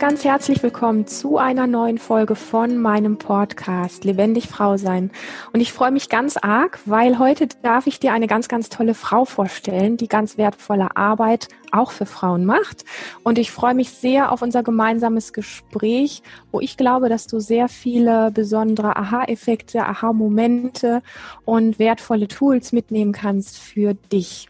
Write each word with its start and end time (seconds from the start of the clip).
ganz 0.00 0.24
herzlich 0.24 0.62
willkommen 0.62 1.06
zu 1.06 1.36
einer 1.36 1.66
neuen 1.66 1.98
Folge 1.98 2.34
von 2.34 2.78
meinem 2.78 3.18
Podcast 3.18 4.02
Lebendig 4.04 4.48
Frau 4.48 4.78
sein. 4.78 5.10
Und 5.52 5.60
ich 5.60 5.74
freue 5.74 5.90
mich 5.90 6.08
ganz 6.08 6.38
arg, 6.38 6.78
weil 6.86 7.18
heute 7.18 7.48
darf 7.62 7.86
ich 7.86 8.00
dir 8.00 8.14
eine 8.14 8.26
ganz, 8.26 8.48
ganz 8.48 8.70
tolle 8.70 8.94
Frau 8.94 9.26
vorstellen, 9.26 9.98
die 9.98 10.08
ganz 10.08 10.38
wertvolle 10.38 10.96
Arbeit 10.96 11.48
auch 11.70 11.90
für 11.90 12.06
Frauen 12.06 12.46
macht. 12.46 12.86
Und 13.24 13.36
ich 13.36 13.50
freue 13.50 13.74
mich 13.74 13.90
sehr 13.90 14.32
auf 14.32 14.40
unser 14.40 14.62
gemeinsames 14.62 15.34
Gespräch, 15.34 16.22
wo 16.50 16.60
ich 16.60 16.78
glaube, 16.78 17.10
dass 17.10 17.26
du 17.26 17.38
sehr 17.38 17.68
viele 17.68 18.30
besondere 18.30 18.96
Aha-Effekte, 18.96 19.84
Aha-Momente 19.84 21.02
und 21.44 21.78
wertvolle 21.78 22.26
Tools 22.26 22.72
mitnehmen 22.72 23.12
kannst 23.12 23.58
für 23.58 23.92
dich. 23.92 24.48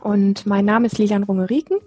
Und 0.00 0.46
mein 0.46 0.64
Name 0.64 0.86
ist 0.86 0.98
Lilian 0.98 1.24
Rungeriken. 1.24 1.78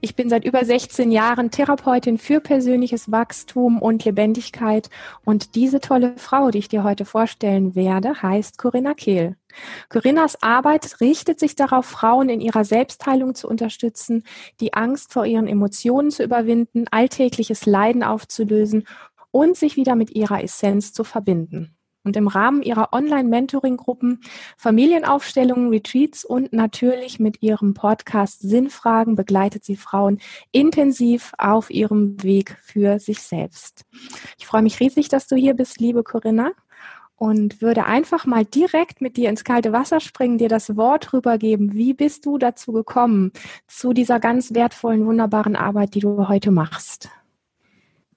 Ich 0.00 0.14
bin 0.14 0.28
seit 0.28 0.44
über 0.44 0.64
16 0.64 1.10
Jahren 1.10 1.50
Therapeutin 1.50 2.18
für 2.18 2.40
persönliches 2.40 3.10
Wachstum 3.10 3.80
und 3.80 4.04
Lebendigkeit. 4.04 4.90
Und 5.24 5.54
diese 5.54 5.80
tolle 5.80 6.14
Frau, 6.16 6.50
die 6.50 6.58
ich 6.58 6.68
dir 6.68 6.84
heute 6.84 7.04
vorstellen 7.04 7.74
werde, 7.74 8.22
heißt 8.22 8.58
Corinna 8.58 8.94
Kehl. 8.94 9.36
Corinnas 9.88 10.42
Arbeit 10.42 11.00
richtet 11.00 11.40
sich 11.40 11.56
darauf, 11.56 11.86
Frauen 11.86 12.28
in 12.28 12.40
ihrer 12.40 12.64
Selbstheilung 12.64 13.34
zu 13.34 13.48
unterstützen, 13.48 14.24
die 14.60 14.74
Angst 14.74 15.12
vor 15.12 15.24
ihren 15.24 15.46
Emotionen 15.46 16.10
zu 16.10 16.22
überwinden, 16.22 16.86
alltägliches 16.90 17.64
Leiden 17.64 18.02
aufzulösen 18.02 18.86
und 19.30 19.56
sich 19.56 19.76
wieder 19.76 19.94
mit 19.94 20.14
ihrer 20.14 20.42
Essenz 20.42 20.92
zu 20.92 21.04
verbinden 21.04 21.76
und 22.04 22.16
im 22.16 22.28
Rahmen 22.28 22.62
ihrer 22.62 22.92
Online-Mentoring-Gruppen, 22.92 24.20
Familienaufstellungen, 24.56 25.70
Retreats 25.70 26.24
und 26.24 26.52
natürlich 26.52 27.18
mit 27.18 27.42
ihrem 27.42 27.74
Podcast 27.74 28.40
Sinnfragen 28.40 29.16
begleitet 29.16 29.64
sie 29.64 29.76
Frauen 29.76 30.20
intensiv 30.52 31.32
auf 31.38 31.70
ihrem 31.70 32.22
Weg 32.22 32.56
für 32.62 32.98
sich 32.98 33.20
selbst. 33.20 33.84
Ich 34.38 34.46
freue 34.46 34.62
mich 34.62 34.78
riesig, 34.80 35.08
dass 35.08 35.26
du 35.26 35.34
hier 35.34 35.54
bist, 35.54 35.80
liebe 35.80 36.04
Corinna. 36.04 36.52
Und 37.16 37.62
würde 37.62 37.86
einfach 37.86 38.26
mal 38.26 38.44
direkt 38.44 39.00
mit 39.00 39.16
dir 39.16 39.30
ins 39.30 39.44
kalte 39.44 39.72
Wasser 39.72 40.00
springen, 40.00 40.36
dir 40.36 40.48
das 40.48 40.76
Wort 40.76 41.12
rübergeben. 41.12 41.72
Wie 41.72 41.94
bist 41.94 42.26
du 42.26 42.38
dazu 42.38 42.72
gekommen, 42.72 43.30
zu 43.68 43.92
dieser 43.92 44.18
ganz 44.18 44.52
wertvollen, 44.52 45.06
wunderbaren 45.06 45.54
Arbeit, 45.54 45.94
die 45.94 46.00
du 46.00 46.26
heute 46.26 46.50
machst? 46.50 47.08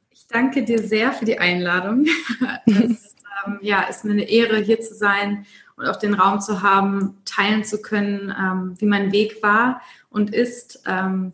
Ich 0.09 0.25
danke 0.27 0.63
dir 0.63 0.79
sehr 0.79 1.13
für 1.13 1.25
die 1.25 1.37
Einladung. 1.37 2.07
Das 2.65 3.16
ähm, 3.45 3.59
ja, 3.61 3.83
ist 3.83 4.05
mir 4.05 4.11
eine 4.11 4.29
Ehre, 4.29 4.57
hier 4.57 4.79
zu 4.81 4.93
sein 4.93 5.45
und 5.75 5.85
auch 5.85 5.97
den 5.97 6.13
Raum 6.13 6.41
zu 6.41 6.61
haben, 6.61 7.17
teilen 7.25 7.63
zu 7.63 7.81
können, 7.81 8.33
ähm, 8.37 8.75
wie 8.79 8.85
mein 8.85 9.11
Weg 9.11 9.41
war 9.43 9.81
und 10.09 10.33
ist. 10.33 10.81
Ähm, 10.85 11.33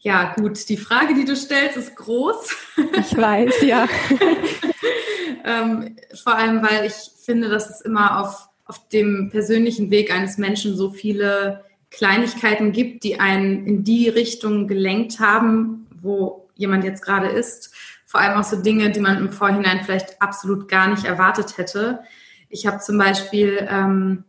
ja, 0.00 0.34
gut, 0.34 0.68
die 0.68 0.76
Frage, 0.76 1.14
die 1.14 1.24
du 1.24 1.34
stellst, 1.34 1.78
ist 1.78 1.96
groß. 1.96 2.54
Ich 2.98 3.16
weiß, 3.16 3.62
ja. 3.62 3.88
ähm, 5.44 5.96
vor 6.22 6.34
allem, 6.34 6.62
weil 6.62 6.86
ich 6.86 6.94
finde, 7.24 7.48
dass 7.48 7.70
es 7.70 7.80
immer 7.80 8.20
auf, 8.20 8.48
auf 8.66 8.88
dem 8.90 9.30
persönlichen 9.30 9.90
Weg 9.90 10.14
eines 10.14 10.36
Menschen 10.36 10.76
so 10.76 10.90
viele 10.90 11.64
Kleinigkeiten 11.90 12.72
gibt, 12.72 13.04
die 13.04 13.18
einen 13.18 13.66
in 13.66 13.84
die 13.84 14.08
Richtung 14.08 14.68
gelenkt 14.68 15.20
haben, 15.20 15.86
wo 16.02 16.48
jemand 16.54 16.84
jetzt 16.84 17.02
gerade 17.02 17.28
ist 17.28 17.74
vor 18.14 18.20
allem 18.20 18.38
auch 18.38 18.44
so 18.44 18.54
Dinge, 18.54 18.92
die 18.92 19.00
man 19.00 19.18
im 19.18 19.32
Vorhinein 19.32 19.80
vielleicht 19.82 20.22
absolut 20.22 20.68
gar 20.68 20.86
nicht 20.86 21.04
erwartet 21.04 21.58
hätte. 21.58 22.04
Ich 22.48 22.64
habe 22.64 22.78
zum 22.78 22.96
Beispiel 22.96 23.66
ähm, 23.68 24.22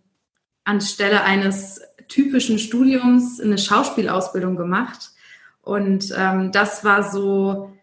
anstelle 0.63 1.21
eines 1.21 1.81
typischen 2.07 2.57
Studiums 2.57 3.39
eine 3.39 3.59
Schauspielausbildung 3.59 4.55
gemacht. 4.55 5.11
Und 5.61 6.11
ähm, 6.17 6.51
das 6.51 6.83
war 6.83 7.11
so 7.11 7.77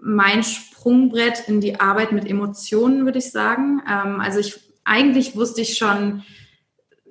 mein 0.00 0.44
Sprungbrett 0.44 1.48
in 1.48 1.60
die 1.60 1.80
Arbeit 1.80 2.12
mit 2.12 2.30
Emotionen, 2.30 3.04
würde 3.04 3.18
ich 3.18 3.32
sagen. 3.32 3.82
Ähm, 3.90 4.20
also 4.20 4.38
ich 4.38 4.60
eigentlich 4.84 5.34
wusste 5.34 5.62
ich 5.62 5.76
schon 5.76 6.22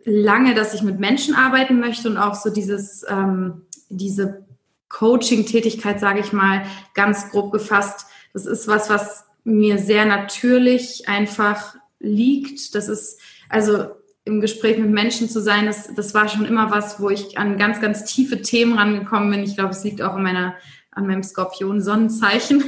lange, 0.06 0.56
dass 0.56 0.74
ich 0.74 0.84
mit 0.84 1.02
Menschen 1.02 1.36
arbeiten 1.36 1.82
möchte 1.82 2.10
und 2.10 2.16
auch 2.16 2.36
so 2.36 2.50
dieses, 2.50 3.06
ähm, 3.10 3.64
diese 3.90 4.46
Coaching-Tätigkeit, 4.88 6.00
sage 6.00 6.22
ich 6.22 6.32
mal, 6.32 6.64
ganz 6.94 7.30
grob 7.30 7.52
gefasst, 7.52 8.06
das 8.34 8.46
ist 8.46 8.68
was, 8.68 8.90
was 8.90 9.26
mir 9.44 9.78
sehr 9.78 10.06
natürlich 10.06 11.08
einfach 11.08 11.76
liegt. 12.00 12.76
Das 12.76 12.88
ist, 12.88 13.20
also 13.50 13.92
im 14.24 14.42
Gespräch 14.42 14.78
mit 14.78 14.90
Menschen 14.90 15.30
zu 15.30 15.42
sein, 15.42 15.66
das, 15.66 15.94
das 15.96 16.14
war 16.14 16.28
schon 16.28 16.46
immer 16.46 16.70
was, 16.72 17.00
wo 17.00 17.10
ich 17.10 17.38
an 17.38 17.58
ganz, 17.58 17.82
ganz 17.82 18.06
tiefe 18.06 18.42
Themen 18.42 18.78
rangekommen 18.78 19.32
bin. 19.32 19.44
Ich 19.44 19.56
glaube, 19.56 19.72
es 19.72 19.84
liegt 19.84 20.02
auch 20.02 20.14
an 20.14 20.24
meiner, 20.24 20.56
an 20.92 21.08
meinem 21.08 21.24
Skorpion-Sonnenzeichen. 21.24 22.64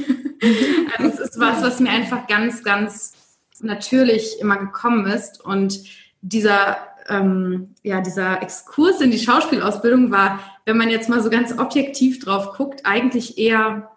also 0.98 1.12
es 1.12 1.30
ist 1.30 1.38
was, 1.38 1.62
was 1.62 1.80
mir 1.80 1.90
einfach 1.90 2.26
ganz, 2.26 2.64
ganz 2.64 3.12
natürlich 3.60 4.40
immer 4.40 4.56
gekommen 4.56 5.06
ist. 5.06 5.44
Und 5.44 5.80
dieser, 6.22 6.76
ähm, 7.08 7.74
ja, 7.82 8.00
dieser 8.00 8.42
Exkurs 8.42 9.00
in 9.00 9.12
die 9.12 9.18
Schauspielausbildung 9.18 10.10
war, 10.10 10.40
wenn 10.64 10.76
man 10.76 10.90
jetzt 10.90 11.08
mal 11.08 11.22
so 11.22 11.30
ganz 11.30 11.56
objektiv 11.56 12.18
drauf 12.18 12.56
guckt, 12.56 12.84
eigentlich 12.84 13.38
eher 13.38 13.90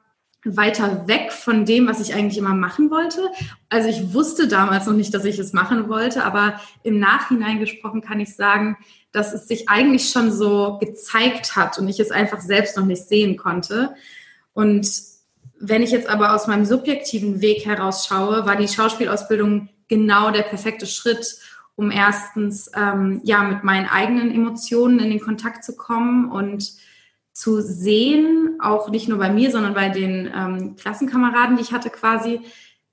weiter 0.56 1.08
weg 1.08 1.32
von 1.32 1.66
dem, 1.66 1.88
was 1.88 2.00
ich 2.00 2.14
eigentlich 2.14 2.38
immer 2.38 2.54
machen 2.54 2.90
wollte. 2.90 3.30
Also 3.70 3.90
ich 3.90 4.14
wusste 4.14 4.48
damals 4.48 4.86
noch 4.86 4.94
nicht, 4.94 5.14
dass 5.14 5.26
ich 5.26 5.40
es 5.40 5.54
machen 5.54 5.90
wollte, 5.90 6.24
aber 6.24 6.62
im 6.84 7.00
Nachhinein 7.00 7.60
gesprochen 7.60 8.02
kann 8.02 8.20
ich 8.20 8.36
sagen, 8.36 8.78
dass 9.12 9.34
es 9.34 9.48
sich 9.48 9.68
eigentlich 9.68 10.10
schon 10.10 10.32
so 10.32 10.78
gezeigt 10.80 11.56
hat 11.56 11.78
und 11.78 11.88
ich 11.90 12.00
es 12.00 12.12
einfach 12.12 12.40
selbst 12.40 12.78
noch 12.78 12.86
nicht 12.86 13.08
sehen 13.08 13.36
konnte. 13.36 13.96
Und 14.54 14.90
wenn 15.60 15.82
ich 15.82 15.92
jetzt 15.92 16.08
aber 16.08 16.34
aus 16.34 16.48
meinem 16.48 16.66
subjektiven 16.66 17.42
Weg 17.42 17.66
heraus 17.66 18.06
schaue, 18.08 18.46
war 18.46 18.56
die 18.56 18.68
Schauspielausbildung 18.68 19.70
genau 19.88 20.32
der 20.32 20.44
perfekte 20.44 20.86
Schritt, 20.86 21.40
um 21.76 21.92
erstens 21.92 22.70
ähm, 22.76 23.22
ja 23.24 23.44
mit 23.44 23.64
meinen 23.64 23.88
eigenen 23.88 24.34
Emotionen 24.34 25.00
in 25.00 25.10
den 25.10 25.20
Kontakt 25.20 25.64
zu 25.64 25.76
kommen 25.76 26.32
und 26.32 26.74
zu 27.38 27.62
sehen, 27.62 28.58
auch 28.60 28.90
nicht 28.90 29.08
nur 29.08 29.20
bei 29.20 29.30
mir, 29.30 29.52
sondern 29.52 29.76
bei 29.76 29.90
den 29.90 30.28
ähm, 30.36 30.76
Klassenkameraden, 30.76 31.56
die 31.56 31.62
ich 31.62 31.72
hatte 31.72 31.92
quasi, 31.92 32.42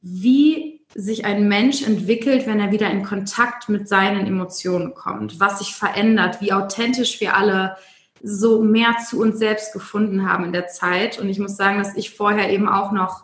wie 0.03 0.85
sich 0.95 1.25
ein 1.25 1.49
Mensch 1.49 1.81
entwickelt, 1.81 2.47
wenn 2.47 2.61
er 2.61 2.71
wieder 2.71 2.91
in 2.91 3.05
Kontakt 3.05 3.71
mit 3.71 3.89
seinen 3.89 4.27
Emotionen 4.27 4.93
kommt, 4.93 5.41
was 5.41 5.61
sich 5.61 5.75
verändert, 5.75 6.43
wie 6.43 6.53
authentisch 6.53 7.23
wir 7.23 7.35
alle 7.35 7.79
so 8.23 8.63
mehr 8.63 8.97
zu 9.09 9.19
uns 9.19 9.39
selbst 9.39 9.73
gefunden 9.73 10.31
haben 10.31 10.45
in 10.45 10.53
der 10.53 10.67
Zeit. 10.67 11.19
Und 11.19 11.31
ich 11.31 11.39
muss 11.39 11.57
sagen, 11.57 11.79
dass 11.79 11.97
ich 11.97 12.15
vorher 12.15 12.51
eben 12.51 12.69
auch 12.69 12.93
noch 12.93 13.24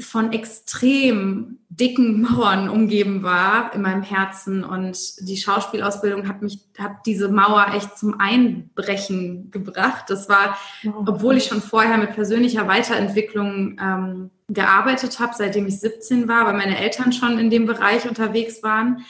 von 0.00 0.32
extrem 0.32 1.58
dicken 1.68 2.22
Mauern 2.22 2.68
umgeben 2.68 3.22
war 3.22 3.72
in 3.74 3.82
meinem 3.82 4.02
Herzen 4.02 4.64
und 4.64 4.96
die 5.20 5.36
Schauspielausbildung 5.36 6.28
hat 6.28 6.42
mich 6.42 6.58
hat 6.78 7.06
diese 7.06 7.28
Mauer 7.28 7.68
echt 7.74 7.96
zum 7.98 8.18
Einbrechen 8.18 9.50
gebracht. 9.50 10.04
Das 10.08 10.28
war, 10.28 10.58
obwohl 11.06 11.36
ich 11.36 11.44
schon 11.44 11.62
vorher 11.62 11.98
mit 11.98 12.14
persönlicher 12.14 12.66
Weiterentwicklung 12.66 13.78
ähm, 13.80 14.30
gearbeitet 14.48 15.20
habe, 15.20 15.32
seitdem 15.36 15.66
ich 15.66 15.78
17 15.80 16.28
war, 16.28 16.46
weil 16.46 16.54
meine 16.54 16.78
Eltern 16.78 17.12
schon 17.12 17.38
in 17.38 17.50
dem 17.50 17.66
Bereich 17.66 18.08
unterwegs 18.08 18.62
waren, 18.62 19.04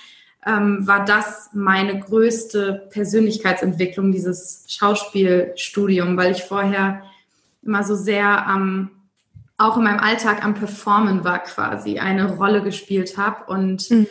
ähm, 0.46 0.86
war 0.86 1.04
das 1.04 1.50
meine 1.52 1.98
größte 1.98 2.88
Persönlichkeitsentwicklung, 2.90 4.12
dieses 4.12 4.64
Schauspielstudium, 4.68 6.16
weil 6.16 6.32
ich 6.32 6.42
vorher 6.42 7.02
immer 7.62 7.84
so 7.84 7.94
sehr 7.94 8.46
am 8.46 8.62
ähm, 8.62 8.99
auch 9.60 9.76
in 9.76 9.84
meinem 9.84 10.00
Alltag 10.00 10.42
am 10.42 10.54
Performen 10.54 11.22
war 11.22 11.40
quasi, 11.40 11.98
eine 11.98 12.36
Rolle 12.36 12.62
gespielt 12.62 13.18
habe 13.18 13.44
und 13.52 13.90
mhm. 13.90 14.06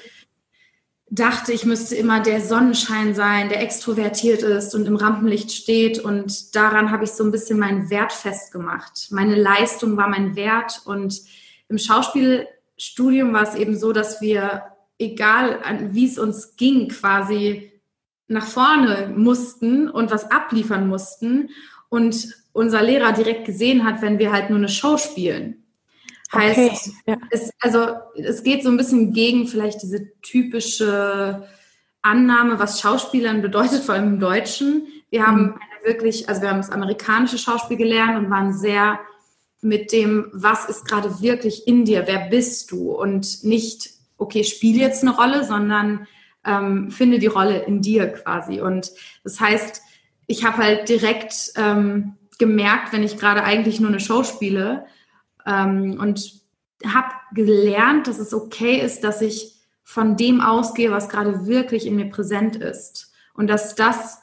dachte, 1.09 1.51
ich 1.51 1.65
müsste 1.65 1.95
immer 1.95 2.19
der 2.19 2.39
Sonnenschein 2.39 3.15
sein, 3.15 3.49
der 3.49 3.61
extrovertiert 3.61 4.43
ist 4.43 4.75
und 4.75 4.85
im 4.85 4.95
Rampenlicht 4.95 5.51
steht 5.51 5.99
und 5.99 6.55
daran 6.55 6.91
habe 6.91 7.03
ich 7.03 7.11
so 7.11 7.23
ein 7.23 7.31
bisschen 7.31 7.57
meinen 7.57 7.89
Wert 7.89 8.13
festgemacht. 8.13 9.07
Meine 9.09 9.35
Leistung 9.35 9.97
war 9.97 10.07
mein 10.07 10.35
Wert 10.35 10.81
und 10.85 11.19
im 11.67 11.79
Schauspielstudium 11.79 13.33
war 13.33 13.43
es 13.43 13.55
eben 13.55 13.77
so, 13.77 13.91
dass 13.91 14.21
wir, 14.21 14.63
egal 14.99 15.59
wie 15.91 16.05
es 16.05 16.19
uns 16.19 16.57
ging, 16.57 16.89
quasi 16.89 17.71
nach 18.27 18.45
vorne 18.45 19.11
mussten 19.15 19.89
und 19.89 20.11
was 20.11 20.29
abliefern 20.29 20.87
mussten 20.87 21.49
und 21.89 22.38
unser 22.51 22.81
Lehrer 22.81 23.11
direkt 23.11 23.45
gesehen 23.45 23.85
hat, 23.85 24.01
wenn 24.01 24.19
wir 24.19 24.31
halt 24.31 24.49
nur 24.49 24.57
eine 24.59 24.69
Show 24.69 24.97
spielen. 24.97 25.63
Heißt, 26.33 26.59
okay, 26.59 26.91
ja. 27.07 27.17
es, 27.31 27.51
also 27.59 27.87
es 28.15 28.43
geht 28.43 28.63
so 28.63 28.69
ein 28.69 28.77
bisschen 28.77 29.13
gegen 29.13 29.47
vielleicht 29.47 29.81
diese 29.81 30.11
typische 30.21 31.47
Annahme, 32.01 32.59
was 32.59 32.79
Schauspielern 32.79 33.41
bedeutet, 33.41 33.83
vor 33.83 33.95
allem 33.95 34.13
im 34.13 34.19
Deutschen. 34.19 34.87
Wir 35.09 35.25
haben 35.25 35.41
mhm. 35.41 35.55
wirklich, 35.83 36.29
also 36.29 36.41
wir 36.41 36.49
haben 36.49 36.57
das 36.57 36.71
amerikanische 36.71 37.39
Schauspiel 37.39 37.77
gelernt 37.77 38.17
und 38.17 38.29
waren 38.29 38.53
sehr 38.53 38.99
mit 39.61 39.91
dem, 39.91 40.27
was 40.31 40.65
ist 40.65 40.85
gerade 40.85 41.21
wirklich 41.21 41.67
in 41.67 41.83
dir, 41.83 42.03
wer 42.05 42.29
bist 42.29 42.71
du 42.71 42.91
und 42.91 43.43
nicht, 43.43 43.89
okay, 44.17 44.43
spiel 44.43 44.77
jetzt 44.77 45.03
eine 45.03 45.15
Rolle, 45.15 45.43
sondern 45.43 46.07
ähm, 46.45 46.91
finde 46.91 47.19
die 47.19 47.27
Rolle 47.27 47.63
in 47.63 47.81
dir 47.81 48.07
quasi. 48.07 48.61
Und 48.61 48.91
das 49.23 49.39
heißt, 49.39 49.81
ich 50.27 50.45
habe 50.45 50.57
halt 50.57 50.87
direkt 50.87 51.51
ähm, 51.55 52.15
gemerkt, 52.39 52.91
wenn 52.91 53.03
ich 53.03 53.17
gerade 53.17 53.43
eigentlich 53.43 53.79
nur 53.79 53.89
eine 53.89 53.99
Show 53.99 54.23
spiele 54.23 54.85
ähm, 55.45 55.99
und 55.99 56.41
habe 56.85 57.09
gelernt, 57.33 58.07
dass 58.07 58.17
es 58.17 58.33
okay 58.33 58.79
ist, 58.79 59.03
dass 59.03 59.21
ich 59.21 59.55
von 59.83 60.17
dem 60.17 60.41
ausgehe, 60.41 60.91
was 60.91 61.09
gerade 61.09 61.45
wirklich 61.45 61.85
in 61.85 61.95
mir 61.95 62.09
präsent 62.09 62.55
ist 62.55 63.11
und 63.33 63.47
dass 63.47 63.75
das 63.75 64.19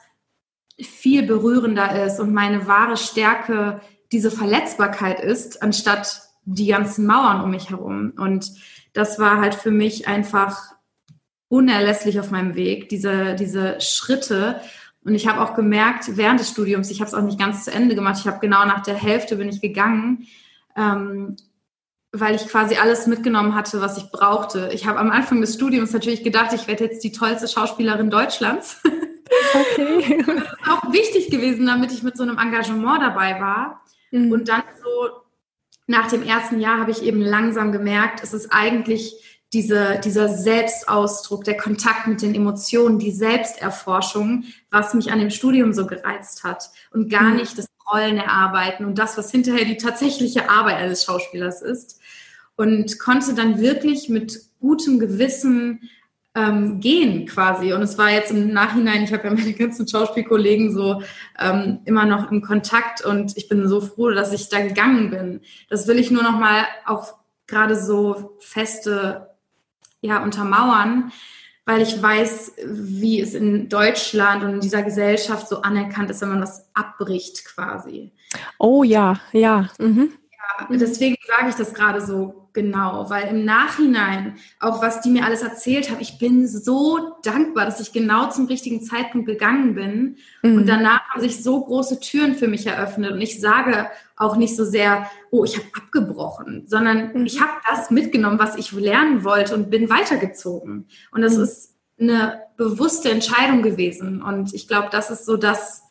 viel 0.79 1.23
berührender 1.23 2.05
ist 2.05 2.19
und 2.19 2.33
meine 2.33 2.67
wahre 2.67 2.97
Stärke 2.97 3.81
diese 4.11 4.31
Verletzbarkeit 4.31 5.19
ist, 5.19 5.61
anstatt 5.61 6.21
die 6.45 6.67
ganzen 6.67 7.05
Mauern 7.05 7.41
um 7.41 7.51
mich 7.51 7.69
herum. 7.69 8.13
Und 8.17 8.51
das 8.93 9.19
war 9.19 9.41
halt 9.41 9.55
für 9.55 9.71
mich 9.71 10.07
einfach 10.07 10.75
unerlässlich 11.49 12.19
auf 12.19 12.31
meinem 12.31 12.55
Weg, 12.55 12.89
diese, 12.89 13.35
diese 13.35 13.79
Schritte. 13.81 14.61
Und 15.03 15.15
ich 15.15 15.27
habe 15.27 15.41
auch 15.41 15.55
gemerkt, 15.55 16.17
während 16.17 16.39
des 16.39 16.49
Studiums, 16.49 16.91
ich 16.91 16.99
habe 16.99 17.07
es 17.07 17.13
auch 17.13 17.21
nicht 17.21 17.39
ganz 17.39 17.63
zu 17.63 17.71
Ende 17.71 17.95
gemacht, 17.95 18.17
ich 18.19 18.27
habe 18.27 18.39
genau 18.39 18.65
nach 18.65 18.83
der 18.83 18.95
Hälfte 18.95 19.37
bin 19.37 19.49
ich 19.49 19.61
gegangen, 19.61 20.27
ähm, 20.75 21.37
weil 22.11 22.35
ich 22.35 22.47
quasi 22.47 22.75
alles 22.75 23.07
mitgenommen 23.07 23.55
hatte, 23.55 23.79
was 23.81 23.97
ich 23.97 24.11
brauchte. 24.11 24.69
Ich 24.73 24.85
habe 24.85 24.99
am 24.99 25.11
Anfang 25.11 25.41
des 25.41 25.53
Studiums 25.53 25.93
natürlich 25.93 26.23
gedacht, 26.23 26.53
ich 26.53 26.67
werde 26.67 26.85
jetzt 26.85 27.03
die 27.03 27.11
tollste 27.11 27.47
Schauspielerin 27.47 28.09
Deutschlands. 28.09 28.81
Okay. 29.53 30.23
das 30.25 30.35
ist 30.37 30.69
auch 30.69 30.91
wichtig 30.91 31.29
gewesen, 31.29 31.65
damit 31.67 31.91
ich 31.91 32.03
mit 32.03 32.17
so 32.17 32.23
einem 32.23 32.37
Engagement 32.37 33.01
dabei 33.01 33.39
war. 33.39 33.81
Mhm. 34.11 34.31
Und 34.31 34.49
dann 34.49 34.63
so 34.81 35.21
nach 35.87 36.09
dem 36.09 36.23
ersten 36.23 36.59
Jahr 36.59 36.79
habe 36.79 36.91
ich 36.91 37.01
eben 37.01 37.21
langsam 37.21 37.71
gemerkt, 37.71 38.21
es 38.21 38.33
ist 38.33 38.51
eigentlich 38.51 39.26
diese, 39.53 39.99
dieser 40.03 40.29
Selbstausdruck, 40.29 41.43
der 41.43 41.57
Kontakt 41.57 42.07
mit 42.07 42.21
den 42.21 42.35
Emotionen, 42.35 42.99
die 42.99 43.11
Selbsterforschung, 43.11 44.43
was 44.71 44.93
mich 44.93 45.11
an 45.11 45.19
dem 45.19 45.29
Studium 45.29 45.73
so 45.73 45.87
gereizt 45.87 46.43
hat 46.43 46.69
und 46.91 47.09
gar 47.09 47.29
mhm. 47.29 47.37
nicht 47.37 47.57
das 47.57 47.67
Rollen 47.89 48.17
erarbeiten 48.17 48.85
und 48.85 48.97
das, 48.97 49.17
was 49.17 49.31
hinterher 49.31 49.65
die 49.65 49.77
tatsächliche 49.77 50.49
Arbeit 50.49 50.75
eines 50.75 51.03
Schauspielers 51.03 51.61
ist. 51.61 51.99
Und 52.57 52.99
konnte 52.99 53.35
dann 53.35 53.61
wirklich 53.61 54.09
mit 54.09 54.41
gutem 54.59 54.97
Gewissen 54.99 55.89
ähm, 56.37 56.79
gehen 56.79 57.25
quasi. 57.25 57.73
Und 57.73 57.81
es 57.81 57.97
war 57.97 58.11
jetzt 58.11 58.31
im 58.31 58.51
Nachhinein, 58.51 59.03
ich 59.03 59.13
habe 59.13 59.27
ja 59.27 59.33
meine 59.33 59.53
ganzen 59.53 59.87
Schauspielkollegen 59.87 60.73
so 60.73 61.01
ähm, 61.39 61.79
immer 61.85 62.05
noch 62.05 62.31
im 62.31 62.41
Kontakt 62.41 63.05
und 63.05 63.37
ich 63.37 63.47
bin 63.47 63.67
so 63.67 63.79
froh, 63.79 64.09
dass 64.09 64.33
ich 64.33 64.49
da 64.49 64.59
gegangen 64.59 65.09
bin. 65.09 65.41
Das 65.69 65.87
will 65.87 65.99
ich 65.99 66.11
nur 66.11 66.23
noch 66.23 66.37
mal 66.37 66.65
auch 66.85 67.13
gerade 67.47 67.75
so 67.75 68.37
feste 68.39 69.36
ja 70.07 70.23
untermauern, 70.23 71.11
weil 71.65 71.81
ich 71.81 72.01
weiß, 72.01 72.53
wie 72.65 73.19
es 73.19 73.33
in 73.33 73.69
Deutschland 73.69 74.43
und 74.43 74.55
in 74.55 74.59
dieser 74.61 74.83
Gesellschaft 74.83 75.49
so 75.49 75.61
anerkannt 75.61 76.09
ist, 76.09 76.21
wenn 76.21 76.29
man 76.29 76.41
was 76.41 76.69
abbricht 76.73 77.43
quasi. 77.45 78.13
Oh 78.57 78.83
ja, 78.83 79.19
ja. 79.33 79.69
Mhm. 79.77 80.13
Ja, 80.31 80.67
deswegen 80.77 81.17
sage 81.27 81.49
ich 81.49 81.55
das 81.55 81.73
gerade 81.73 82.01
so 82.01 82.46
Genau, 82.57 83.07
weil 83.11 83.27
im 83.27 83.45
Nachhinein, 83.45 84.35
auch 84.59 84.81
was 84.81 85.01
die 85.01 85.11
mir 85.11 85.25
alles 85.25 85.43
erzählt 85.43 85.91
haben, 85.91 85.99
ich 85.99 86.17
bin 86.17 86.47
so 86.47 87.15
dankbar, 87.21 87.65
dass 87.65 87.79
ich 87.79 87.93
genau 87.93 88.31
zum 88.31 88.47
richtigen 88.47 88.81
Zeitpunkt 88.81 89.27
gegangen 89.27 89.75
bin. 89.75 90.17
Mhm. 90.41 90.57
Und 90.57 90.65
danach 90.67 91.07
haben 91.07 91.21
sich 91.21 91.43
so 91.43 91.63
große 91.63 91.99
Türen 91.99 92.33
für 92.33 92.47
mich 92.47 92.65
eröffnet. 92.65 93.11
Und 93.11 93.21
ich 93.21 93.39
sage 93.39 93.91
auch 94.15 94.37
nicht 94.37 94.55
so 94.55 94.65
sehr, 94.65 95.07
oh, 95.29 95.45
ich 95.45 95.55
habe 95.55 95.67
abgebrochen, 95.71 96.63
sondern 96.65 97.13
mhm. 97.13 97.27
ich 97.27 97.39
habe 97.39 97.51
das 97.69 97.91
mitgenommen, 97.91 98.39
was 98.39 98.55
ich 98.55 98.71
lernen 98.71 99.23
wollte 99.23 99.53
und 99.53 99.69
bin 99.69 99.91
weitergezogen. 99.91 100.87
Und 101.11 101.21
das 101.21 101.37
mhm. 101.37 101.43
ist 101.43 101.75
eine 101.99 102.41
bewusste 102.57 103.11
Entscheidung 103.11 103.61
gewesen. 103.61 104.23
Und 104.23 104.55
ich 104.55 104.67
glaube, 104.67 104.87
das 104.91 105.11
ist 105.11 105.27
so 105.27 105.37
das 105.37 105.83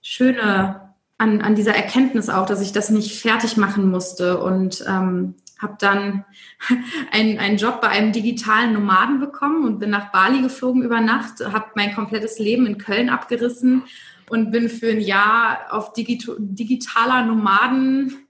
Schöne 0.00 0.94
an, 1.18 1.42
an 1.42 1.54
dieser 1.54 1.74
Erkenntnis 1.74 2.30
auch, 2.30 2.46
dass 2.46 2.62
ich 2.62 2.72
das 2.72 2.88
nicht 2.88 3.20
fertig 3.20 3.58
machen 3.58 3.90
musste 3.90 4.40
und 4.40 4.82
ähm, 4.88 5.34
habe 5.60 5.76
dann 5.78 6.24
einen, 7.12 7.38
einen 7.38 7.56
Job 7.56 7.80
bei 7.80 7.88
einem 7.88 8.12
digitalen 8.12 8.72
Nomaden 8.72 9.20
bekommen 9.20 9.64
und 9.64 9.78
bin 9.78 9.90
nach 9.90 10.12
Bali 10.12 10.42
geflogen 10.42 10.82
über 10.82 11.00
Nacht, 11.00 11.40
habe 11.40 11.66
mein 11.74 11.94
komplettes 11.94 12.38
Leben 12.38 12.66
in 12.66 12.78
Köln 12.78 13.08
abgerissen 13.08 13.84
und 14.28 14.50
bin 14.50 14.68
für 14.68 14.90
ein 14.90 15.00
Jahr 15.00 15.66
auf 15.70 15.92
digito, 15.92 16.36
digitaler 16.38 17.24
Nomaden 17.24 18.26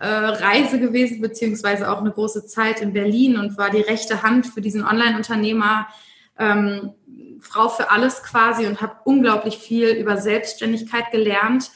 äh, 0.00 0.06
Reise 0.06 0.80
gewesen, 0.80 1.20
beziehungsweise 1.20 1.90
auch 1.90 2.00
eine 2.00 2.10
große 2.10 2.46
Zeit 2.46 2.80
in 2.80 2.92
Berlin 2.92 3.38
und 3.38 3.56
war 3.56 3.70
die 3.70 3.80
rechte 3.80 4.22
Hand 4.22 4.46
für 4.46 4.60
diesen 4.60 4.84
Online-Unternehmer, 4.84 5.86
ähm, 6.38 6.92
Frau 7.40 7.68
für 7.68 7.90
alles 7.90 8.22
quasi 8.22 8.66
und 8.66 8.80
habe 8.80 8.96
unglaublich 9.04 9.58
viel 9.58 9.90
über 9.90 10.16
Selbstständigkeit 10.16 11.12
gelernt 11.12 11.70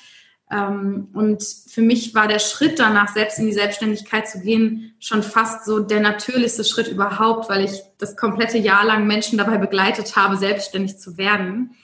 und 0.50 1.42
für 1.42 1.82
mich 1.82 2.14
war 2.14 2.26
der 2.26 2.38
Schritt 2.38 2.78
danach, 2.78 3.08
selbst 3.12 3.38
in 3.38 3.46
die 3.46 3.52
Selbstständigkeit 3.52 4.26
zu 4.26 4.40
gehen, 4.40 4.94
schon 4.98 5.22
fast 5.22 5.66
so 5.66 5.80
der 5.80 6.00
natürlichste 6.00 6.64
Schritt 6.64 6.88
überhaupt, 6.88 7.50
weil 7.50 7.64
ich 7.64 7.82
das 7.98 8.16
komplette 8.16 8.56
Jahr 8.56 8.84
lang 8.86 9.06
Menschen 9.06 9.36
dabei 9.36 9.58
begleitet 9.58 10.16
habe, 10.16 10.38
selbstständig 10.38 10.98
zu 10.98 11.18
werden. 11.18 11.74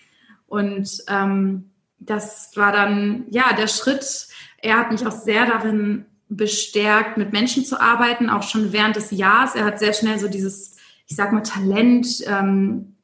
Und 0.46 0.88
ähm, 1.08 1.72
das 1.99 2.52
war 2.55 2.72
dann, 2.72 3.26
ja, 3.28 3.52
der 3.52 3.66
Schritt. 3.66 4.28
Er 4.58 4.78
hat 4.78 4.93
mich 4.93 5.06
auch 5.06 5.12
sehr 5.12 5.44
darin 5.44 6.06
bestärkt, 6.31 7.19
mit 7.19 7.32
Menschen 7.32 7.67
zu 7.67 7.81
arbeiten, 7.81 8.31
auch 8.31 8.43
schon 8.43 8.72
während 8.72 8.96
des 8.96 9.10
Jahres. 9.10 9.55
Er 9.55 9.67
hat 9.67 9.78
sehr 9.78 9.93
schnell 9.93 10.19
so 10.19 10.28
dieses, 10.28 10.76
ich 11.06 11.17
sag 11.17 11.32
mal, 11.32 11.43
Talent 11.43 12.06
ähm, 12.26 12.94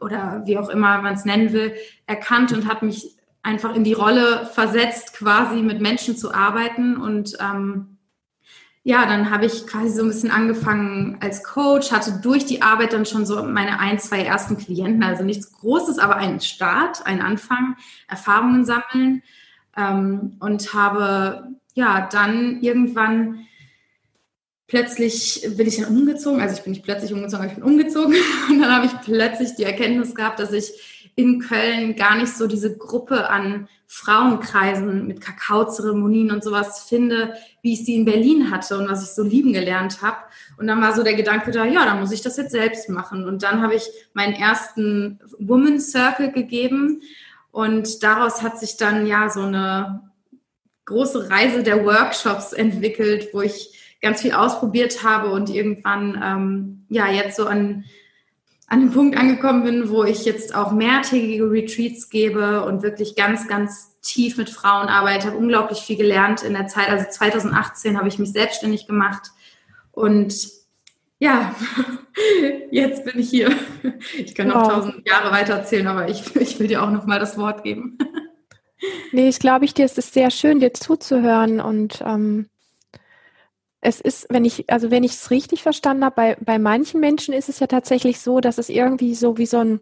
oder 0.00 0.42
wie 0.46 0.56
auch 0.56 0.70
immer 0.70 1.02
man 1.02 1.14
es 1.14 1.26
nennen 1.26 1.52
will, 1.52 1.74
erkannt 2.06 2.52
und 2.52 2.66
hat 2.66 2.82
mich 2.82 3.13
einfach 3.44 3.76
in 3.76 3.84
die 3.84 3.92
Rolle 3.92 4.50
versetzt, 4.52 5.14
quasi 5.14 5.62
mit 5.62 5.80
Menschen 5.80 6.16
zu 6.16 6.34
arbeiten. 6.34 6.96
Und 6.96 7.36
ähm, 7.40 7.98
ja, 8.82 9.06
dann 9.06 9.30
habe 9.30 9.46
ich 9.46 9.66
quasi 9.66 9.90
so 9.90 10.02
ein 10.02 10.08
bisschen 10.08 10.30
angefangen 10.30 11.18
als 11.20 11.44
Coach, 11.44 11.92
hatte 11.92 12.20
durch 12.22 12.46
die 12.46 12.62
Arbeit 12.62 12.92
dann 12.92 13.06
schon 13.06 13.26
so 13.26 13.42
meine 13.44 13.78
ein, 13.78 13.98
zwei 13.98 14.22
ersten 14.22 14.56
Klienten, 14.56 15.02
also 15.02 15.22
nichts 15.22 15.52
Großes, 15.52 15.98
aber 15.98 16.16
einen 16.16 16.40
Start, 16.40 17.06
einen 17.06 17.20
Anfang, 17.20 17.76
Erfahrungen 18.08 18.64
sammeln. 18.64 19.22
Ähm, 19.76 20.36
und 20.40 20.72
habe 20.72 21.48
ja 21.74 22.08
dann 22.10 22.60
irgendwann 22.62 23.46
plötzlich 24.66 25.46
bin 25.56 25.66
ich 25.66 25.76
dann 25.76 25.86
umgezogen, 25.86 26.40
also 26.40 26.56
ich 26.56 26.62
bin 26.62 26.72
nicht 26.72 26.84
plötzlich 26.84 27.12
umgezogen, 27.12 27.44
aber 27.44 27.52
ich 27.52 27.58
bin 27.58 27.64
umgezogen. 27.64 28.14
Und 28.48 28.60
dann 28.60 28.72
habe 28.72 28.86
ich 28.86 28.92
plötzlich 29.02 29.54
die 29.56 29.64
Erkenntnis 29.64 30.14
gehabt, 30.14 30.38
dass 30.38 30.52
ich 30.52 30.72
in 31.16 31.40
Köln 31.40 31.96
gar 31.96 32.16
nicht 32.16 32.36
so 32.36 32.46
diese 32.46 32.76
Gruppe 32.76 33.28
an 33.28 33.68
Frauenkreisen 33.86 35.06
mit 35.06 35.20
Kakaozeremonien 35.20 36.32
und 36.32 36.42
sowas 36.42 36.84
finde, 36.88 37.34
wie 37.62 37.74
ich 37.74 37.84
sie 37.84 37.94
in 37.94 38.04
Berlin 38.04 38.50
hatte 38.50 38.76
und 38.76 38.88
was 38.88 39.04
ich 39.04 39.10
so 39.10 39.22
lieben 39.22 39.52
gelernt 39.52 40.02
habe. 40.02 40.16
Und 40.58 40.66
dann 40.66 40.82
war 40.82 40.94
so 40.94 41.04
der 41.04 41.14
Gedanke 41.14 41.52
da, 41.52 41.64
ja, 41.64 41.84
dann 41.84 42.00
muss 42.00 42.10
ich 42.10 42.22
das 42.22 42.36
jetzt 42.36 42.50
selbst 42.50 42.88
machen. 42.88 43.24
Und 43.26 43.42
dann 43.42 43.62
habe 43.62 43.74
ich 43.74 43.88
meinen 44.12 44.34
ersten 44.34 45.20
Woman 45.38 45.80
Circle 45.80 46.32
gegeben 46.32 47.02
und 47.52 48.02
daraus 48.02 48.42
hat 48.42 48.58
sich 48.58 48.76
dann 48.76 49.06
ja 49.06 49.28
so 49.28 49.42
eine 49.42 50.10
große 50.86 51.30
Reise 51.30 51.62
der 51.62 51.84
Workshops 51.84 52.52
entwickelt, 52.52 53.28
wo 53.32 53.42
ich 53.42 53.96
ganz 54.02 54.22
viel 54.22 54.32
ausprobiert 54.32 55.04
habe 55.04 55.30
und 55.30 55.48
irgendwann 55.50 56.20
ähm, 56.22 56.86
ja 56.88 57.08
jetzt 57.10 57.36
so 57.36 57.46
an 57.46 57.84
an 58.74 58.80
dem 58.80 58.90
Punkt 58.90 59.16
angekommen 59.16 59.62
bin, 59.62 59.88
wo 59.88 60.02
ich 60.02 60.24
jetzt 60.24 60.52
auch 60.52 60.72
mehrtägige 60.72 61.48
Retreats 61.48 62.10
gebe 62.10 62.64
und 62.64 62.82
wirklich 62.82 63.14
ganz, 63.14 63.46
ganz 63.46 64.00
tief 64.00 64.36
mit 64.36 64.50
Frauen 64.50 64.88
arbeite, 64.88 65.28
habe 65.28 65.36
unglaublich 65.36 65.78
viel 65.78 65.96
gelernt 65.96 66.42
in 66.42 66.54
der 66.54 66.66
Zeit. 66.66 66.88
Also 66.88 67.06
2018 67.08 67.96
habe 67.96 68.08
ich 68.08 68.18
mich 68.18 68.32
selbstständig 68.32 68.88
gemacht 68.88 69.30
und 69.92 70.34
ja, 71.20 71.54
jetzt 72.72 73.04
bin 73.04 73.20
ich 73.20 73.30
hier. 73.30 73.52
Ich 74.18 74.34
kann 74.34 74.48
noch 74.48 74.66
tausend 74.66 75.08
Jahre 75.08 75.30
weiter 75.30 75.54
erzählen, 75.54 75.86
aber 75.86 76.08
ich, 76.08 76.34
ich 76.40 76.58
will 76.58 76.66
dir 76.66 76.82
auch 76.82 76.90
noch 76.90 77.06
mal 77.06 77.20
das 77.20 77.38
Wort 77.38 77.62
geben. 77.62 77.96
Nee, 79.12 79.28
ich 79.28 79.38
glaube, 79.38 79.66
ich 79.66 79.74
dir 79.74 79.84
ist 79.84 79.98
es 79.98 80.12
sehr 80.12 80.32
schön, 80.32 80.58
dir 80.58 80.74
zuzuhören 80.74 81.60
und 81.60 82.02
ähm, 82.04 82.48
es 83.84 84.00
ist, 84.00 84.26
wenn 84.30 84.46
ich, 84.46 84.70
also 84.70 84.90
wenn 84.90 85.04
ich 85.04 85.12
es 85.12 85.30
richtig 85.30 85.62
verstanden 85.62 86.04
habe, 86.04 86.14
bei, 86.16 86.36
bei 86.40 86.58
manchen 86.58 87.00
Menschen 87.00 87.34
ist 87.34 87.50
es 87.50 87.60
ja 87.60 87.66
tatsächlich 87.66 88.18
so, 88.18 88.40
dass 88.40 88.56
es 88.56 88.70
irgendwie 88.70 89.14
so 89.14 89.36
wie 89.36 89.44
so 89.44 89.58
ein 89.58 89.80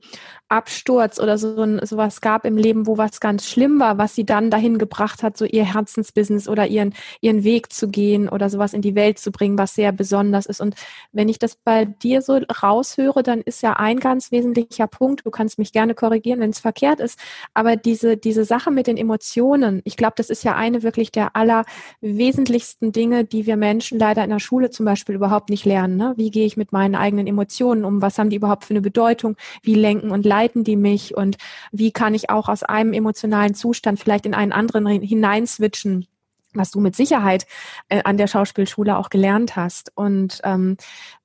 Absturz 0.52 1.18
oder 1.18 1.38
so 1.38 1.62
ein, 1.62 1.84
sowas 1.84 2.20
gab 2.20 2.44
im 2.44 2.58
Leben, 2.58 2.86
wo 2.86 2.98
was 2.98 3.20
ganz 3.20 3.48
schlimm 3.48 3.80
war, 3.80 3.96
was 3.96 4.14
sie 4.14 4.24
dann 4.24 4.50
dahin 4.50 4.76
gebracht 4.76 5.22
hat, 5.22 5.36
so 5.38 5.46
ihr 5.46 5.64
Herzensbusiness 5.64 6.46
oder 6.46 6.66
ihren, 6.66 6.94
ihren 7.22 7.42
Weg 7.42 7.72
zu 7.72 7.88
gehen 7.88 8.28
oder 8.28 8.50
sowas 8.50 8.74
in 8.74 8.82
die 8.82 8.94
Welt 8.94 9.18
zu 9.18 9.32
bringen, 9.32 9.56
was 9.56 9.74
sehr 9.74 9.92
besonders 9.92 10.44
ist. 10.44 10.60
Und 10.60 10.74
wenn 11.10 11.30
ich 11.30 11.38
das 11.38 11.56
bei 11.56 11.86
dir 11.86 12.20
so 12.20 12.38
raushöre, 12.62 13.22
dann 13.22 13.40
ist 13.40 13.62
ja 13.62 13.72
ein 13.72 13.98
ganz 13.98 14.30
wesentlicher 14.30 14.86
Punkt, 14.86 15.24
du 15.24 15.30
kannst 15.30 15.58
mich 15.58 15.72
gerne 15.72 15.94
korrigieren, 15.94 16.40
wenn 16.40 16.50
es 16.50 16.60
verkehrt 16.60 17.00
ist, 17.00 17.18
aber 17.54 17.76
diese, 17.76 18.18
diese 18.18 18.44
Sache 18.44 18.70
mit 18.70 18.86
den 18.86 18.98
Emotionen, 18.98 19.80
ich 19.84 19.96
glaube, 19.96 20.14
das 20.16 20.28
ist 20.28 20.44
ja 20.44 20.54
eine 20.54 20.82
wirklich 20.82 21.10
der 21.10 21.34
allerwesentlichsten 21.34 22.92
Dinge, 22.92 23.24
die 23.24 23.46
wir 23.46 23.56
Menschen 23.56 23.98
leider 23.98 24.22
in 24.22 24.30
der 24.30 24.38
Schule 24.38 24.68
zum 24.68 24.84
Beispiel 24.84 25.14
überhaupt 25.14 25.48
nicht 25.48 25.64
lernen. 25.64 25.96
Ne? 25.96 26.12
Wie 26.16 26.30
gehe 26.30 26.44
ich 26.44 26.58
mit 26.58 26.72
meinen 26.72 26.94
eigenen 26.94 27.26
Emotionen 27.26 27.86
um? 27.86 28.02
Was 28.02 28.18
haben 28.18 28.28
die 28.28 28.36
überhaupt 28.36 28.64
für 28.64 28.74
eine 28.74 28.82
Bedeutung? 28.82 29.36
Wie 29.62 29.74
lenken 29.74 30.10
und 30.10 30.26
leiten 30.26 30.41
die 30.64 30.76
mich? 30.76 31.16
Und 31.16 31.36
wie 31.70 31.92
kann 31.92 32.14
ich 32.14 32.30
auch 32.30 32.48
aus 32.48 32.62
einem 32.62 32.92
emotionalen 32.92 33.54
Zustand 33.54 33.98
vielleicht 33.98 34.26
in 34.26 34.34
einen 34.34 34.52
anderen 34.52 34.86
hineinswitchen? 34.86 36.06
was 36.54 36.70
du 36.70 36.80
mit 36.80 36.94
Sicherheit 36.94 37.46
äh, 37.88 38.02
an 38.04 38.16
der 38.18 38.26
Schauspielschule 38.26 38.98
auch 38.98 39.10
gelernt 39.10 39.56
hast. 39.56 39.90
Und 39.94 40.40
ähm, 40.44 40.76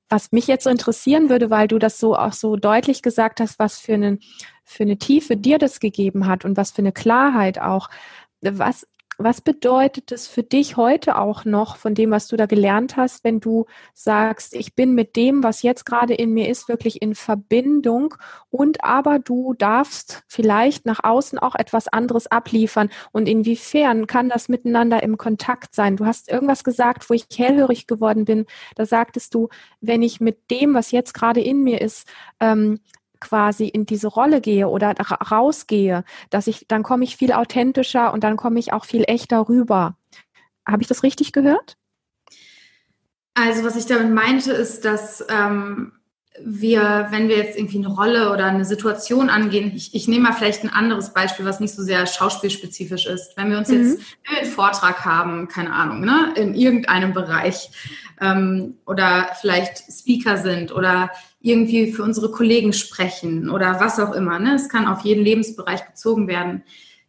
was 0.08 0.32
mich 0.32 0.46
jetzt 0.46 0.64
so 0.64 0.70
interessieren 0.70 1.28
würde, 1.28 1.50
weil 1.50 1.68
du 1.68 1.78
das 1.78 1.98
so 1.98 2.16
auch 2.16 2.32
so 2.32 2.56
deutlich 2.56 3.02
gesagt 3.02 3.40
hast, 3.40 3.58
was 3.58 3.78
für 3.78 3.94
eine, 3.94 4.18
für 4.64 4.84
eine 4.84 4.96
Tiefe 4.96 5.36
dir 5.36 5.58
das 5.58 5.80
gegeben 5.80 6.26
hat 6.26 6.44
und 6.44 6.56
was 6.56 6.70
für 6.70 6.82
eine 6.82 6.92
Klarheit 6.92 7.60
auch. 7.60 7.90
Was, 8.40 8.86
was 9.18 9.40
bedeutet 9.40 10.12
es 10.12 10.28
für 10.28 10.44
dich 10.44 10.76
heute 10.76 11.18
auch 11.18 11.44
noch 11.44 11.76
von 11.76 11.94
dem, 11.94 12.12
was 12.12 12.28
du 12.28 12.36
da 12.36 12.46
gelernt 12.46 12.96
hast, 12.96 13.24
wenn 13.24 13.40
du 13.40 13.66
sagst, 13.92 14.54
ich 14.54 14.76
bin 14.76 14.94
mit 14.94 15.16
dem, 15.16 15.42
was 15.42 15.62
jetzt 15.62 15.84
gerade 15.84 16.14
in 16.14 16.32
mir 16.32 16.48
ist, 16.48 16.68
wirklich 16.68 17.02
in 17.02 17.16
Verbindung 17.16 18.14
und 18.48 18.84
aber 18.84 19.18
du 19.18 19.54
darfst 19.54 20.22
vielleicht 20.28 20.86
nach 20.86 21.02
außen 21.02 21.38
auch 21.40 21.56
etwas 21.56 21.88
anderes 21.88 22.28
abliefern 22.28 22.90
und 23.10 23.28
inwiefern 23.28 24.06
kann 24.06 24.28
das 24.28 24.48
miteinander 24.48 25.02
im 25.02 25.18
Kontakt 25.18 25.74
sein? 25.74 25.96
Du 25.96 26.06
hast 26.06 26.30
irgendwas 26.30 26.62
gesagt, 26.62 27.10
wo 27.10 27.14
ich 27.14 27.26
hellhörig 27.34 27.88
geworden 27.88 28.24
bin. 28.24 28.46
Da 28.76 28.86
sagtest 28.86 29.34
du, 29.34 29.48
wenn 29.80 30.02
ich 30.02 30.20
mit 30.20 30.50
dem, 30.50 30.74
was 30.74 30.92
jetzt 30.92 31.12
gerade 31.12 31.40
in 31.40 31.64
mir 31.64 31.80
ist, 31.80 32.06
ähm, 32.38 32.78
quasi 33.20 33.66
in 33.68 33.86
diese 33.86 34.08
Rolle 34.08 34.40
gehe 34.40 34.68
oder 34.68 34.94
rausgehe, 34.98 36.04
dass 36.30 36.46
ich, 36.46 36.66
dann 36.68 36.82
komme 36.82 37.04
ich 37.04 37.16
viel 37.16 37.32
authentischer 37.32 38.12
und 38.12 38.24
dann 38.24 38.36
komme 38.36 38.58
ich 38.58 38.72
auch 38.72 38.84
viel 38.84 39.04
echter 39.06 39.48
rüber. 39.48 39.96
Habe 40.66 40.82
ich 40.82 40.88
das 40.88 41.02
richtig 41.02 41.32
gehört? 41.32 41.76
Also 43.34 43.64
was 43.64 43.76
ich 43.76 43.86
damit 43.86 44.12
meinte, 44.12 44.52
ist, 44.52 44.84
dass 44.84 45.24
ähm, 45.28 45.92
wir, 46.44 47.08
wenn 47.10 47.28
wir 47.28 47.36
jetzt 47.36 47.58
irgendwie 47.58 47.78
eine 47.78 47.88
Rolle 47.88 48.32
oder 48.32 48.46
eine 48.46 48.64
Situation 48.64 49.30
angehen, 49.30 49.72
ich, 49.74 49.94
ich 49.94 50.08
nehme 50.08 50.24
mal 50.24 50.32
vielleicht 50.32 50.64
ein 50.64 50.72
anderes 50.72 51.12
Beispiel, 51.12 51.44
was 51.44 51.60
nicht 51.60 51.74
so 51.74 51.82
sehr 51.82 52.06
schauspielspezifisch 52.06 53.06
ist. 53.06 53.36
Wenn 53.36 53.50
wir 53.50 53.58
uns 53.58 53.68
mhm. 53.68 53.74
jetzt 53.74 54.00
einen 54.26 54.50
Vortrag 54.50 55.04
haben, 55.04 55.48
keine 55.48 55.72
Ahnung, 55.72 56.00
ne, 56.00 56.32
in 56.36 56.54
irgendeinem 56.54 57.12
Bereich 57.12 57.70
ähm, 58.20 58.78
oder 58.86 59.30
vielleicht 59.40 59.82
Speaker 59.90 60.36
sind 60.36 60.72
oder 60.72 61.10
irgendwie 61.40 61.92
für 61.92 62.02
unsere 62.02 62.30
Kollegen 62.30 62.72
sprechen 62.72 63.50
oder 63.50 63.80
was 63.80 64.00
auch 64.00 64.12
immer, 64.12 64.38
ne? 64.38 64.54
es 64.54 64.68
kann 64.68 64.86
auf 64.86 65.02
jeden 65.02 65.24
Lebensbereich 65.24 65.86
bezogen 65.86 66.28
werden, 66.28 66.62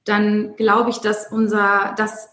dann 0.06 0.56
glaube 0.56 0.90
ich, 0.90 0.98
dass 0.98 1.32
unser, 1.32 1.94
das 1.98 2.30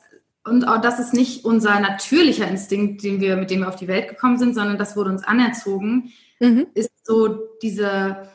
und 0.46 0.64
auch 0.68 0.80
das 0.80 1.00
ist 1.00 1.12
nicht 1.12 1.44
unser 1.44 1.80
natürlicher 1.80 2.46
Instinkt, 2.46 3.02
den 3.02 3.20
wir, 3.20 3.36
mit 3.36 3.50
dem 3.50 3.60
wir 3.60 3.68
auf 3.68 3.76
die 3.76 3.88
Welt 3.88 4.08
gekommen 4.08 4.38
sind, 4.38 4.54
sondern 4.54 4.78
das 4.78 4.96
wurde 4.96 5.10
uns 5.10 5.24
anerzogen, 5.24 6.12
mhm. 6.40 6.66
ist 6.74 6.90
so 7.04 7.48
diese 7.62 8.28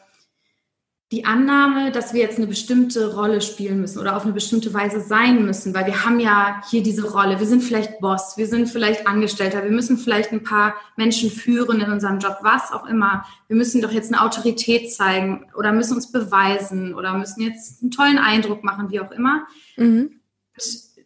die 1.12 1.26
Annahme, 1.26 1.92
dass 1.92 2.14
wir 2.14 2.22
jetzt 2.22 2.38
eine 2.38 2.48
bestimmte 2.48 3.14
Rolle 3.14 3.42
spielen 3.42 3.82
müssen 3.82 4.00
oder 4.00 4.16
auf 4.16 4.24
eine 4.24 4.32
bestimmte 4.32 4.74
Weise 4.74 5.02
sein 5.02 5.46
müssen, 5.46 5.74
weil 5.74 5.86
wir 5.86 6.06
haben 6.06 6.22
ja 6.22 6.62
hier 6.70 6.82
diese 6.82 7.12
Rolle. 7.12 7.38
Wir 7.38 7.46
sind 7.46 7.64
vielleicht 7.64 8.00
Boss, 8.00 8.38
wir 8.38 8.48
sind 8.48 8.70
vielleicht 8.70 9.06
Angestellter, 9.08 9.62
wir 9.62 9.72
müssen 9.72 9.98
vielleicht 9.98 10.32
ein 10.32 10.44
paar 10.44 10.74
Menschen 10.96 11.30
führen 11.30 11.82
in 11.82 11.92
unserem 11.92 12.20
Job, 12.20 12.38
was 12.44 12.72
auch 12.72 12.86
immer. 12.86 13.26
Wir 13.48 13.58
müssen 13.58 13.82
doch 13.82 13.92
jetzt 13.92 14.14
eine 14.14 14.24
Autorität 14.24 14.94
zeigen 14.94 15.48
oder 15.54 15.74
müssen 15.74 15.96
uns 15.96 16.14
beweisen 16.14 16.94
oder 16.94 17.18
müssen 17.18 17.42
jetzt 17.42 17.82
einen 17.82 17.92
tollen 17.92 18.18
Eindruck 18.18 18.64
machen, 18.64 18.90
wie 18.90 19.02
auch 19.02 19.12
immer. 19.12 19.46
Mhm. 19.76 20.22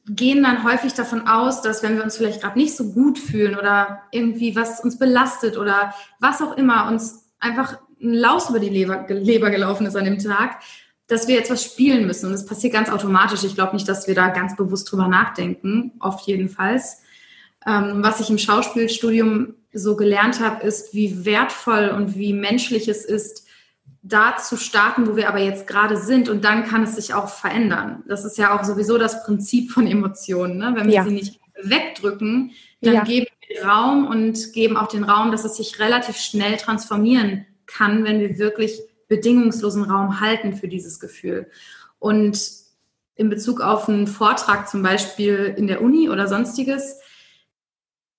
Gehen 0.07 0.43
dann 0.43 0.63
häufig 0.63 0.93
davon 0.93 1.27
aus, 1.27 1.61
dass 1.61 1.81
wenn 1.81 1.95
wir 1.95 2.03
uns 2.03 2.17
vielleicht 2.17 2.41
gerade 2.41 2.59
nicht 2.59 2.75
so 2.75 2.91
gut 2.91 3.17
fühlen 3.17 3.57
oder 3.57 4.03
irgendwie 4.11 4.55
was 4.55 4.79
uns 4.79 4.99
belastet 4.99 5.57
oder 5.57 5.93
was 6.19 6.41
auch 6.41 6.57
immer 6.57 6.87
uns 6.87 7.25
einfach 7.39 7.79
ein 8.01 8.13
Laus 8.13 8.49
über 8.49 8.59
die 8.59 8.69
Leber, 8.69 9.05
Leber 9.09 9.49
gelaufen 9.49 9.87
ist 9.87 9.95
an 9.95 10.05
dem 10.05 10.19
Tag, 10.19 10.59
dass 11.07 11.27
wir 11.27 11.35
jetzt 11.35 11.51
was 11.51 11.63
spielen 11.63 12.07
müssen. 12.07 12.27
Und 12.27 12.33
das 12.33 12.45
passiert 12.45 12.73
ganz 12.73 12.89
automatisch. 12.89 13.43
Ich 13.43 13.55
glaube 13.55 13.73
nicht, 13.73 13.87
dass 13.87 14.07
wir 14.07 14.15
da 14.15 14.29
ganz 14.29 14.55
bewusst 14.55 14.91
drüber 14.91 15.07
nachdenken, 15.07 15.93
oft 15.99 16.27
jedenfalls. 16.27 17.01
Ähm, 17.65 18.03
was 18.03 18.19
ich 18.19 18.29
im 18.29 18.37
Schauspielstudium 18.37 19.55
so 19.73 19.95
gelernt 19.95 20.39
habe, 20.39 20.65
ist, 20.65 20.93
wie 20.93 21.25
wertvoll 21.25 21.89
und 21.89 22.15
wie 22.15 22.33
menschlich 22.33 22.87
es 22.87 23.05
ist, 23.05 23.44
da 24.07 24.37
zu 24.37 24.55
starten, 24.55 25.07
wo 25.07 25.15
wir 25.15 25.27
aber 25.27 25.39
jetzt 25.39 25.65
gerade 25.65 25.97
sind. 25.97 26.29
Und 26.29 26.45
dann 26.45 26.63
kann 26.63 26.83
es 26.83 26.95
sich 26.95 27.13
auch 27.13 27.27
verändern. 27.27 28.03
Das 28.07 28.23
ist 28.23 28.37
ja 28.37 28.57
auch 28.57 28.63
sowieso 28.63 28.97
das 28.97 29.23
Prinzip 29.23 29.71
von 29.71 29.87
Emotionen. 29.87 30.57
Ne? 30.57 30.73
Wenn 30.75 30.87
wir 30.87 30.93
ja. 30.93 31.03
sie 31.03 31.11
nicht 31.11 31.39
wegdrücken, 31.61 32.51
dann 32.81 32.93
ja. 32.93 33.03
geben 33.03 33.25
wir 33.47 33.65
Raum 33.65 34.05
und 34.07 34.53
geben 34.53 34.77
auch 34.77 34.87
den 34.87 35.03
Raum, 35.03 35.31
dass 35.31 35.43
es 35.43 35.57
sich 35.57 35.79
relativ 35.79 36.17
schnell 36.17 36.57
transformieren 36.57 37.47
kann, 37.65 38.03
wenn 38.03 38.19
wir 38.19 38.37
wirklich 38.37 38.79
bedingungslosen 39.07 39.83
Raum 39.83 40.19
halten 40.19 40.53
für 40.53 40.67
dieses 40.67 40.99
Gefühl. 40.99 41.49
Und 41.97 42.39
in 43.15 43.29
Bezug 43.29 43.61
auf 43.61 43.89
einen 43.89 44.07
Vortrag 44.07 44.69
zum 44.69 44.83
Beispiel 44.83 45.53
in 45.57 45.65
der 45.65 45.81
Uni 45.81 46.09
oder 46.09 46.27
sonstiges, 46.27 46.99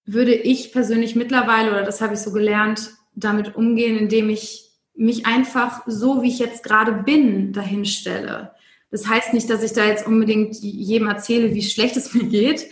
würde 0.04 0.34
ich 0.34 0.72
persönlich 0.72 1.14
mittlerweile, 1.14 1.70
oder 1.70 1.82
das 1.82 2.00
habe 2.00 2.14
ich 2.14 2.20
so 2.20 2.32
gelernt, 2.32 2.90
damit 3.14 3.54
umgehen, 3.54 3.96
indem 3.96 4.30
ich 4.30 4.65
mich 4.96 5.26
einfach 5.26 5.82
so, 5.86 6.22
wie 6.22 6.28
ich 6.28 6.38
jetzt 6.38 6.62
gerade 6.62 6.92
bin, 6.92 7.52
dahin 7.52 7.84
stelle. 7.84 8.52
Das 8.90 9.06
heißt 9.06 9.34
nicht, 9.34 9.50
dass 9.50 9.62
ich 9.62 9.72
da 9.72 9.84
jetzt 9.84 10.06
unbedingt 10.06 10.56
jedem 10.56 11.08
erzähle, 11.08 11.54
wie 11.54 11.62
schlecht 11.62 11.96
es 11.96 12.14
mir 12.14 12.24
geht, 12.24 12.66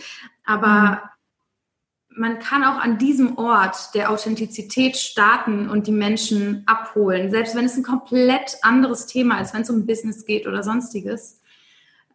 aber 0.45 1.03
mhm 1.03 1.09
man 2.17 2.39
kann 2.39 2.65
auch 2.65 2.79
an 2.79 2.99
diesem 2.99 3.39
Ort 3.39 3.95
der 3.95 4.11
Authentizität 4.11 4.97
starten 4.97 5.69
und 5.69 5.87
die 5.87 5.93
Menschen 5.93 6.63
abholen, 6.67 7.31
selbst 7.31 7.57
wenn 7.57 7.65
es 7.65 7.77
ein 7.77 7.83
komplett 7.83 8.57
anderes 8.63 9.07
Thema 9.07 9.41
ist, 9.41 9.55
wenn 9.55 9.63
es 9.63 9.71
um 9.71 9.87
Business 9.87 10.25
geht 10.25 10.47
oder 10.47 10.63
sonstiges. 10.63 11.41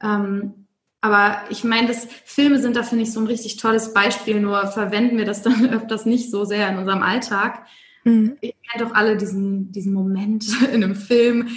Ähm, 0.01 0.67
aber 1.01 1.41
ich 1.49 1.63
meine, 1.63 1.87
das 1.87 2.07
Filme 2.25 2.59
sind 2.59 2.75
da 2.75 2.83
finde 2.83 3.03
ich 3.03 3.13
so 3.13 3.19
ein 3.19 3.27
richtig 3.27 3.57
tolles 3.57 3.93
Beispiel, 3.93 4.39
nur 4.39 4.67
verwenden 4.67 5.17
wir 5.17 5.25
das 5.25 5.41
dann 5.41 5.69
öfters 5.73 6.05
nicht 6.05 6.31
so 6.31 6.45
sehr 6.45 6.69
in 6.69 6.77
unserem 6.77 7.03
Alltag. 7.03 7.65
Mhm. 8.03 8.38
Ihr 8.41 8.53
kennt 8.70 8.82
doch 8.82 8.96
alle 8.96 9.18
diesen, 9.18 9.72
diesen 9.72 9.94
Moment 9.94 10.46
in 10.74 10.84
einem 10.84 10.96
Film, 10.96 11.50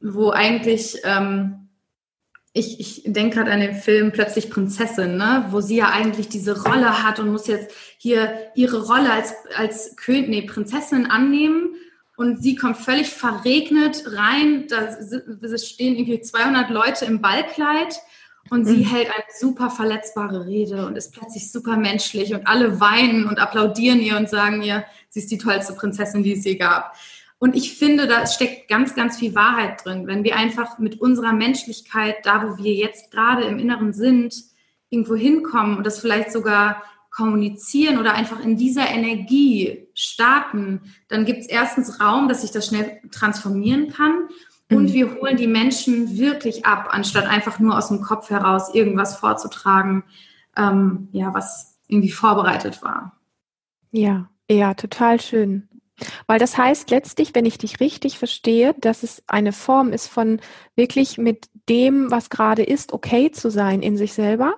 wo 0.00 0.30
eigentlich 0.30 0.98
ähm, 1.04 1.68
ich, 2.58 2.80
ich 2.80 3.02
denke 3.06 3.36
gerade 3.36 3.52
an 3.52 3.60
den 3.60 3.74
Film 3.74 4.10
Plötzlich 4.12 4.50
Prinzessin, 4.50 5.16
ne? 5.16 5.46
wo 5.50 5.60
sie 5.60 5.76
ja 5.76 5.90
eigentlich 5.90 6.28
diese 6.28 6.62
Rolle 6.64 7.02
hat 7.02 7.20
und 7.20 7.30
muss 7.30 7.46
jetzt 7.46 7.72
hier 7.98 8.50
ihre 8.54 8.86
Rolle 8.86 9.12
als, 9.12 9.34
als 9.56 9.96
König, 9.96 10.28
nee, 10.28 10.42
Prinzessin 10.42 11.06
annehmen. 11.06 11.74
Und 12.16 12.42
sie 12.42 12.56
kommt 12.56 12.76
völlig 12.76 13.10
verregnet 13.10 14.02
rein. 14.06 14.66
Da 14.68 14.96
stehen 15.56 15.94
irgendwie 15.94 16.20
200 16.20 16.68
Leute 16.70 17.04
im 17.04 17.20
Ballkleid 17.20 18.00
und 18.50 18.64
sie 18.64 18.78
mhm. 18.78 18.84
hält 18.84 19.06
eine 19.06 19.24
super 19.38 19.70
verletzbare 19.70 20.46
Rede 20.46 20.86
und 20.86 20.96
ist 20.96 21.12
plötzlich 21.12 21.52
super 21.52 21.76
menschlich 21.76 22.34
und 22.34 22.48
alle 22.48 22.80
weinen 22.80 23.28
und 23.28 23.38
applaudieren 23.38 24.00
ihr 24.00 24.16
und 24.16 24.28
sagen 24.28 24.62
ihr, 24.62 24.84
sie 25.08 25.20
ist 25.20 25.30
die 25.30 25.38
tollste 25.38 25.74
Prinzessin, 25.74 26.22
die 26.22 26.32
es 26.32 26.44
je 26.44 26.56
gab. 26.56 26.94
Und 27.38 27.54
ich 27.54 27.78
finde, 27.78 28.08
da 28.08 28.26
steckt 28.26 28.68
ganz, 28.68 28.94
ganz 28.94 29.16
viel 29.18 29.34
Wahrheit 29.34 29.84
drin. 29.84 30.06
Wenn 30.06 30.24
wir 30.24 30.36
einfach 30.36 30.78
mit 30.78 31.00
unserer 31.00 31.32
Menschlichkeit, 31.32 32.16
da 32.24 32.42
wo 32.42 32.62
wir 32.62 32.74
jetzt 32.74 33.12
gerade 33.12 33.44
im 33.44 33.58
Inneren 33.58 33.92
sind, 33.92 34.34
irgendwo 34.90 35.14
hinkommen 35.14 35.76
und 35.76 35.86
das 35.86 36.00
vielleicht 36.00 36.32
sogar 36.32 36.82
kommunizieren 37.10 37.98
oder 37.98 38.14
einfach 38.14 38.40
in 38.40 38.56
dieser 38.56 38.88
Energie 38.88 39.88
starten, 39.94 40.94
dann 41.08 41.24
gibt 41.24 41.40
es 41.40 41.46
erstens 41.46 42.00
Raum, 42.00 42.28
dass 42.28 42.42
sich 42.42 42.50
das 42.50 42.66
schnell 42.66 43.00
transformieren 43.10 43.92
kann. 43.92 44.28
Und 44.70 44.90
mhm. 44.90 44.92
wir 44.92 45.14
holen 45.14 45.36
die 45.36 45.46
Menschen 45.46 46.18
wirklich 46.18 46.66
ab, 46.66 46.88
anstatt 46.90 47.26
einfach 47.26 47.58
nur 47.58 47.76
aus 47.76 47.88
dem 47.88 48.02
Kopf 48.02 48.30
heraus 48.30 48.74
irgendwas 48.74 49.16
vorzutragen, 49.16 50.04
ähm, 50.56 51.08
ja, 51.12 51.32
was 51.32 51.78
irgendwie 51.86 52.10
vorbereitet 52.10 52.82
war. 52.82 53.18
Ja, 53.90 54.28
ja, 54.48 54.74
total 54.74 55.20
schön. 55.20 55.68
Weil 56.26 56.38
das 56.38 56.56
heißt 56.56 56.90
letztlich, 56.90 57.34
wenn 57.34 57.44
ich 57.44 57.58
dich 57.58 57.80
richtig 57.80 58.18
verstehe, 58.18 58.74
dass 58.78 59.02
es 59.02 59.22
eine 59.26 59.52
Form 59.52 59.92
ist 59.92 60.06
von 60.06 60.40
wirklich 60.76 61.18
mit 61.18 61.46
dem, 61.68 62.10
was 62.10 62.30
gerade 62.30 62.62
ist, 62.62 62.92
okay 62.92 63.30
zu 63.30 63.50
sein 63.50 63.82
in 63.82 63.96
sich 63.96 64.12
selber 64.12 64.54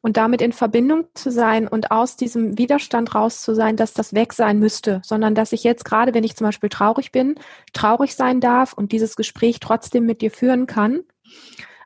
und 0.00 0.16
damit 0.16 0.40
in 0.40 0.52
Verbindung 0.52 1.06
zu 1.14 1.30
sein 1.30 1.66
und 1.66 1.90
aus 1.90 2.16
diesem 2.16 2.56
Widerstand 2.56 3.14
raus 3.14 3.42
zu 3.42 3.54
sein, 3.54 3.76
dass 3.76 3.92
das 3.92 4.14
weg 4.14 4.32
sein 4.32 4.58
müsste, 4.58 5.02
sondern 5.04 5.34
dass 5.34 5.52
ich 5.52 5.64
jetzt 5.64 5.84
gerade, 5.84 6.14
wenn 6.14 6.24
ich 6.24 6.36
zum 6.36 6.46
Beispiel 6.46 6.68
traurig 6.68 7.12
bin, 7.12 7.34
traurig 7.72 8.14
sein 8.14 8.40
darf 8.40 8.72
und 8.72 8.92
dieses 8.92 9.16
Gespräch 9.16 9.60
trotzdem 9.60 10.06
mit 10.06 10.22
dir 10.22 10.30
führen 10.30 10.66
kann 10.66 11.00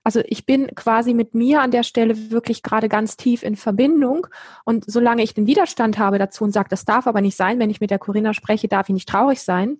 also 0.04 0.20
ich 0.26 0.44
bin 0.44 0.68
quasi 0.74 1.14
mit 1.14 1.34
mir 1.34 1.62
an 1.62 1.70
der 1.70 1.82
Stelle 1.82 2.30
wirklich 2.30 2.62
gerade 2.62 2.88
ganz 2.90 3.16
tief 3.16 3.42
in 3.42 3.56
Verbindung. 3.56 4.26
Und 4.64 4.84
solange 4.86 5.22
ich 5.22 5.32
den 5.32 5.46
Widerstand 5.46 5.98
habe 5.98 6.18
dazu 6.18 6.44
und 6.44 6.52
sage, 6.52 6.68
das 6.68 6.84
darf 6.84 7.06
aber 7.06 7.22
nicht 7.22 7.36
sein, 7.36 7.58
wenn 7.58 7.70
ich 7.70 7.80
mit 7.80 7.90
der 7.90 7.98
Corinna 7.98 8.34
spreche, 8.34 8.68
darf 8.68 8.88
ich 8.90 8.92
nicht 8.92 9.08
traurig 9.08 9.40
sein, 9.40 9.78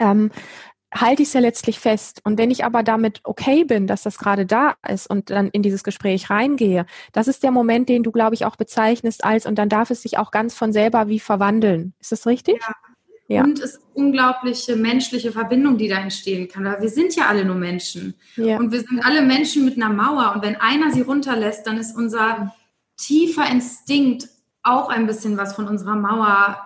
ähm, 0.00 0.30
halte 0.94 1.22
ich 1.22 1.28
es 1.28 1.34
ja 1.34 1.40
letztlich 1.40 1.80
fest. 1.80 2.20
Und 2.24 2.38
wenn 2.38 2.52
ich 2.52 2.64
aber 2.64 2.84
damit 2.84 3.20
okay 3.24 3.64
bin, 3.64 3.88
dass 3.88 4.04
das 4.04 4.18
gerade 4.18 4.46
da 4.46 4.76
ist 4.88 5.10
und 5.10 5.30
dann 5.30 5.48
in 5.48 5.62
dieses 5.62 5.82
Gespräch 5.82 6.30
reingehe, 6.30 6.86
das 7.12 7.28
ist 7.28 7.42
der 7.42 7.50
Moment, 7.50 7.88
den 7.88 8.04
du, 8.04 8.12
glaube 8.12 8.34
ich, 8.34 8.44
auch 8.44 8.56
bezeichnest 8.56 9.24
als, 9.24 9.44
und 9.44 9.56
dann 9.56 9.68
darf 9.68 9.90
es 9.90 10.02
sich 10.02 10.18
auch 10.18 10.30
ganz 10.30 10.54
von 10.54 10.72
selber 10.72 11.08
wie 11.08 11.20
verwandeln. 11.20 11.94
Ist 11.98 12.12
das 12.12 12.26
richtig? 12.26 12.58
Ja, 12.60 12.74
ja. 13.28 13.44
Und 13.44 13.60
es 13.60 13.74
ist 13.74 13.80
unglaubliche 13.92 14.74
menschliche 14.74 15.32
Verbindung, 15.32 15.76
die 15.76 15.88
da 15.88 15.98
entstehen 15.98 16.48
kann. 16.48 16.64
Weil 16.64 16.80
wir 16.80 16.88
sind 16.88 17.14
ja 17.14 17.26
alle 17.26 17.44
nur 17.44 17.56
Menschen. 17.56 18.14
Ja. 18.36 18.56
Und 18.56 18.72
wir 18.72 18.80
sind 18.80 19.04
alle 19.04 19.20
Menschen 19.20 19.66
mit 19.66 19.76
einer 19.76 19.90
Mauer. 19.90 20.32
Und 20.34 20.42
wenn 20.42 20.56
einer 20.56 20.90
sie 20.90 21.02
runterlässt, 21.02 21.66
dann 21.66 21.76
ist 21.76 21.94
unser 21.94 22.54
tiefer 22.96 23.48
Instinkt, 23.50 24.28
auch 24.62 24.88
ein 24.88 25.06
bisschen 25.06 25.36
was 25.36 25.54
von 25.54 25.68
unserer 25.68 25.94
Mauer 25.94 26.58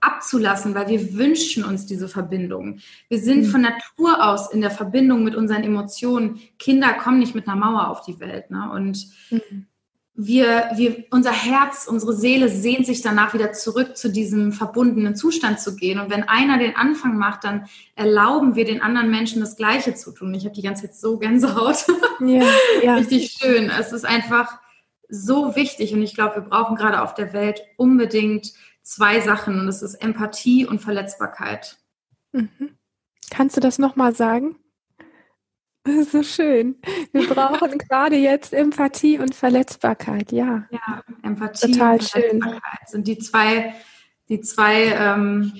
abzulassen, 0.00 0.74
weil 0.74 0.88
wir 0.88 1.14
wünschen 1.14 1.64
uns 1.64 1.84
diese 1.84 2.08
Verbindung. 2.08 2.80
Wir 3.10 3.18
sind 3.18 3.42
mhm. 3.42 3.50
von 3.50 3.60
Natur 3.60 4.24
aus 4.24 4.52
in 4.52 4.62
der 4.62 4.70
Verbindung 4.70 5.22
mit 5.22 5.34
unseren 5.34 5.64
Emotionen. 5.64 6.40
Kinder 6.58 6.94
kommen 6.94 7.18
nicht 7.18 7.34
mit 7.34 7.46
einer 7.46 7.56
Mauer 7.56 7.88
auf 7.88 8.00
die 8.02 8.18
Welt. 8.20 8.50
Ne? 8.50 8.70
Und 8.72 9.06
mhm. 9.30 9.66
Wir, 10.16 10.70
wir, 10.76 11.04
unser 11.10 11.32
Herz, 11.32 11.88
unsere 11.88 12.14
Seele 12.14 12.48
sehnt 12.48 12.86
sich 12.86 13.02
danach 13.02 13.34
wieder 13.34 13.52
zurück 13.52 13.96
zu 13.96 14.08
diesem 14.08 14.52
verbundenen 14.52 15.16
Zustand 15.16 15.58
zu 15.58 15.74
gehen. 15.74 15.98
Und 15.98 16.08
wenn 16.08 16.22
einer 16.22 16.56
den 16.56 16.76
Anfang 16.76 17.18
macht, 17.18 17.42
dann 17.42 17.66
erlauben 17.96 18.54
wir 18.54 18.64
den 18.64 18.80
anderen 18.80 19.10
Menschen 19.10 19.40
das 19.40 19.56
Gleiche 19.56 19.94
zu 19.94 20.12
tun. 20.12 20.32
Ich 20.34 20.44
habe 20.44 20.54
die 20.54 20.62
ganze 20.62 20.82
Zeit 20.82 20.94
so 20.94 21.18
Gänsehaut. 21.18 21.86
Ja, 22.20 22.44
ja. 22.82 22.94
Richtig 22.98 23.36
schön. 23.40 23.70
Es 23.70 23.92
ist 23.92 24.04
einfach 24.04 24.60
so 25.08 25.56
wichtig 25.56 25.92
und 25.92 26.02
ich 26.02 26.14
glaube, 26.14 26.36
wir 26.36 26.42
brauchen 26.42 26.76
gerade 26.76 27.02
auf 27.02 27.14
der 27.14 27.32
Welt 27.32 27.60
unbedingt 27.76 28.52
zwei 28.82 29.20
Sachen 29.20 29.58
und 29.58 29.66
das 29.66 29.82
ist 29.82 29.96
Empathie 29.96 30.64
und 30.64 30.80
Verletzbarkeit. 30.80 31.76
Mhm. 32.30 32.76
Kannst 33.30 33.56
du 33.56 33.60
das 33.60 33.80
nochmal 33.80 34.14
sagen? 34.14 34.56
So 35.86 36.22
schön. 36.22 36.76
Wir 37.12 37.28
brauchen 37.28 37.76
gerade 37.76 38.16
jetzt 38.16 38.54
Empathie 38.54 39.18
und 39.18 39.34
Verletzbarkeit, 39.34 40.32
ja. 40.32 40.64
Ja, 40.70 41.02
Empathie 41.22 41.72
Total 41.72 41.98
und 41.98 42.04
Verletzbarkeit 42.04 42.62
schön. 42.62 42.86
sind 42.86 43.06
die 43.06 43.18
zwei, 43.18 43.74
die 44.28 44.40
zwei 44.40 44.84
ähm, 44.86 45.52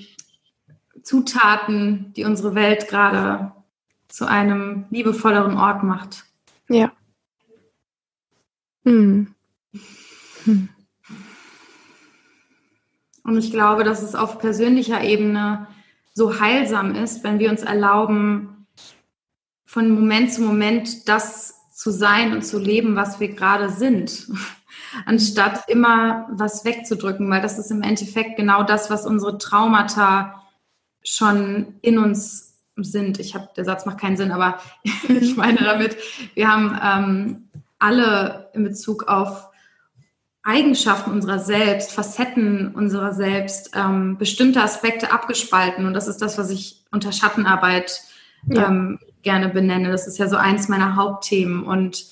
Zutaten, 1.03 2.11
die 2.15 2.23
unsere 2.23 2.55
Welt 2.55 2.87
gerade 2.87 3.51
zu 4.07 4.25
einem 4.25 4.85
liebevolleren 4.89 5.57
Ort 5.57 5.83
macht. 5.83 6.25
Ja. 6.69 6.91
Hm. 8.83 9.33
Hm. 10.45 10.69
Und 13.23 13.37
ich 13.37 13.51
glaube, 13.51 13.83
dass 13.83 14.01
es 14.01 14.15
auf 14.15 14.39
persönlicher 14.39 15.03
Ebene 15.03 15.67
so 16.13 16.39
heilsam 16.39 16.95
ist, 16.95 17.23
wenn 17.23 17.39
wir 17.39 17.49
uns 17.49 17.61
erlauben, 17.61 18.54
von 19.75 19.89
Moment 19.89 20.31
zu 20.31 20.41
Moment 20.41 21.09
das 21.09 21.53
zu 21.73 21.91
sein 21.91 22.31
und 22.31 22.43
zu 22.45 22.59
leben, 22.59 22.95
was 22.95 23.19
wir 23.19 23.27
gerade 23.27 23.69
sind, 23.69 24.29
anstatt 25.05 25.67
immer 25.67 26.29
was 26.31 26.63
wegzudrücken, 26.63 27.29
weil 27.29 27.41
das 27.41 27.59
ist 27.59 27.71
im 27.71 27.81
Endeffekt 27.81 28.37
genau 28.37 28.63
das, 28.63 28.89
was 28.89 29.05
unsere 29.05 29.37
Traumata 29.37 30.41
schon 31.03 31.75
in 31.81 31.97
uns 31.97 32.53
sind. 32.77 33.19
Ich 33.19 33.35
habe, 33.35 33.49
der 33.57 33.65
Satz 33.65 33.85
macht 33.85 33.99
keinen 33.99 34.15
Sinn, 34.15 34.31
aber 34.31 34.59
ich 35.09 35.35
meine 35.35 35.61
damit, 35.61 35.97
wir 36.35 36.47
haben 36.49 36.79
ähm, 36.81 37.49
alle 37.77 38.51
in 38.53 38.63
Bezug 38.63 39.09
auf 39.09 39.49
Eigenschaften 40.41 41.11
unserer 41.11 41.39
selbst, 41.39 41.91
Facetten 41.91 42.73
unserer 42.73 43.13
selbst, 43.13 43.71
ähm, 43.75 44.17
bestimmte 44.17 44.61
Aspekte 44.61 45.11
abgespalten. 45.11 45.85
Und 45.85 45.93
das 45.93 46.07
ist 46.07 46.21
das, 46.21 46.37
was 46.37 46.49
ich 46.49 46.85
unter 46.91 47.11
Schattenarbeit 47.11 47.99
ja. 48.47 48.67
ähm, 48.67 48.99
gerne 49.25 49.49
benenne. 49.49 49.91
Das 49.91 50.07
ist 50.07 50.17
ja 50.17 50.29
so 50.29 50.37
eins 50.37 50.69
meiner 50.69 50.95
Hauptthemen. 50.95 51.63
Und 51.63 52.05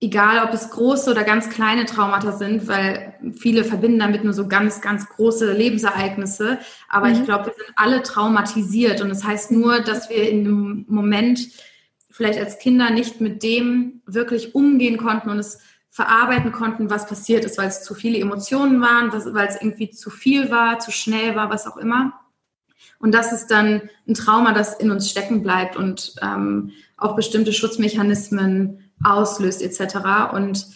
egal, 0.00 0.46
ob 0.46 0.54
es 0.54 0.70
große 0.70 1.10
oder 1.10 1.24
ganz 1.24 1.50
kleine 1.50 1.84
Traumata 1.84 2.32
sind, 2.32 2.66
weil 2.68 3.14
viele 3.38 3.64
verbinden 3.64 3.98
damit 3.98 4.24
nur 4.24 4.32
so 4.32 4.48
ganz, 4.48 4.80
ganz 4.80 5.06
große 5.08 5.52
Lebensereignisse. 5.52 6.58
Aber 6.88 7.08
mhm. 7.08 7.14
ich 7.14 7.24
glaube, 7.24 7.46
wir 7.46 7.54
sind 7.54 7.74
alle 7.76 8.02
traumatisiert. 8.02 9.02
Und 9.02 9.10
das 9.10 9.24
heißt 9.24 9.50
nur, 9.50 9.80
dass 9.80 10.08
wir 10.08 10.30
in 10.30 10.44
dem 10.44 10.84
Moment 10.88 11.40
vielleicht 12.10 12.38
als 12.38 12.58
Kinder 12.58 12.90
nicht 12.90 13.20
mit 13.20 13.42
dem 13.42 14.00
wirklich 14.06 14.54
umgehen 14.54 14.96
konnten 14.96 15.28
und 15.28 15.38
es 15.38 15.58
verarbeiten 15.90 16.52
konnten, 16.52 16.90
was 16.90 17.06
passiert 17.06 17.44
ist, 17.44 17.58
weil 17.58 17.68
es 17.68 17.82
zu 17.82 17.94
viele 17.94 18.18
Emotionen 18.18 18.80
waren, 18.80 19.12
weil 19.12 19.48
es 19.48 19.56
irgendwie 19.56 19.90
zu 19.90 20.10
viel 20.10 20.50
war, 20.50 20.78
zu 20.78 20.90
schnell 20.90 21.36
war, 21.36 21.50
was 21.50 21.66
auch 21.66 21.76
immer. 21.76 22.23
Und 23.04 23.12
das 23.12 23.32
ist 23.32 23.48
dann 23.48 23.82
ein 24.08 24.14
Trauma, 24.14 24.54
das 24.54 24.76
in 24.80 24.90
uns 24.90 25.10
stecken 25.10 25.42
bleibt 25.42 25.76
und 25.76 26.14
ähm, 26.22 26.70
auch 26.96 27.14
bestimmte 27.14 27.52
Schutzmechanismen 27.52 28.90
auslöst 29.04 29.60
etc. 29.60 30.32
Und 30.32 30.68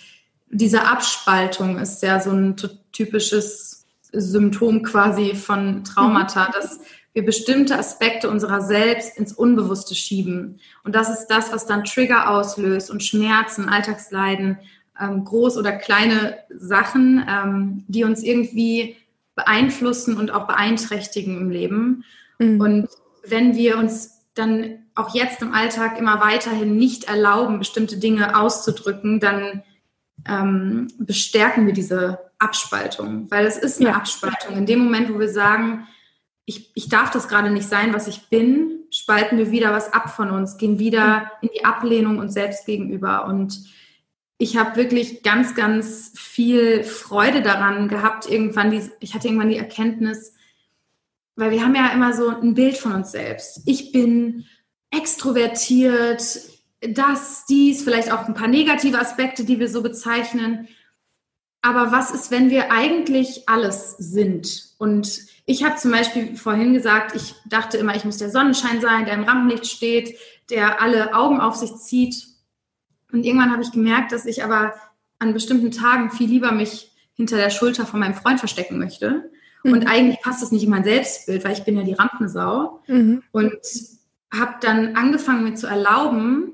diese 0.50 0.82
Abspaltung 0.82 1.78
ist 1.78 2.02
ja 2.02 2.20
so 2.20 2.30
ein 2.30 2.54
typisches 2.92 3.86
Symptom 4.12 4.82
quasi 4.82 5.34
von 5.34 5.84
Traumata, 5.84 6.48
mhm. 6.48 6.52
dass 6.52 6.80
wir 7.14 7.24
bestimmte 7.24 7.78
Aspekte 7.78 8.28
unserer 8.28 8.60
selbst 8.60 9.16
ins 9.16 9.32
Unbewusste 9.32 9.94
schieben. 9.94 10.60
Und 10.84 10.94
das 10.94 11.08
ist 11.08 11.28
das, 11.28 11.50
was 11.50 11.64
dann 11.64 11.84
Trigger 11.84 12.28
auslöst 12.28 12.90
und 12.90 13.02
Schmerzen, 13.02 13.70
Alltagsleiden 13.70 14.58
ähm, 15.00 15.24
groß 15.24 15.56
oder 15.56 15.72
kleine 15.72 16.36
Sachen, 16.50 17.24
ähm, 17.26 17.84
die 17.88 18.04
uns 18.04 18.22
irgendwie 18.22 18.96
beeinflussen 19.38 20.16
und 20.16 20.32
auch 20.32 20.46
beeinträchtigen 20.46 21.40
im 21.40 21.50
Leben. 21.50 22.04
Mhm. 22.38 22.60
Und 22.60 22.88
wenn 23.24 23.54
wir 23.54 23.78
uns 23.78 24.26
dann 24.34 24.80
auch 24.94 25.14
jetzt 25.14 25.42
im 25.42 25.54
Alltag 25.54 25.98
immer 25.98 26.20
weiterhin 26.20 26.76
nicht 26.76 27.04
erlauben, 27.04 27.60
bestimmte 27.60 27.98
Dinge 27.98 28.38
auszudrücken, 28.38 29.20
dann 29.20 29.62
ähm, 30.26 30.88
bestärken 30.98 31.66
wir 31.66 31.72
diese 31.72 32.18
Abspaltung, 32.40 33.30
weil 33.30 33.46
es 33.46 33.56
ist 33.56 33.80
eine 33.80 33.90
ja. 33.90 33.94
Abspaltung. 33.96 34.56
In 34.56 34.66
dem 34.66 34.80
Moment, 34.80 35.12
wo 35.14 35.18
wir 35.20 35.28
sagen, 35.28 35.86
ich, 36.44 36.72
ich 36.74 36.88
darf 36.88 37.10
das 37.10 37.28
gerade 37.28 37.50
nicht 37.50 37.68
sein, 37.68 37.94
was 37.94 38.08
ich 38.08 38.28
bin, 38.28 38.80
spalten 38.90 39.38
wir 39.38 39.50
wieder 39.52 39.72
was 39.72 39.92
ab 39.92 40.10
von 40.10 40.30
uns, 40.30 40.56
gehen 40.56 40.78
wieder 40.78 41.20
mhm. 41.20 41.26
in 41.42 41.48
die 41.54 41.64
Ablehnung 41.64 42.18
uns 42.18 42.34
selbst 42.34 42.66
gegenüber. 42.66 43.26
Und 43.26 43.60
ich 44.38 44.56
habe 44.56 44.76
wirklich 44.76 45.22
ganz, 45.24 45.54
ganz 45.56 46.12
viel 46.14 46.84
Freude 46.84 47.42
daran 47.42 47.88
gehabt, 47.88 48.30
irgendwann, 48.30 48.70
die, 48.70 48.88
ich 49.00 49.14
hatte 49.14 49.26
irgendwann 49.26 49.50
die 49.50 49.58
Erkenntnis, 49.58 50.32
weil 51.34 51.50
wir 51.50 51.62
haben 51.62 51.74
ja 51.74 51.88
immer 51.88 52.12
so 52.12 52.28
ein 52.28 52.54
Bild 52.54 52.78
von 52.78 52.92
uns 52.92 53.10
selbst. 53.10 53.62
Ich 53.66 53.92
bin 53.92 54.46
extrovertiert, 54.90 56.22
das, 56.80 57.46
dies, 57.46 57.82
vielleicht 57.82 58.12
auch 58.12 58.26
ein 58.26 58.34
paar 58.34 58.48
negative 58.48 58.98
Aspekte, 58.98 59.44
die 59.44 59.58
wir 59.58 59.68
so 59.68 59.82
bezeichnen. 59.82 60.68
Aber 61.60 61.90
was 61.90 62.12
ist, 62.12 62.30
wenn 62.30 62.50
wir 62.50 62.70
eigentlich 62.70 63.48
alles 63.48 63.96
sind? 63.98 64.74
Und 64.78 65.26
ich 65.46 65.64
habe 65.64 65.76
zum 65.76 65.90
Beispiel 65.90 66.36
vorhin 66.36 66.72
gesagt, 66.72 67.16
ich 67.16 67.34
dachte 67.46 67.78
immer, 67.78 67.96
ich 67.96 68.04
muss 68.04 68.18
der 68.18 68.30
Sonnenschein 68.30 68.80
sein, 68.80 69.04
der 69.04 69.14
im 69.14 69.24
Rampenlicht 69.24 69.66
steht, 69.66 70.16
der 70.50 70.80
alle 70.80 71.14
Augen 71.14 71.40
auf 71.40 71.56
sich 71.56 71.74
zieht. 71.76 72.26
Und 73.12 73.24
irgendwann 73.24 73.52
habe 73.52 73.62
ich 73.62 73.72
gemerkt, 73.72 74.12
dass 74.12 74.26
ich 74.26 74.44
aber 74.44 74.74
an 75.18 75.32
bestimmten 75.32 75.70
Tagen 75.70 76.10
viel 76.10 76.28
lieber 76.28 76.52
mich 76.52 76.92
hinter 77.14 77.36
der 77.36 77.50
Schulter 77.50 77.86
von 77.86 78.00
meinem 78.00 78.14
Freund 78.14 78.38
verstecken 78.38 78.78
möchte. 78.78 79.30
Mhm. 79.64 79.72
Und 79.72 79.86
eigentlich 79.86 80.20
passt 80.20 80.42
das 80.42 80.52
nicht 80.52 80.64
in 80.64 80.70
mein 80.70 80.84
Selbstbild, 80.84 81.44
weil 81.44 81.52
ich 81.52 81.64
bin 81.64 81.76
ja 81.76 81.82
die 81.82 81.94
Rampensau. 81.94 82.82
Mhm. 82.86 83.22
Und 83.32 83.58
habe 84.32 84.54
dann 84.60 84.94
angefangen, 84.94 85.44
mir 85.44 85.54
zu 85.54 85.66
erlauben, 85.66 86.52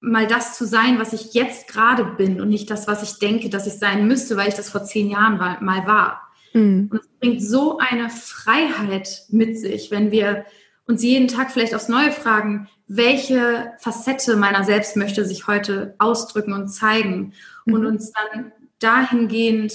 mal 0.00 0.26
das 0.26 0.58
zu 0.58 0.66
sein, 0.66 0.98
was 0.98 1.12
ich 1.12 1.34
jetzt 1.34 1.68
gerade 1.68 2.04
bin 2.04 2.40
und 2.40 2.48
nicht 2.48 2.70
das, 2.70 2.88
was 2.88 3.02
ich 3.02 3.18
denke, 3.18 3.50
dass 3.50 3.66
ich 3.66 3.74
sein 3.74 4.08
müsste, 4.08 4.36
weil 4.36 4.48
ich 4.48 4.54
das 4.54 4.68
vor 4.68 4.82
zehn 4.82 5.08
Jahren 5.08 5.36
mal 5.36 5.86
war. 5.86 6.22
Mhm. 6.52 6.88
Und 6.90 7.00
es 7.00 7.08
bringt 7.20 7.42
so 7.42 7.78
eine 7.78 8.10
Freiheit 8.10 9.26
mit 9.28 9.58
sich, 9.58 9.90
wenn 9.90 10.10
wir 10.10 10.44
uns 10.92 11.02
jeden 11.02 11.28
Tag 11.28 11.50
vielleicht 11.50 11.74
aufs 11.74 11.88
Neue 11.88 12.12
fragen, 12.12 12.68
welche 12.86 13.72
Facette 13.78 14.36
meiner 14.36 14.64
selbst 14.64 14.96
möchte 14.96 15.24
sich 15.24 15.46
heute 15.46 15.94
ausdrücken 15.98 16.52
und 16.52 16.68
zeigen 16.68 17.32
mhm. 17.64 17.74
und 17.74 17.86
uns 17.86 18.12
dann 18.12 18.52
dahingehend 18.78 19.72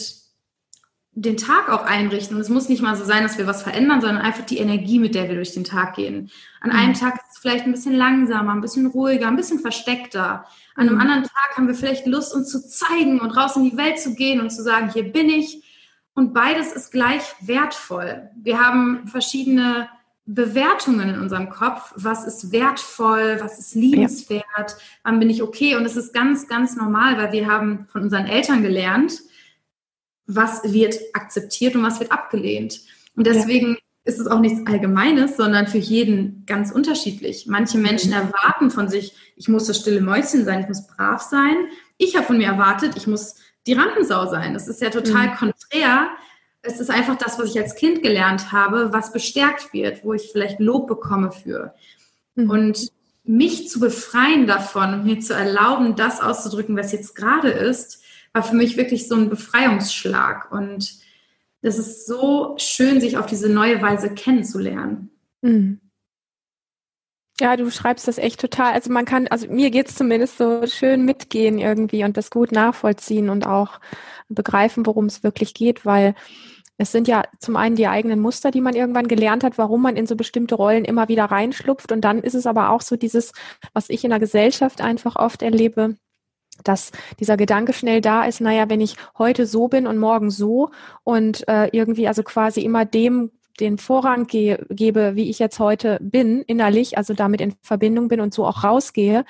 den 1.13 1.37
Tag 1.37 1.69
auch 1.69 1.83
einrichten. 1.83 2.35
Und 2.35 2.41
es 2.41 2.49
muss 2.49 2.69
nicht 2.69 2.83
mal 2.83 2.95
so 2.95 3.03
sein, 3.03 3.23
dass 3.23 3.39
wir 3.39 3.47
was 3.47 3.63
verändern, 3.63 4.01
sondern 4.01 4.23
einfach 4.23 4.45
die 4.45 4.59
Energie, 4.59 4.99
mit 4.99 5.15
der 5.15 5.27
wir 5.27 5.35
durch 5.35 5.53
den 5.53 5.63
Tag 5.63 5.95
gehen. 5.95 6.29
An 6.61 6.69
mhm. 6.69 6.75
einem 6.75 6.93
Tag 6.93 7.15
ist 7.15 7.31
es 7.31 7.37
vielleicht 7.39 7.65
ein 7.65 7.71
bisschen 7.71 7.95
langsamer, 7.95 8.53
ein 8.53 8.61
bisschen 8.61 8.85
ruhiger, 8.85 9.27
ein 9.27 9.35
bisschen 9.35 9.59
versteckter. 9.59 10.45
An 10.75 10.87
einem 10.87 10.95
mhm. 10.95 11.01
anderen 11.01 11.23
Tag 11.23 11.57
haben 11.57 11.67
wir 11.67 11.73
vielleicht 11.73 12.05
Lust, 12.05 12.35
uns 12.35 12.49
zu 12.49 12.67
zeigen 12.67 13.19
und 13.19 13.31
raus 13.31 13.55
in 13.55 13.63
die 13.63 13.77
Welt 13.77 13.99
zu 13.99 14.13
gehen 14.13 14.41
und 14.41 14.51
zu 14.51 14.61
sagen, 14.61 14.91
hier 14.93 15.11
bin 15.11 15.29
ich. 15.29 15.63
Und 16.13 16.35
beides 16.35 16.71
ist 16.73 16.91
gleich 16.91 17.23
wertvoll. 17.41 18.29
Wir 18.35 18.59
haben 18.59 19.07
verschiedene 19.07 19.89
Bewertungen 20.29 21.07
in 21.09 21.21
unserem 21.21 21.49
Kopf, 21.49 21.93
was 21.95 22.27
ist 22.27 22.51
wertvoll, 22.51 23.37
was 23.39 23.59
ist 23.59 23.75
liebenswert, 23.75 24.43
ja. 24.57 24.75
wann 25.03 25.19
bin 25.19 25.29
ich 25.29 25.41
okay. 25.41 25.75
Und 25.75 25.85
es 25.85 25.95
ist 25.95 26.13
ganz, 26.13 26.49
ganz 26.49 26.75
normal, 26.75 27.17
weil 27.17 27.31
wir 27.31 27.47
haben 27.47 27.87
von 27.89 28.03
unseren 28.03 28.25
Eltern 28.25 28.61
gelernt, 28.61 29.21
was 30.25 30.73
wird 30.73 30.99
akzeptiert 31.13 31.75
und 31.75 31.83
was 31.83 32.01
wird 32.01 32.11
abgelehnt. 32.11 32.81
Und 33.15 33.25
deswegen 33.25 33.69
ja. 33.69 33.77
ist 34.03 34.19
es 34.19 34.27
auch 34.27 34.41
nichts 34.41 34.67
Allgemeines, 34.67 35.37
sondern 35.37 35.65
für 35.65 35.77
jeden 35.77 36.45
ganz 36.45 36.71
unterschiedlich. 36.73 37.47
Manche 37.47 37.77
Menschen 37.77 38.09
mhm. 38.09 38.17
erwarten 38.17 38.69
von 38.69 38.89
sich, 38.89 39.13
ich 39.37 39.47
muss 39.47 39.65
das 39.65 39.79
stille 39.79 40.01
Mäuschen 40.01 40.43
sein, 40.43 40.59
ich 40.59 40.67
muss 40.67 40.87
brav 40.87 41.21
sein. 41.21 41.55
Ich 41.97 42.17
habe 42.17 42.25
von 42.25 42.37
mir 42.37 42.47
erwartet, 42.47 42.97
ich 42.97 43.07
muss 43.07 43.35
die 43.65 43.73
Rampensau 43.73 44.29
sein. 44.29 44.53
Das 44.53 44.67
ist 44.67 44.81
ja 44.81 44.89
total 44.89 45.29
mhm. 45.29 45.35
konträr 45.35 46.09
es 46.61 46.79
ist 46.79 46.89
einfach 46.89 47.17
das, 47.17 47.39
was 47.39 47.51
ich 47.51 47.59
als 47.59 47.75
Kind 47.75 48.03
gelernt 48.03 48.51
habe, 48.51 48.91
was 48.91 49.11
bestärkt 49.11 49.73
wird, 49.73 50.03
wo 50.03 50.13
ich 50.13 50.29
vielleicht 50.31 50.59
Lob 50.59 50.87
bekomme 50.87 51.31
für. 51.31 51.73
Mhm. 52.35 52.49
Und 52.49 52.91
mich 53.23 53.69
zu 53.69 53.79
befreien 53.79 54.47
davon 54.47 54.93
und 54.93 55.05
mir 55.05 55.19
zu 55.19 55.33
erlauben, 55.33 55.95
das 55.95 56.21
auszudrücken, 56.21 56.77
was 56.77 56.91
jetzt 56.91 57.15
gerade 57.15 57.49
ist, 57.49 58.03
war 58.33 58.43
für 58.43 58.55
mich 58.55 58.77
wirklich 58.77 59.07
so 59.07 59.15
ein 59.15 59.29
Befreiungsschlag. 59.29 60.51
Und 60.51 60.95
das 61.61 61.77
ist 61.77 62.07
so 62.07 62.55
schön, 62.57 63.01
sich 63.01 63.17
auf 63.17 63.25
diese 63.25 63.49
neue 63.49 63.81
Weise 63.81 64.13
kennenzulernen. 64.13 65.09
Mhm. 65.41 65.81
Ja, 67.39 67.55
du 67.55 67.69
schreibst 67.69 68.07
das 68.07 68.17
echt 68.17 68.39
total. 68.41 68.73
Also 68.73 68.91
man 68.91 69.05
kann, 69.05 69.27
also 69.27 69.47
mir 69.47 69.69
geht's 69.69 69.95
zumindest 69.95 70.37
so 70.37 70.65
schön 70.65 71.05
mitgehen 71.05 71.59
irgendwie 71.59 72.03
und 72.03 72.17
das 72.17 72.31
gut 72.31 72.51
nachvollziehen 72.51 73.29
und 73.29 73.45
auch 73.45 73.79
begreifen, 74.27 74.85
worum 74.87 75.05
es 75.05 75.23
wirklich 75.23 75.53
geht, 75.53 75.85
weil 75.85 76.15
es 76.77 76.91
sind 76.91 77.07
ja 77.07 77.23
zum 77.39 77.55
einen 77.55 77.75
die 77.75 77.87
eigenen 77.87 78.19
Muster, 78.19 78.51
die 78.51 78.61
man 78.61 78.75
irgendwann 78.75 79.07
gelernt 79.07 79.43
hat, 79.43 79.57
warum 79.57 79.81
man 79.83 79.97
in 79.97 80.07
so 80.07 80.15
bestimmte 80.15 80.55
Rollen 80.55 80.85
immer 80.85 81.09
wieder 81.09 81.25
reinschlupft. 81.25 81.91
Und 81.91 82.01
dann 82.01 82.19
ist 82.21 82.35
es 82.35 82.47
aber 82.47 82.71
auch 82.71 82.81
so 82.81 82.95
dieses, 82.95 83.33
was 83.73 83.89
ich 83.89 84.03
in 84.03 84.11
der 84.11 84.19
Gesellschaft 84.19 84.81
einfach 84.81 85.15
oft 85.15 85.41
erlebe, 85.43 85.95
dass 86.63 86.91
dieser 87.19 87.37
Gedanke 87.37 87.73
schnell 87.73 88.01
da 88.01 88.25
ist, 88.25 88.41
naja, 88.41 88.69
wenn 88.69 88.81
ich 88.81 88.95
heute 89.17 89.45
so 89.45 89.67
bin 89.67 89.87
und 89.87 89.97
morgen 89.97 90.31
so 90.31 90.71
und 91.03 91.47
äh, 91.47 91.69
irgendwie 91.71 92.07
also 92.07 92.23
quasi 92.23 92.61
immer 92.61 92.85
dem 92.85 93.31
den 93.59 93.77
Vorrang 93.77 94.27
ge 94.27 94.57
gebe, 94.69 95.15
wie 95.15 95.29
ich 95.29 95.39
jetzt 95.39 95.59
heute 95.59 95.97
bin, 96.01 96.41
innerlich, 96.43 96.97
also 96.97 97.13
damit 97.13 97.41
in 97.41 97.55
Verbindung 97.61 98.07
bin 98.07 98.21
und 98.21 98.33
so 98.33 98.45
auch 98.45 98.63
rausgehe, 98.63 99.25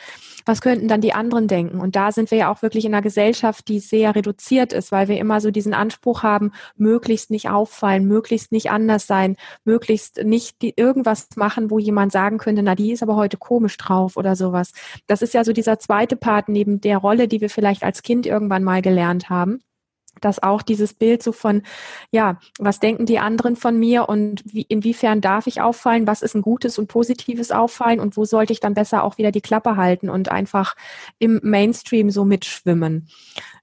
was 0.45 0.61
könnten 0.61 0.87
dann 0.87 1.01
die 1.01 1.13
anderen 1.13 1.47
denken? 1.47 1.79
Und 1.79 1.95
da 1.95 2.11
sind 2.11 2.31
wir 2.31 2.37
ja 2.37 2.51
auch 2.51 2.61
wirklich 2.61 2.85
in 2.85 2.93
einer 2.93 3.01
Gesellschaft, 3.01 3.67
die 3.67 3.79
sehr 3.79 4.15
reduziert 4.15 4.73
ist, 4.73 4.91
weil 4.91 5.07
wir 5.07 5.17
immer 5.17 5.41
so 5.41 5.51
diesen 5.51 5.73
Anspruch 5.73 6.23
haben, 6.23 6.51
möglichst 6.75 7.31
nicht 7.31 7.49
auffallen, 7.49 8.05
möglichst 8.05 8.51
nicht 8.51 8.71
anders 8.71 9.07
sein, 9.07 9.35
möglichst 9.65 10.23
nicht 10.23 10.57
irgendwas 10.61 11.27
machen, 11.35 11.69
wo 11.69 11.79
jemand 11.79 12.11
sagen 12.11 12.37
könnte, 12.37 12.63
na, 12.63 12.75
die 12.75 12.91
ist 12.91 13.03
aber 13.03 13.15
heute 13.15 13.37
komisch 13.37 13.77
drauf 13.77 14.17
oder 14.17 14.35
sowas. 14.35 14.71
Das 15.07 15.21
ist 15.21 15.33
ja 15.33 15.43
so 15.43 15.53
dieser 15.53 15.79
zweite 15.79 16.15
Part 16.15 16.49
neben 16.49 16.81
der 16.81 16.97
Rolle, 16.97 17.27
die 17.27 17.41
wir 17.41 17.49
vielleicht 17.49 17.83
als 17.83 18.01
Kind 18.01 18.25
irgendwann 18.25 18.63
mal 18.63 18.81
gelernt 18.81 19.29
haben 19.29 19.59
dass 20.21 20.41
auch 20.41 20.61
dieses 20.61 20.93
Bild 20.93 21.23
so 21.23 21.31
von, 21.31 21.63
ja, 22.11 22.39
was 22.59 22.79
denken 22.79 23.05
die 23.05 23.19
anderen 23.19 23.55
von 23.55 23.77
mir 23.77 24.09
und 24.09 24.43
wie, 24.45 24.63
inwiefern 24.63 25.21
darf 25.21 25.47
ich 25.47 25.61
auffallen, 25.61 26.07
was 26.07 26.21
ist 26.21 26.35
ein 26.35 26.41
gutes 26.41 26.77
und 26.77 26.87
positives 26.87 27.51
Auffallen 27.51 27.99
und 27.99 28.17
wo 28.17 28.25
sollte 28.25 28.53
ich 28.53 28.59
dann 28.59 28.73
besser 28.73 29.03
auch 29.03 29.17
wieder 29.17 29.31
die 29.31 29.41
Klappe 29.41 29.75
halten 29.75 30.09
und 30.09 30.29
einfach 30.29 30.75
im 31.19 31.39
Mainstream 31.43 32.09
so 32.09 32.25
mitschwimmen. 32.25 33.07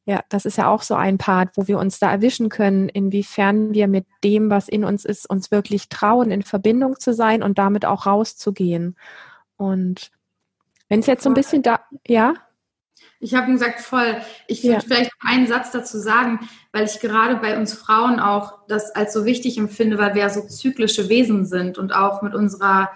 Ja, 0.07 0.23
das 0.29 0.45
ist 0.45 0.59
ja 0.59 0.69
auch 0.69 0.83
so 0.83 0.95
ein 0.95 1.17
Part, 1.17 1.57
wo 1.57 1.67
wir 1.67 1.79
uns 1.79 1.99
da 1.99 2.11
erwischen 2.11 2.51
können, 2.51 2.91
inwiefern 2.91 3.73
wir 3.73 3.89
mit 3.89 4.07
dem, 4.23 4.51
was 4.51 4.69
in 4.69 4.85
uns 4.85 5.07
ist, 5.07 5.29
uns 5.29 5.51
wirklich 5.51 5.89
trauen, 5.89 6.31
in 6.31 6.43
Verbindung 6.43 6.99
zu 6.99 7.15
sein 7.15 7.43
und 7.43 7.59
damit 7.59 7.87
auch 7.87 8.05
rauszugehen. 8.05 8.97
Und 9.57 10.11
wenn 10.89 11.01
es 11.01 11.07
jetzt 11.07 11.23
so 11.23 11.31
ein 11.31 11.35
bisschen 11.35 11.63
da, 11.63 11.81
ja? 12.07 12.35
Ich 13.25 13.35
habe 13.35 13.47
ihm 13.47 13.55
gesagt, 13.55 13.81
voll. 13.81 14.19
Ich 14.47 14.63
würde 14.63 14.75
ja. 14.75 14.81
vielleicht 14.81 15.11
einen 15.21 15.47
Satz 15.47 15.71
dazu 15.71 15.99
sagen, 15.99 16.41
weil 16.73 16.85
ich 16.85 17.01
gerade 17.01 17.37
bei 17.37 17.59
uns 17.59 17.73
Frauen 17.73 18.21
auch 18.21 18.67
das 18.69 18.95
als 18.95 19.15
so 19.15 19.25
wichtig 19.25 19.57
empfinde, 19.57 19.97
weil 19.97 20.15
wir 20.15 20.23
ja 20.23 20.29
so 20.29 20.43
zyklische 20.47 21.09
Wesen 21.09 21.47
sind 21.47 21.79
und 21.79 21.95
auch 21.95 22.21
mit 22.21 22.35
unserer 22.35 22.91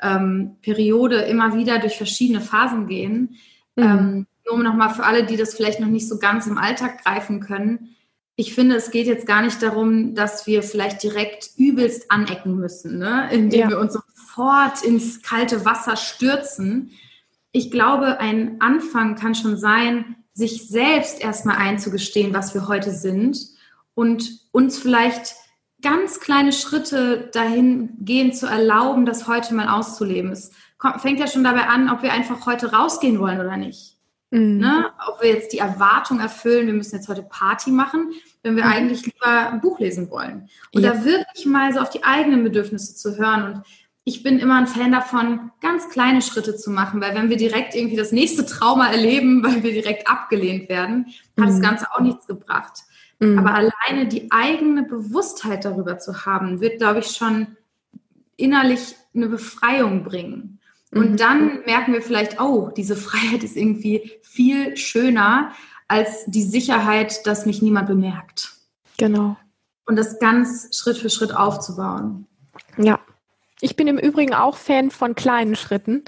ähm, 0.00 0.56
Periode 0.62 1.16
immer 1.22 1.54
wieder 1.54 1.78
durch 1.80 1.98
verschiedene 1.98 2.40
Phasen 2.40 2.86
gehen. 2.86 3.36
Mhm. 3.76 3.84
Ähm, 3.84 4.26
nur 4.46 4.62
nochmal 4.62 4.88
für 4.90 5.04
alle, 5.04 5.24
die 5.26 5.36
das 5.36 5.54
vielleicht 5.54 5.80
noch 5.80 5.88
nicht 5.88 6.08
so 6.08 6.18
ganz 6.18 6.46
im 6.46 6.56
Alltag 6.56 7.04
greifen 7.04 7.40
können. 7.40 7.94
Ich 8.36 8.54
finde, 8.54 8.76
es 8.76 8.90
geht 8.90 9.06
jetzt 9.06 9.26
gar 9.26 9.42
nicht 9.42 9.62
darum, 9.62 10.14
dass 10.14 10.46
wir 10.46 10.62
vielleicht 10.62 11.02
direkt 11.02 11.50
übelst 11.58 12.10
anecken 12.10 12.56
müssen, 12.56 12.98
ne? 12.98 13.28
indem 13.30 13.60
ja. 13.60 13.68
wir 13.68 13.78
uns 13.78 13.92
sofort 13.92 14.82
ins 14.82 15.22
kalte 15.22 15.66
Wasser 15.66 15.96
stürzen, 15.96 16.90
ich 17.54 17.70
glaube, 17.70 18.18
ein 18.18 18.56
Anfang 18.60 19.14
kann 19.14 19.36
schon 19.36 19.56
sein, 19.56 20.16
sich 20.32 20.68
selbst 20.68 21.22
erstmal 21.22 21.56
einzugestehen, 21.56 22.34
was 22.34 22.52
wir 22.52 22.66
heute 22.66 22.90
sind 22.90 23.38
und 23.94 24.40
uns 24.50 24.76
vielleicht 24.76 25.36
ganz 25.80 26.18
kleine 26.18 26.52
Schritte 26.52 27.30
dahin 27.32 27.90
gehen 28.00 28.32
zu 28.32 28.46
erlauben, 28.46 29.06
das 29.06 29.28
heute 29.28 29.54
mal 29.54 29.68
auszuleben. 29.68 30.32
Es 30.32 30.50
fängt 30.98 31.20
ja 31.20 31.28
schon 31.28 31.44
dabei 31.44 31.68
an, 31.68 31.88
ob 31.88 32.02
wir 32.02 32.12
einfach 32.12 32.44
heute 32.44 32.72
rausgehen 32.72 33.20
wollen 33.20 33.38
oder 33.38 33.56
nicht. 33.56 33.98
Mhm. 34.32 34.58
Ne? 34.58 34.90
Ob 35.06 35.22
wir 35.22 35.30
jetzt 35.30 35.52
die 35.52 35.58
Erwartung 35.58 36.18
erfüllen, 36.18 36.66
wir 36.66 36.74
müssen 36.74 36.96
jetzt 36.96 37.08
heute 37.08 37.22
Party 37.22 37.70
machen, 37.70 38.14
wenn 38.42 38.56
wir 38.56 38.64
mhm. 38.64 38.72
eigentlich 38.72 39.06
lieber 39.06 39.52
ein 39.52 39.60
Buch 39.60 39.78
lesen 39.78 40.10
wollen. 40.10 40.48
Und 40.74 40.82
ja. 40.82 40.92
da 40.92 41.04
wirklich 41.04 41.46
mal 41.46 41.72
so 41.72 41.78
auf 41.78 41.90
die 41.90 42.02
eigenen 42.02 42.42
Bedürfnisse 42.42 42.96
zu 42.96 43.16
hören 43.16 43.44
und 43.44 43.62
ich 44.04 44.22
bin 44.22 44.38
immer 44.38 44.56
ein 44.56 44.66
Fan 44.66 44.92
davon, 44.92 45.50
ganz 45.60 45.88
kleine 45.88 46.20
Schritte 46.20 46.54
zu 46.54 46.70
machen, 46.70 47.00
weil 47.00 47.14
wenn 47.14 47.30
wir 47.30 47.38
direkt 47.38 47.74
irgendwie 47.74 47.96
das 47.96 48.12
nächste 48.12 48.44
Trauma 48.44 48.88
erleben, 48.88 49.42
weil 49.44 49.62
wir 49.62 49.72
direkt 49.72 50.06
abgelehnt 50.08 50.68
werden, 50.68 51.06
hat 51.38 51.46
mhm. 51.46 51.50
das 51.50 51.60
Ganze 51.60 51.92
auch 51.92 52.00
nichts 52.00 52.26
gebracht. 52.26 52.80
Mhm. 53.18 53.38
Aber 53.38 53.54
alleine 53.54 54.06
die 54.06 54.30
eigene 54.30 54.82
Bewusstheit 54.82 55.64
darüber 55.64 55.98
zu 55.98 56.26
haben, 56.26 56.60
wird, 56.60 56.78
glaube 56.78 57.00
ich, 57.00 57.06
schon 57.06 57.56
innerlich 58.36 58.94
eine 59.14 59.28
Befreiung 59.28 60.04
bringen. 60.04 60.60
Und 60.92 61.12
mhm. 61.12 61.16
dann 61.16 61.60
merken 61.64 61.92
wir 61.92 62.02
vielleicht, 62.02 62.40
oh, 62.40 62.70
diese 62.76 62.96
Freiheit 62.96 63.42
ist 63.42 63.56
irgendwie 63.56 64.12
viel 64.22 64.76
schöner 64.76 65.52
als 65.88 66.24
die 66.26 66.42
Sicherheit, 66.42 67.26
dass 67.26 67.46
mich 67.46 67.62
niemand 67.62 67.88
bemerkt. 67.88 68.52
Genau. 68.98 69.36
Und 69.86 69.96
das 69.96 70.18
ganz 70.18 70.76
Schritt 70.76 70.96
für 70.96 71.10
Schritt 71.10 71.34
aufzubauen. 71.34 72.26
Ja, 72.78 72.98
ich 73.60 73.76
bin 73.76 73.86
im 73.86 73.98
Übrigen 73.98 74.34
auch 74.34 74.56
Fan 74.56 74.90
von 74.90 75.14
kleinen 75.14 75.54
Schritten, 75.54 76.02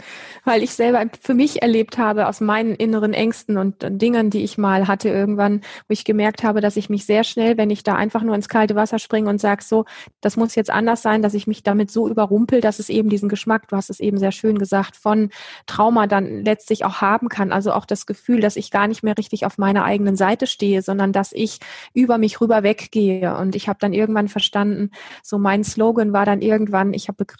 weil 0.44 0.64
ich 0.64 0.74
selber 0.74 1.04
für 1.20 1.32
mich 1.32 1.62
erlebt 1.62 1.96
habe 1.96 2.26
aus 2.26 2.40
meinen 2.40 2.74
inneren 2.74 3.14
Ängsten 3.14 3.56
und 3.56 3.76
Dingen, 3.88 4.30
die 4.30 4.42
ich 4.42 4.58
mal 4.58 4.88
hatte 4.88 5.10
irgendwann, 5.10 5.60
wo 5.86 5.92
ich 5.92 6.04
gemerkt 6.04 6.42
habe, 6.42 6.60
dass 6.60 6.76
ich 6.76 6.90
mich 6.90 7.06
sehr 7.06 7.22
schnell, 7.22 7.56
wenn 7.56 7.70
ich 7.70 7.84
da 7.84 7.94
einfach 7.94 8.22
nur 8.22 8.34
ins 8.34 8.48
kalte 8.48 8.74
Wasser 8.74 8.98
springe 8.98 9.30
und 9.30 9.40
sage, 9.40 9.62
so, 9.62 9.84
das 10.20 10.36
muss 10.36 10.56
jetzt 10.56 10.70
anders 10.70 11.02
sein, 11.02 11.22
dass 11.22 11.34
ich 11.34 11.46
mich 11.46 11.62
damit 11.62 11.88
so 11.88 12.08
überrumpel, 12.08 12.60
dass 12.60 12.80
es 12.80 12.88
eben 12.88 13.10
diesen 13.10 13.28
Geschmack, 13.28 13.68
du 13.68 13.76
hast 13.76 13.90
es 13.90 14.00
eben 14.00 14.18
sehr 14.18 14.32
schön 14.32 14.58
gesagt, 14.58 14.96
von 14.96 15.30
Trauma 15.66 16.08
dann 16.08 16.44
letztlich 16.44 16.84
auch 16.84 17.00
haben 17.00 17.28
kann. 17.28 17.52
Also 17.52 17.72
auch 17.72 17.86
das 17.86 18.06
Gefühl, 18.06 18.40
dass 18.40 18.56
ich 18.56 18.72
gar 18.72 18.88
nicht 18.88 19.04
mehr 19.04 19.16
richtig 19.16 19.46
auf 19.46 19.56
meiner 19.56 19.84
eigenen 19.84 20.16
Seite 20.16 20.48
stehe, 20.48 20.82
sondern 20.82 21.12
dass 21.12 21.30
ich 21.32 21.60
über 21.94 22.18
mich 22.18 22.40
rüber 22.40 22.64
weggehe. 22.64 23.36
Und 23.36 23.54
ich 23.54 23.68
habe 23.68 23.78
dann 23.80 23.92
irgendwann 23.92 24.26
verstanden, 24.26 24.90
so 25.22 25.38
mein 25.38 25.62
Slogan 25.62 26.12
war 26.12 26.26
dann 26.26 26.42
irgendwann, 26.42 26.92
ich 26.92 27.06
habe 27.06 27.16
begriffen, 27.16 27.35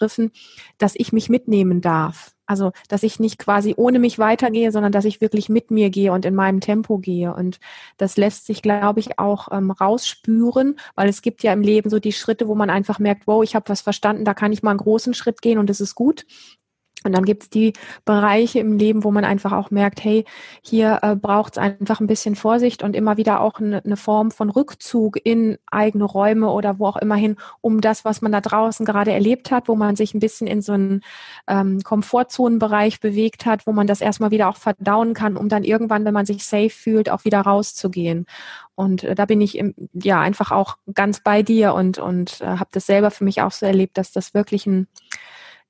dass 0.79 0.95
ich 0.97 1.13
mich 1.13 1.29
mitnehmen 1.29 1.81
darf. 1.81 2.33
Also, 2.47 2.71
dass 2.89 3.03
ich 3.03 3.19
nicht 3.19 3.39
quasi 3.39 3.75
ohne 3.77 3.99
mich 3.99 4.19
weitergehe, 4.19 4.71
sondern 4.71 4.93
dass 4.93 5.05
ich 5.05 5.21
wirklich 5.21 5.49
mit 5.49 5.73
mir 5.73 5.91
gehe 5.91 6.13
und 6.13 6.25
in 6.25 6.35
meinem 6.35 6.61
Tempo 6.61 6.99
gehe. 6.99 7.35
Und 7.35 7.59
das 7.97 8.17
lässt 8.17 8.47
sich, 8.47 8.63
glaube 8.63 9.01
ich, 9.01 9.19
auch 9.19 9.49
ähm, 9.51 9.73
rausspüren, 9.73 10.79
weil 10.95 11.09
es 11.09 11.23
gibt 11.23 11.43
ja 11.43 11.53
im 11.53 11.63
Leben 11.63 11.91
so 11.91 11.99
die 11.99 12.13
Schritte, 12.13 12.47
wo 12.47 12.55
man 12.55 12.71
einfach 12.71 13.01
merkt, 13.01 13.27
wow, 13.27 13.43
ich 13.43 13.57
habe 13.57 13.69
was 13.69 13.81
verstanden, 13.81 14.25
da 14.25 14.33
kann 14.33 14.53
ich 14.53 14.63
mal 14.63 14.71
einen 14.71 14.79
großen 14.79 15.13
Schritt 15.15 15.43
gehen 15.43 15.59
und 15.59 15.69
das 15.69 15.81
ist 15.81 15.97
gut. 15.97 16.25
Und 17.07 17.13
dann 17.13 17.25
gibt's 17.25 17.49
die 17.49 17.73
Bereiche 18.05 18.59
im 18.59 18.77
Leben, 18.77 19.05
wo 19.05 19.11
man 19.11 19.25
einfach 19.25 19.53
auch 19.53 19.71
merkt, 19.71 20.03
hey, 20.05 20.25
hier 20.63 20.99
äh, 21.03 21.17
braucht 21.17 21.55
es 21.55 21.59
einfach 21.59 22.01
ein 22.01 22.07
bisschen 22.07 22.37
Vorsicht 22.37 22.83
und 22.83 22.95
immer 22.95 23.17
wieder 23.17 23.41
auch 23.41 23.61
eine, 23.61 23.83
eine 23.85 23.97
Form 23.97 24.31
von 24.31 24.51
Rückzug 24.51 25.19
in 25.25 25.59
eigene 25.71 26.05
Räume 26.05 26.51
oder 26.51 26.79
wo 26.79 26.87
auch 26.87 26.97
immer 26.97 27.17
hin, 27.17 27.37
um 27.61 27.81
das, 27.81 28.05
was 28.05 28.23
man 28.23 28.33
da 28.33 28.41
draußen 28.41 28.85
gerade 28.85 29.13
erlebt 29.13 29.51
hat, 29.51 29.69
wo 29.69 29.77
man 29.77 29.97
sich 29.97 30.15
ein 30.15 30.21
bisschen 30.21 30.47
in 30.47 30.61
so 30.63 30.73
einen 30.73 31.03
ähm, 31.47 31.81
Komfortzonenbereich 31.83 33.01
bewegt 33.01 33.47
hat, 33.47 33.67
wo 33.67 33.73
man 33.73 33.87
das 33.87 34.01
erstmal 34.01 34.31
wieder 34.31 34.49
auch 34.49 34.57
verdauen 34.57 35.15
kann, 35.15 35.37
um 35.37 35.49
dann 35.49 35.65
irgendwann, 35.65 36.05
wenn 36.05 36.15
man 36.15 36.27
sich 36.27 36.45
safe 36.45 36.71
fühlt, 36.71 37.11
auch 37.11 37.25
wieder 37.25 37.41
rauszugehen. 37.41 38.27
Und 38.75 39.05
äh, 39.05 39.15
da 39.15 39.25
bin 39.25 39.41
ich 39.41 39.57
im, 39.57 39.75
ja 39.95 40.21
einfach 40.21 40.51
auch 40.51 40.77
ganz 40.95 41.21
bei 41.21 41.43
dir 41.43 41.75
und 41.75 41.99
und 41.99 42.41
äh, 42.41 42.47
habe 42.47 42.69
das 42.73 42.87
selber 42.87 43.11
für 43.11 43.25
mich 43.25 43.43
auch 43.43 43.53
so 43.53 43.67
erlebt, 43.67 43.99
dass 43.99 44.13
das 44.13 44.35
wirklich 44.35 44.67
ein 44.67 44.87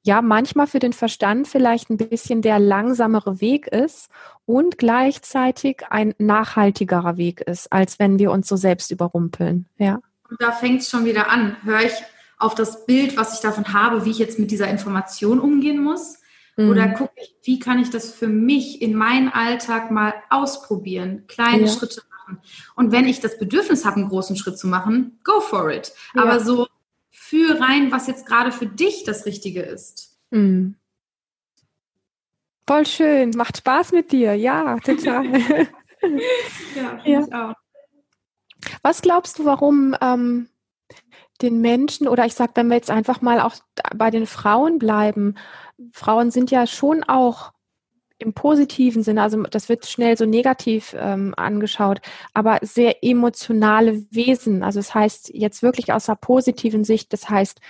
ja 0.07 0.23
manchmal 0.23 0.69
für 0.69 0.79
den 0.79 0.93
Verstand 0.93 1.49
vielleicht 1.49 1.91
ein 1.91 1.97
bisschen 1.97 2.41
der 2.41 2.61
langsamere 2.61 3.41
Weg 3.41 3.67
ist 3.67 4.09
und 4.47 4.79
gleichzeitig 4.79 5.83
ein 5.91 6.15
nachhaltigerer 6.19 7.17
Weg 7.17 7.41
ist, 7.41 7.73
als 7.73 7.99
wenn 7.99 8.19
wir 8.19 8.31
uns 8.31 8.49
so 8.49 8.57
selbst 8.57 8.93
überrumpeln. 8.93 9.67
Ja. 9.79 10.01
Und 10.31 10.41
da 10.41 10.53
fängt 10.53 10.83
es 10.83 10.89
schon 10.89 11.05
wieder 11.05 11.29
an. 11.29 11.57
Höre 11.65 11.83
ich 11.83 11.93
auf 12.39 12.55
das 12.55 12.87
Bild, 12.87 13.17
was 13.17 13.35
ich 13.35 13.41
davon 13.41 13.73
habe, 13.73 14.05
wie 14.05 14.11
ich 14.11 14.19
jetzt 14.19 14.39
mit 14.39 14.51
dieser 14.53 14.69
Information 14.69 15.41
umgehen 15.41 15.83
muss? 15.83 16.19
Mhm. 16.57 16.71
Oder 16.71 16.89
gucke 16.91 17.13
ich, 17.17 17.35
wie 17.43 17.59
kann 17.59 17.81
ich 17.81 17.91
das 17.91 18.13
für 18.13 18.29
mich 18.29 18.81
in 18.81 18.95
meinen 18.95 19.29
Alltag 19.29 19.91
mal 19.91 20.15
ausprobieren, 20.31 21.25
kleine 21.27 21.67
ja. 21.67 21.69
Schritte 21.69 22.03
machen? 22.11 22.39
Und 22.77 22.93
wenn 22.93 23.07
ich 23.07 23.19
das 23.19 23.39
Bedürfnis 23.39 23.85
habe, 23.85 23.97
einen 23.97 24.09
großen 24.09 24.37
Schritt 24.37 24.57
zu 24.57 24.69
machen, 24.69 25.19
go 25.25 25.41
for 25.41 25.69
it. 25.71 25.93
Ja. 26.15 26.23
Aber 26.23 26.39
so 26.39 26.69
fühl 27.17 27.57
rein, 27.57 27.91
was 27.91 28.07
jetzt 28.07 28.27
gerade 28.27 28.53
für 28.53 28.67
dich 28.67 29.05
das 29.05 29.27
Richtige 29.27 29.63
ist. 29.63 30.19
Mhm. 30.31 30.77
Voll 32.69 32.87
schön, 32.87 33.31
macht 33.31 33.59
Spaß 33.59 33.93
mit 33.93 34.13
dir, 34.13 34.35
ja, 34.35 34.77
total. 34.81 35.25
ja, 36.75 37.01
ja. 37.05 37.21
Ich 37.21 37.35
auch. 37.35 37.55
Was 38.83 39.03
glaubst 39.03 39.39
du, 39.39 39.45
warum 39.45 39.97
ähm, 40.01 40.49
den 41.43 41.61
Menschen, 41.61 42.09
oder 42.09 42.27
ich 42.27 42.35
sage, 42.35 42.53
wenn 42.55 42.69
wir 42.69 42.77
jetzt 42.77 42.91
einfach 42.91 43.21
mal 43.21 43.41
auch 43.41 43.55
bei 43.95 44.11
den 44.11 44.27
Frauen 44.27 44.79
bleiben, 44.79 45.37
Frauen 45.93 46.31
sind 46.31 46.51
ja 46.51 46.67
schon 46.67 47.05
auch 47.05 47.53
im 48.19 48.33
positiven 48.33 49.03
Sinne, 49.03 49.23
also 49.23 49.43
das 49.43 49.69
wird 49.69 49.87
schnell 49.87 50.17
so 50.17 50.25
negativ 50.25 50.97
ähm, 50.99 51.35
angeschaut, 51.37 52.01
aber 52.33 52.59
sehr 52.63 53.05
emotionale 53.05 54.05
Wesen. 54.11 54.63
Also 54.63 54.79
das 54.79 54.95
heißt 54.95 55.31
jetzt 55.35 55.63
wirklich 55.63 55.93
aus 55.93 56.07
der 56.07 56.15
positiven 56.15 56.85
Sicht, 56.85 57.13
das 57.13 57.29
heißt, 57.29 57.61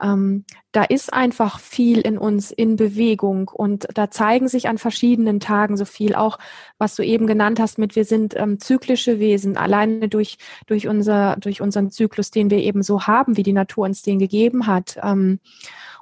ähm, 0.00 0.44
da 0.72 0.84
ist 0.84 1.12
einfach 1.12 1.58
viel 1.58 2.00
in 2.00 2.18
uns 2.18 2.50
in 2.50 2.76
Bewegung 2.76 3.48
und 3.48 3.88
da 3.94 4.10
zeigen 4.10 4.46
sich 4.46 4.68
an 4.68 4.78
verschiedenen 4.78 5.40
Tagen 5.40 5.76
so 5.76 5.86
viel, 5.86 6.14
auch 6.14 6.38
was 6.78 6.96
du 6.96 7.02
eben 7.02 7.26
genannt 7.26 7.58
hast 7.58 7.78
mit, 7.78 7.96
wir 7.96 8.04
sind 8.04 8.36
ähm, 8.36 8.60
zyklische 8.60 9.18
Wesen, 9.18 9.56
alleine 9.56 10.08
durch, 10.08 10.36
durch, 10.66 10.86
unser, 10.86 11.36
durch 11.36 11.62
unseren 11.62 11.90
Zyklus, 11.90 12.30
den 12.30 12.50
wir 12.50 12.58
eben 12.58 12.82
so 12.82 13.06
haben, 13.06 13.36
wie 13.36 13.42
die 13.42 13.54
Natur 13.54 13.86
uns 13.86 14.02
den 14.02 14.18
gegeben 14.18 14.66
hat. 14.66 14.98
Ähm, 15.02 15.40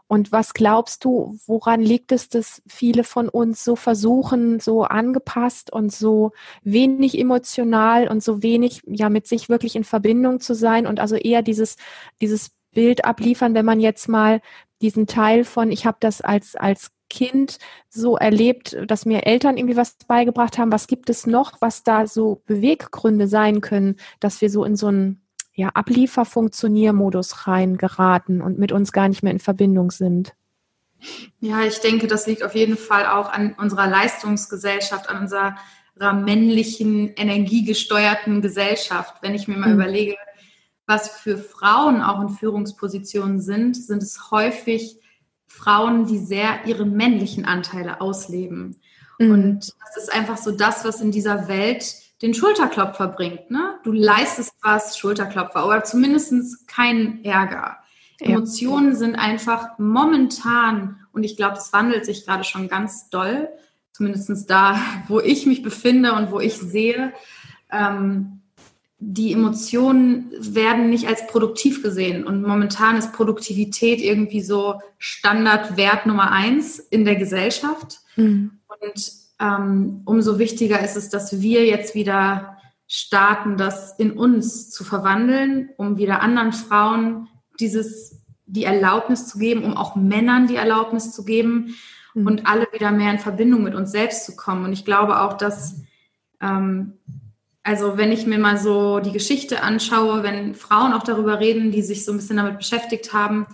und 0.07 0.33
was 0.33 0.53
glaubst 0.55 1.05
du, 1.05 1.39
woran 1.47 1.81
liegt 1.81 2.13
es, 2.13 2.29
dass 2.29 2.63
viele 2.67 3.05
von 3.05 3.29
uns 3.29 3.65
so 3.65 3.75
versuchen, 3.75 4.61
so 4.61 4.83
angepasst 4.83 5.73
und 5.73 5.93
so 5.93 6.33
wenig 6.63 7.19
emotional 7.19 8.09
und 8.09 8.23
so 8.23 8.43
wenig 8.43 8.83
ja 8.87 9.09
mit 9.09 9.27
sich 9.27 9.49
wirklich 9.49 9.77
in 9.77 9.85
Verbindung 9.85 10.41
zu 10.41 10.55
sein 10.55 10.87
und 10.87 11.01
also 11.01 11.17
eher 11.17 11.43
dieses 11.43 11.77
dieses 12.21 12.51
Bild 12.73 13.05
abliefern, 13.05 13.55
wenn 13.55 13.65
man 13.65 13.81
jetzt 13.81 14.09
mal 14.09 14.41
diesen 14.83 15.07
Teil 15.07 15.45
von 15.45 15.73
ich 15.73 15.87
habe 15.87 15.97
das 16.01 16.21
als 16.21 16.55
als 16.57 16.91
Kind 17.09 17.59
so 17.89 18.17
erlebt, 18.17 18.77
dass 18.87 19.07
mir 19.07 19.27
Eltern 19.27 19.57
irgendwie 19.57 19.77
was 19.77 19.97
beigebracht 20.09 20.59
haben. 20.59 20.73
Was 20.73 20.87
gibt 20.89 21.09
es 21.11 21.27
noch, 21.27 21.61
was 21.61 21.85
da 21.85 22.07
so 22.07 22.43
Beweggründe 22.47 23.29
sein 23.29 23.61
können, 23.61 23.97
dass 24.21 24.41
wir 24.41 24.51
so 24.51 24.65
in 24.65 24.75
so 24.75 24.89
ein 24.89 25.24
ja, 25.55 25.71
Ablieferfunktioniermodus 25.75 27.47
reingeraten 27.47 28.43
und 28.43 28.59
mit 28.59 28.73
uns 28.73 28.93
gar 28.93 29.09
nicht 29.09 29.23
mehr 29.23 29.33
in 29.33 29.39
Verbindung 29.39 29.91
sind. 29.91 30.35
Ja, 31.39 31.63
ich 31.63 31.79
denke, 31.79 32.07
das 32.07 32.27
liegt 32.27 32.43
auf 32.43 32.55
jeden 32.55 32.77
Fall 32.77 33.07
auch 33.07 33.31
an 33.31 33.55
unserer 33.59 33.87
Leistungsgesellschaft, 33.87 35.09
an 35.09 35.23
unserer 35.23 35.57
männlichen, 36.13 37.15
energiegesteuerten 37.15 38.43
Gesellschaft. 38.43 39.17
Wenn 39.23 39.35
ich 39.35 39.47
mir 39.47 39.57
mal 39.57 39.69
mhm. 39.69 39.81
überlege, 39.81 40.17
was 40.87 41.09
für 41.09 41.39
Frauen 41.39 42.03
auch 42.03 42.21
in 42.21 42.31
Führungspositionen 42.31 43.41
sind, 43.41 43.77
sind 43.77 44.03
es 44.03 44.31
häufig 44.31 44.99
Frauen, 45.47 46.07
die 46.07 46.19
sehr 46.19 46.67
ihre 46.67 46.85
männlichen 46.85 47.45
Anteile 47.45 48.01
ausleben. 48.01 48.81
Mhm. 49.19 49.31
Und 49.31 49.75
das 49.79 50.05
ist 50.05 50.13
einfach 50.13 50.37
so 50.37 50.51
das, 50.51 50.85
was 50.85 51.01
in 51.01 51.13
dieser 51.13 51.49
Welt 51.49 51.85
den 52.25 52.33
Schulterklopfer 52.33 53.09
bringt. 53.09 53.51
Ne? 53.51 53.75
Du 53.85 53.93
leistest 53.93 54.55
was, 54.63 54.97
Schulterklopfer, 54.97 55.61
aber 55.61 55.85
zumindest 55.85 56.67
kein 56.67 57.23
Ärger. 57.23 57.77
Ja. 58.19 58.29
Emotionen 58.29 58.97
sind 58.97 59.15
einfach 59.15 59.79
momentan, 59.79 61.01
und 61.13 61.23
ich 61.23 61.37
glaube, 61.37 61.57
das 61.57 61.73
wandelt 61.75 62.07
sich 62.07 62.25
gerade 62.25 62.45
schon 62.45 62.69
ganz 62.69 63.11
doll, 63.11 63.49
zumindest 63.93 64.49
da, 64.49 64.81
wo 65.09 65.21
ich 65.21 65.45
mich 65.45 65.63
befinde 65.63 66.15
und 66.15 66.31
wo 66.31 66.41
ich 66.41 66.55
sehe, 66.55 67.13
ähm, 67.71 68.41
die 68.99 69.35
Emotionen 69.35 70.33
werden 70.39 70.89
nicht 70.89 71.07
als 71.07 71.27
produktiv 71.27 71.83
gesehen. 71.83 72.25
Und 72.25 72.41
momentan 72.41 72.97
ist 72.97 73.13
Produktivität 73.13 74.01
irgendwie 74.01 74.41
so 74.41 74.81
Standardwert 74.97 76.07
Nummer 76.07 76.31
eins 76.31 76.79
in 76.79 77.05
der 77.05 77.17
Gesellschaft. 77.17 77.99
Mhm. 78.17 78.61
Und 78.67 79.24
ähm, 79.41 80.03
umso 80.05 80.39
wichtiger 80.39 80.81
ist 80.81 80.97
es, 80.97 81.09
dass 81.09 81.41
wir 81.41 81.65
jetzt 81.67 81.95
wieder 81.95 82.59
starten, 82.87 83.57
das 83.57 83.99
in 83.99 84.13
uns 84.13 84.71
zu 84.71 84.85
verwandeln, 84.85 85.71
um 85.77 85.97
wieder 85.97 86.21
anderen 86.21 86.53
Frauen 86.53 87.29
dieses, 87.59 88.23
die 88.47 88.65
Erlaubnis 88.65 89.27
zu 89.27 89.39
geben, 89.39 89.65
um 89.65 89.77
auch 89.77 89.97
Männern 89.97 90.47
die 90.47 90.57
Erlaubnis 90.57 91.13
zu 91.13 91.25
geben 91.25 91.75
mhm. 92.15 92.27
und 92.27 92.47
alle 92.47 92.67
wieder 92.73 92.91
mehr 92.91 93.11
in 93.11 93.19
Verbindung 93.19 93.63
mit 93.63 93.75
uns 93.75 93.91
selbst 93.91 94.25
zu 94.25 94.37
kommen. 94.37 94.65
Und 94.65 94.73
ich 94.73 94.85
glaube 94.85 95.21
auch, 95.21 95.35
dass, 95.35 95.83
ähm, 96.41 96.95
also 97.63 97.97
wenn 97.97 98.13
ich 98.13 98.27
mir 98.27 98.39
mal 98.39 98.59
so 98.59 99.01
die 99.01 99.13
Geschichte 99.13 99.63
anschaue, 99.63 100.23
wenn 100.23 100.55
Frauen 100.55 100.93
auch 100.93 101.03
darüber 101.03 101.41
reden, 101.41 101.73
die 101.73 101.83
sich 101.83 102.05
so 102.05 102.13
ein 102.13 102.19
bisschen 102.19 102.37
damit 102.37 102.59
beschäftigt 102.59 103.13
haben, 103.13 103.47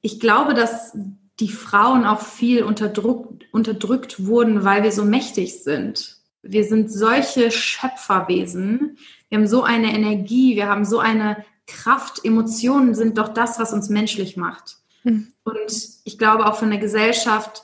ich 0.00 0.20
glaube, 0.20 0.54
dass 0.54 0.96
die 1.40 1.48
Frauen 1.48 2.04
auch 2.04 2.20
viel 2.20 2.62
unterdrückt, 2.64 3.44
unterdrückt 3.52 4.26
wurden, 4.26 4.64
weil 4.64 4.82
wir 4.82 4.92
so 4.92 5.04
mächtig 5.04 5.62
sind. 5.62 6.18
Wir 6.42 6.64
sind 6.64 6.90
solche 6.90 7.50
Schöpferwesen. 7.50 8.98
Wir 9.28 9.38
haben 9.38 9.46
so 9.46 9.62
eine 9.62 9.92
Energie, 9.92 10.56
wir 10.56 10.68
haben 10.68 10.84
so 10.84 10.98
eine 10.98 11.44
Kraft. 11.66 12.24
Emotionen 12.24 12.94
sind 12.94 13.18
doch 13.18 13.28
das, 13.28 13.58
was 13.58 13.72
uns 13.72 13.88
menschlich 13.88 14.36
macht. 14.36 14.78
Mhm. 15.04 15.32
Und 15.44 15.88
ich 16.04 16.18
glaube 16.18 16.46
auch 16.46 16.56
von 16.56 16.70
der 16.70 16.78
Gesellschaft, 16.80 17.62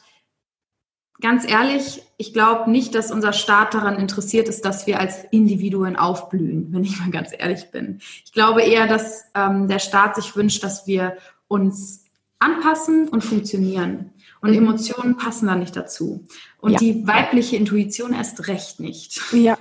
ganz 1.21 1.49
ehrlich, 1.49 2.03
ich 2.17 2.33
glaube 2.33 2.71
nicht, 2.71 2.95
dass 2.95 3.11
unser 3.11 3.33
Staat 3.33 3.75
daran 3.75 3.99
interessiert 3.99 4.49
ist, 4.49 4.65
dass 4.65 4.87
wir 4.87 5.01
als 5.01 5.25
Individuen 5.31 5.97
aufblühen, 5.97 6.73
wenn 6.73 6.85
ich 6.85 7.01
mal 7.01 7.11
ganz 7.11 7.31
ehrlich 7.37 7.71
bin. 7.71 8.01
Ich 8.25 8.33
glaube 8.33 8.63
eher, 8.63 8.87
dass 8.87 9.25
ähm, 9.35 9.67
der 9.67 9.79
Staat 9.79 10.17
sich 10.17 10.37
wünscht, 10.37 10.63
dass 10.63 10.87
wir 10.87 11.17
uns 11.49 12.04
anpassen 12.39 13.09
und 13.09 13.23
funktionieren. 13.23 14.13
Und 14.41 14.51
mhm. 14.51 14.59
Emotionen 14.59 15.17
passen 15.17 15.47
da 15.47 15.55
nicht 15.55 15.77
dazu. 15.77 16.27
Und 16.59 16.73
ja. 16.73 16.79
die 16.79 17.07
weibliche 17.07 17.57
Intuition 17.57 18.13
erst 18.13 18.49
recht 18.49 18.81
nicht. 18.81 19.21
Ja. 19.33 19.57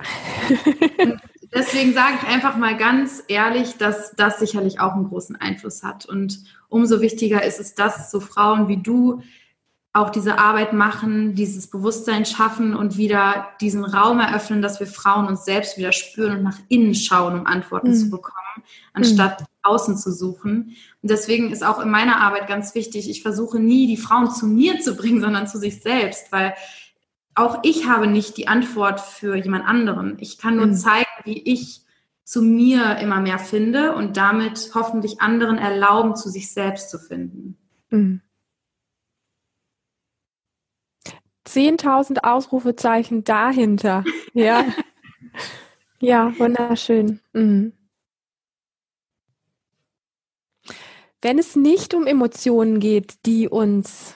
deswegen 1.54 1.94
sage 1.94 2.14
ich 2.20 2.28
einfach 2.28 2.56
mal 2.56 2.76
ganz 2.76 3.22
ehrlich, 3.28 3.76
dass 3.76 4.14
das 4.16 4.38
sicherlich 4.38 4.80
auch 4.80 4.92
einen 4.92 5.08
großen 5.08 5.36
Einfluss 5.36 5.82
hat. 5.82 6.04
Und 6.06 6.44
umso 6.68 7.00
wichtiger 7.00 7.42
ist 7.44 7.60
es, 7.60 7.74
dass 7.74 8.10
so 8.10 8.20
Frauen 8.20 8.68
wie 8.68 8.76
du 8.76 9.22
auch 9.94 10.10
diese 10.10 10.38
Arbeit 10.38 10.72
machen, 10.72 11.36
dieses 11.36 11.68
Bewusstsein 11.68 12.26
schaffen 12.26 12.74
und 12.74 12.96
wieder 12.96 13.50
diesen 13.60 13.84
Raum 13.84 14.18
eröffnen, 14.18 14.60
dass 14.60 14.80
wir 14.80 14.88
Frauen 14.88 15.28
uns 15.28 15.44
selbst 15.44 15.78
wieder 15.78 15.92
spüren 15.92 16.38
und 16.38 16.42
nach 16.42 16.58
innen 16.68 16.96
schauen, 16.96 17.38
um 17.38 17.46
Antworten 17.46 17.90
mhm. 17.90 17.94
zu 17.94 18.10
bekommen, 18.10 18.64
anstatt 18.92 19.40
mhm. 19.40 19.46
Außen 19.64 19.96
zu 19.96 20.12
suchen. 20.12 20.76
Und 21.02 21.10
deswegen 21.10 21.50
ist 21.50 21.64
auch 21.64 21.80
in 21.80 21.90
meiner 21.90 22.20
Arbeit 22.20 22.46
ganz 22.46 22.74
wichtig, 22.74 23.10
ich 23.10 23.22
versuche 23.22 23.58
nie, 23.58 23.86
die 23.86 23.96
Frauen 23.96 24.30
zu 24.30 24.46
mir 24.46 24.80
zu 24.80 24.94
bringen, 24.94 25.20
sondern 25.20 25.46
zu 25.46 25.58
sich 25.58 25.82
selbst, 25.82 26.30
weil 26.32 26.54
auch 27.34 27.60
ich 27.62 27.88
habe 27.88 28.06
nicht 28.06 28.36
die 28.36 28.46
Antwort 28.46 29.00
für 29.00 29.36
jemand 29.36 29.66
anderen. 29.66 30.16
Ich 30.20 30.38
kann 30.38 30.56
nur 30.56 30.66
mhm. 30.66 30.74
zeigen, 30.74 31.10
wie 31.24 31.42
ich 31.42 31.82
zu 32.24 32.42
mir 32.42 32.98
immer 32.98 33.20
mehr 33.20 33.38
finde 33.38 33.94
und 33.94 34.16
damit 34.16 34.70
hoffentlich 34.74 35.20
anderen 35.20 35.58
erlauben, 35.58 36.16
zu 36.16 36.30
sich 36.30 36.50
selbst 36.52 36.90
zu 36.90 36.98
finden. 36.98 37.58
Mhm. 37.90 38.20
10.000 41.46 42.24
Ausrufezeichen 42.24 43.24
dahinter. 43.24 44.04
Ja, 44.32 44.64
ja 46.00 46.32
wunderschön. 46.38 47.20
Mhm. 47.32 47.72
Wenn 51.24 51.38
es 51.38 51.56
nicht 51.56 51.94
um 51.94 52.06
Emotionen 52.06 52.80
geht, 52.80 53.24
die 53.24 53.48
uns 53.48 54.14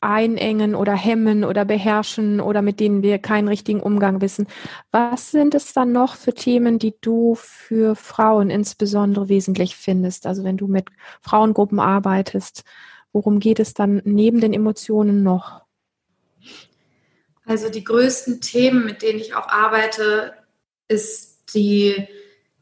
einengen 0.00 0.76
oder 0.76 0.94
hemmen 0.94 1.42
oder 1.42 1.64
beherrschen 1.64 2.40
oder 2.40 2.62
mit 2.62 2.78
denen 2.78 3.02
wir 3.02 3.18
keinen 3.18 3.48
richtigen 3.48 3.80
Umgang 3.80 4.20
wissen, 4.20 4.46
was 4.92 5.32
sind 5.32 5.56
es 5.56 5.72
dann 5.72 5.90
noch 5.90 6.14
für 6.14 6.32
Themen, 6.32 6.78
die 6.78 6.94
du 7.00 7.34
für 7.34 7.96
Frauen 7.96 8.48
insbesondere 8.48 9.28
wesentlich 9.28 9.74
findest? 9.74 10.28
Also 10.28 10.44
wenn 10.44 10.56
du 10.56 10.68
mit 10.68 10.90
Frauengruppen 11.20 11.80
arbeitest, 11.80 12.62
worum 13.12 13.40
geht 13.40 13.58
es 13.58 13.74
dann 13.74 14.00
neben 14.04 14.40
den 14.40 14.52
Emotionen 14.52 15.24
noch? 15.24 15.62
Also 17.44 17.70
die 17.70 17.82
größten 17.82 18.40
Themen, 18.40 18.84
mit 18.84 19.02
denen 19.02 19.18
ich 19.18 19.34
auch 19.34 19.48
arbeite, 19.48 20.32
ist 20.86 21.52
die, 21.56 22.06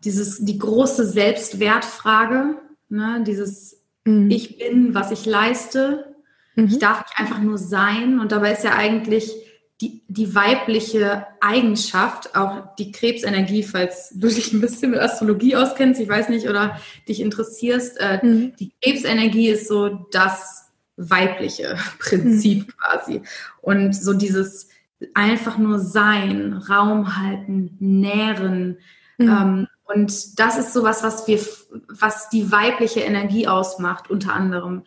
dieses, 0.05 0.43
die 0.43 0.57
große 0.57 1.07
Selbstwertfrage, 1.07 2.63
ne? 2.94 3.24
dieses 3.26 3.83
mhm. 4.04 4.30
Ich 4.30 4.59
bin, 4.59 4.94
was 4.94 5.11
ich 5.11 5.26
leiste. 5.26 6.14
Mhm. 6.54 6.66
Ich 6.66 6.78
darf 6.78 7.04
nicht 7.04 7.18
einfach 7.18 7.40
nur 7.40 7.59
sein. 7.59 8.20
Und 8.20 8.33
dabei 8.33 8.52
ist 8.52 8.64
ja 8.64 8.74
eigentlich 8.74 9.33
die, 9.80 10.02
die 10.09 10.35
weibliche 10.35 11.26
Eigenschaft, 11.40 12.37
auch 12.37 12.74
die 12.76 12.92
Krebsenergie, 12.92 13.64
falls 13.64 14.11
du 14.14 14.28
dich 14.28 14.52
ein 14.52 14.61
bisschen 14.61 14.92
mit 14.92 15.00
Astrologie 15.00 15.57
auskennst, 15.57 16.00
ich 16.00 16.09
weiß 16.09 16.28
nicht, 16.28 16.48
oder 16.48 16.80
dich 17.09 17.20
interessierst, 17.20 18.00
äh, 18.00 18.24
mhm. 18.24 18.57
die 18.57 18.72
Krebsenergie 18.80 19.48
ist 19.48 19.68
so 19.68 20.07
das 20.12 20.70
weibliche 20.96 21.76
Prinzip 21.98 22.68
mhm. 22.68 22.72
quasi. 22.78 23.22
Und 23.61 23.94
so 23.94 24.14
dieses 24.14 24.68
einfach 25.12 25.59
nur 25.59 25.80
sein, 25.80 26.52
Raum 26.54 27.16
halten, 27.16 27.76
nähren. 27.80 28.78
Mhm. 29.18 29.28
Ähm, 29.28 29.66
und 29.85 30.38
das 30.38 30.59
ist 30.59 30.73
sowas, 30.73 31.03
was 31.03 31.27
wir, 31.27 31.40
was 31.88 32.29
die 32.31 32.51
weibliche 32.51 33.01
Energie 33.01 33.47
ausmacht, 33.49 34.11
unter 34.11 34.33
anderem. 34.33 34.83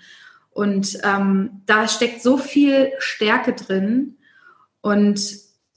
Und 0.50 0.98
ähm, 1.04 1.62
da 1.66 1.88
steckt 1.88 2.24
so 2.24 2.38
viel 2.38 2.92
Stärke 2.98 3.54
drin. 3.54 4.18
Und 4.82 5.22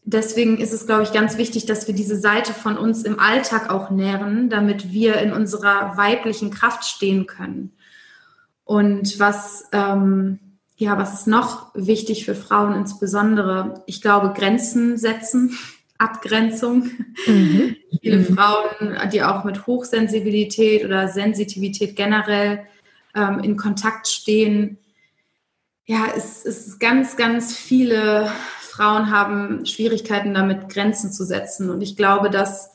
deswegen 0.04 0.58
ist 0.58 0.72
es, 0.72 0.86
glaube 0.86 1.02
ich, 1.02 1.12
ganz 1.12 1.36
wichtig, 1.36 1.66
dass 1.66 1.86
wir 1.86 1.94
diese 1.94 2.18
Seite 2.18 2.54
von 2.54 2.78
uns 2.78 3.02
im 3.02 3.18
Alltag 3.18 3.70
auch 3.70 3.90
nähren, 3.90 4.48
damit 4.48 4.90
wir 4.90 5.16
in 5.18 5.32
unserer 5.32 5.96
weiblichen 5.98 6.50
Kraft 6.50 6.84
stehen 6.84 7.26
können. 7.26 7.72
Und 8.64 9.18
was 9.18 9.68
ähm, 9.72 10.38
ja, 10.80 10.96
was 10.96 11.12
ist 11.12 11.26
noch 11.26 11.74
wichtig 11.74 12.24
für 12.24 12.34
Frauen 12.34 12.74
insbesondere? 12.74 13.82
Ich 13.84 14.00
glaube, 14.00 14.32
Grenzen 14.32 14.96
setzen, 14.96 15.58
Abgrenzung. 16.00 16.90
Mhm. 17.26 17.76
Viele 18.00 18.18
mhm. 18.18 18.36
Frauen, 18.36 19.10
die 19.12 19.22
auch 19.22 19.44
mit 19.44 19.66
Hochsensibilität 19.66 20.84
oder 20.84 21.08
Sensitivität 21.08 21.96
generell 21.96 22.64
ähm, 23.14 23.40
in 23.40 23.56
Kontakt 23.56 24.08
stehen, 24.08 24.78
ja, 25.90 26.06
es 26.16 26.44
ist 26.44 26.78
ganz, 26.78 27.16
ganz 27.16 27.56
viele 27.56 28.30
Frauen 28.60 29.10
haben 29.10 29.66
Schwierigkeiten 29.66 30.32
damit, 30.32 30.68
Grenzen 30.68 31.12
zu 31.12 31.24
setzen. 31.24 31.68
Und 31.68 31.82
ich 31.82 31.96
glaube, 31.96 32.30
dass, 32.30 32.70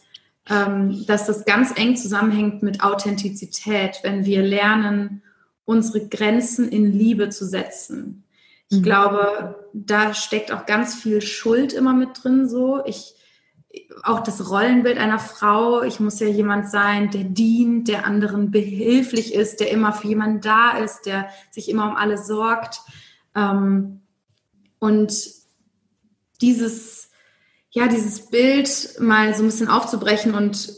ähm, 0.49 1.05
dass 1.07 1.25
das 1.25 1.45
ganz 1.45 1.71
eng 1.77 1.95
zusammenhängt 1.95 2.61
mit 2.61 2.83
Authentizität, 2.83 3.99
wenn 4.03 4.25
wir 4.25 4.43
lernen, 4.43 5.23
unsere 5.63 6.07
Grenzen 6.07 6.69
in 6.69 6.91
Liebe 6.91 7.29
zu 7.29 7.45
setzen. 7.45 8.25
Ich 8.69 8.79
mhm. 8.79 8.83
glaube, 8.83 9.65
da 9.73 10.13
steckt 10.13 10.51
auch 10.51 10.65
ganz 10.65 10.95
viel 10.95 11.21
Schuld 11.21 11.73
immer 11.73 11.93
mit 11.93 12.09
drin. 12.21 12.47
So, 12.47 12.85
ich 12.85 13.14
auch 14.03 14.21
das 14.21 14.49
Rollenbild 14.49 14.97
einer 14.97 15.19
Frau. 15.19 15.81
Ich 15.83 15.99
muss 15.99 16.19
ja 16.19 16.27
jemand 16.27 16.69
sein, 16.69 17.09
der 17.11 17.23
dient, 17.23 17.87
der 17.87 18.05
anderen 18.05 18.51
behilflich 18.51 19.33
ist, 19.33 19.59
der 19.59 19.71
immer 19.71 19.93
für 19.93 20.07
jemanden 20.07 20.41
da 20.41 20.77
ist, 20.77 21.05
der 21.05 21.29
sich 21.51 21.69
immer 21.69 21.89
um 21.89 21.95
alle 21.95 22.17
sorgt. 22.17 22.81
Ähm, 23.35 24.01
und 24.79 25.13
dieses, 26.41 27.09
ja, 27.71 27.87
dieses 27.87 28.27
Bild 28.29 28.99
mal 28.99 29.33
so 29.33 29.43
ein 29.43 29.47
bisschen 29.47 29.69
aufzubrechen 29.69 30.35
und 30.35 30.73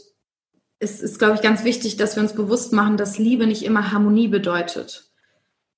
es 0.80 1.00
ist, 1.00 1.18
glaube 1.18 1.34
ich, 1.34 1.42
ganz 1.42 1.64
wichtig, 1.64 1.96
dass 1.96 2.16
wir 2.16 2.22
uns 2.22 2.34
bewusst 2.34 2.72
machen, 2.72 2.96
dass 2.96 3.18
Liebe 3.18 3.46
nicht 3.46 3.64
immer 3.64 3.90
Harmonie 3.92 4.28
bedeutet. 4.28 5.10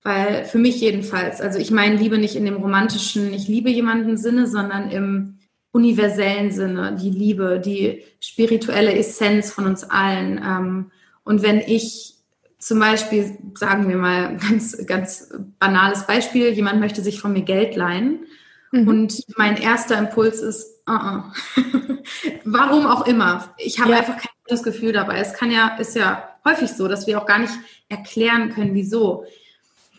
Weil 0.02 0.44
für 0.44 0.59
mich 0.59 0.80
jedenfalls, 0.80 1.40
also 1.40 1.59
ich 1.59 1.70
meine 1.70 1.96
Liebe 1.96 2.18
nicht 2.18 2.37
in 2.37 2.44
dem 2.44 2.56
romantischen, 2.56 3.33
ich 3.33 3.48
liebe 3.48 3.70
jemanden 3.70 4.16
Sinne, 4.16 4.46
sondern 4.46 4.90
im 4.90 5.39
universellen 5.72 6.50
Sinne, 6.50 6.96
die 7.00 7.11
Liebe, 7.11 7.61
die 7.61 8.02
spirituelle 8.20 8.94
Essenz 8.94 9.52
von 9.52 9.66
uns 9.66 9.85
allen. 9.85 10.40
Ähm, 10.44 10.90
und 11.24 11.42
wenn 11.42 11.61
ich 11.61 12.14
zum 12.59 12.78
Beispiel, 12.78 13.38
sagen 13.54 13.88
wir 13.88 13.96
mal, 13.96 14.37
ganz, 14.48 14.87
ganz 14.87 15.33
banales 15.59 16.06
Beispiel, 16.06 16.50
jemand 16.50 16.80
möchte 16.80 17.02
sich 17.02 17.20
von 17.20 17.33
mir 17.33 17.42
Geld 17.42 17.76
leihen 17.76 18.26
mhm. 18.72 18.88
und 18.88 19.24
mein 19.37 19.56
erster 19.56 19.98
Impuls 19.98 20.40
ist, 20.40 20.83
uh 20.88 20.92
-uh. 20.92 21.22
warum 22.44 22.87
auch 22.87 23.06
immer. 23.06 23.54
Ich 23.59 23.80
habe 23.80 23.92
ja. 23.92 23.98
einfach 23.98 24.16
kein 24.16 24.33
gutes 24.44 24.62
Gefühl 24.62 24.92
dabei. 24.92 25.18
Es 25.18 25.35
kann 25.35 25.50
ja, 25.50 25.76
ist 25.78 25.94
ja 25.94 26.28
häufig 26.44 26.70
so, 26.70 26.88
dass 26.88 27.06
wir 27.06 27.20
auch 27.20 27.26
gar 27.26 27.38
nicht 27.38 27.54
erklären 27.88 28.50
können, 28.50 28.74
wieso. 28.74 29.24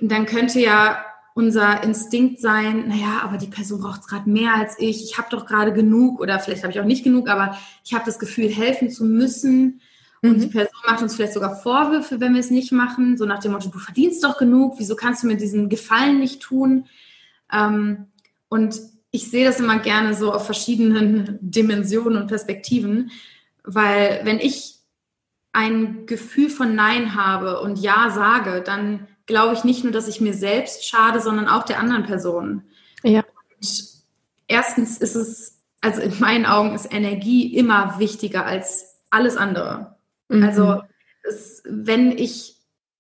Und 0.01 0.11
dann 0.11 0.25
könnte 0.25 0.59
ja 0.59 1.05
unser 1.33 1.83
Instinkt 1.83 2.41
sein, 2.41 2.87
naja, 2.87 3.21
aber 3.23 3.37
die 3.37 3.47
Person 3.47 3.81
braucht 3.81 4.01
es 4.01 4.07
gerade 4.07 4.29
mehr 4.29 4.53
als 4.55 4.75
ich, 4.79 5.03
ich 5.03 5.17
habe 5.17 5.29
doch 5.29 5.45
gerade 5.45 5.71
genug 5.73 6.19
oder 6.19 6.39
vielleicht 6.39 6.63
habe 6.63 6.73
ich 6.73 6.79
auch 6.79 6.85
nicht 6.85 7.03
genug, 7.03 7.29
aber 7.29 7.57
ich 7.83 7.93
habe 7.93 8.05
das 8.05 8.19
Gefühl, 8.19 8.49
helfen 8.49 8.89
zu 8.89 9.05
müssen 9.05 9.81
und 10.21 10.37
mhm. 10.37 10.41
die 10.41 10.47
Person 10.47 10.73
macht 10.85 11.01
uns 11.01 11.15
vielleicht 11.15 11.33
sogar 11.33 11.55
Vorwürfe, 11.55 12.19
wenn 12.19 12.33
wir 12.33 12.41
es 12.41 12.51
nicht 12.51 12.71
machen, 12.71 13.17
so 13.17 13.25
nach 13.25 13.39
dem 13.39 13.53
Motto, 13.53 13.69
du 13.69 13.79
verdienst 13.79 14.23
doch 14.23 14.37
genug, 14.37 14.75
wieso 14.77 14.95
kannst 14.95 15.23
du 15.23 15.27
mir 15.27 15.37
diesen 15.37 15.69
Gefallen 15.69 16.19
nicht 16.19 16.41
tun? 16.41 16.85
Ähm, 17.51 18.07
und 18.49 18.79
ich 19.11 19.29
sehe 19.29 19.45
das 19.45 19.59
immer 19.59 19.79
gerne 19.79 20.13
so 20.13 20.31
auf 20.33 20.45
verschiedenen 20.45 21.39
Dimensionen 21.41 22.21
und 22.21 22.27
Perspektiven, 22.27 23.11
weil 23.63 24.21
wenn 24.23 24.39
ich 24.39 24.75
ein 25.53 26.05
Gefühl 26.05 26.49
von 26.49 26.75
Nein 26.75 27.15
habe 27.15 27.59
und 27.61 27.79
Ja 27.79 28.09
sage, 28.09 28.61
dann 28.65 29.07
glaube 29.31 29.53
ich 29.53 29.63
nicht 29.63 29.83
nur, 29.83 29.93
dass 29.93 30.09
ich 30.09 30.19
mir 30.19 30.33
selbst 30.33 30.85
schade, 30.85 31.21
sondern 31.21 31.47
auch 31.47 31.63
der 31.63 31.79
anderen 31.79 32.03
Person. 32.03 32.63
Ja. 33.01 33.23
Und 33.59 33.83
erstens 34.47 34.97
ist 34.97 35.15
es, 35.15 35.61
also 35.79 36.01
in 36.01 36.19
meinen 36.19 36.45
Augen 36.45 36.75
ist 36.75 36.93
Energie 36.93 37.55
immer 37.55 37.97
wichtiger 37.97 38.45
als 38.45 38.97
alles 39.09 39.37
andere. 39.37 39.95
Mhm. 40.27 40.43
Also 40.43 40.81
es, 41.23 41.63
wenn 41.65 42.11
ich 42.11 42.57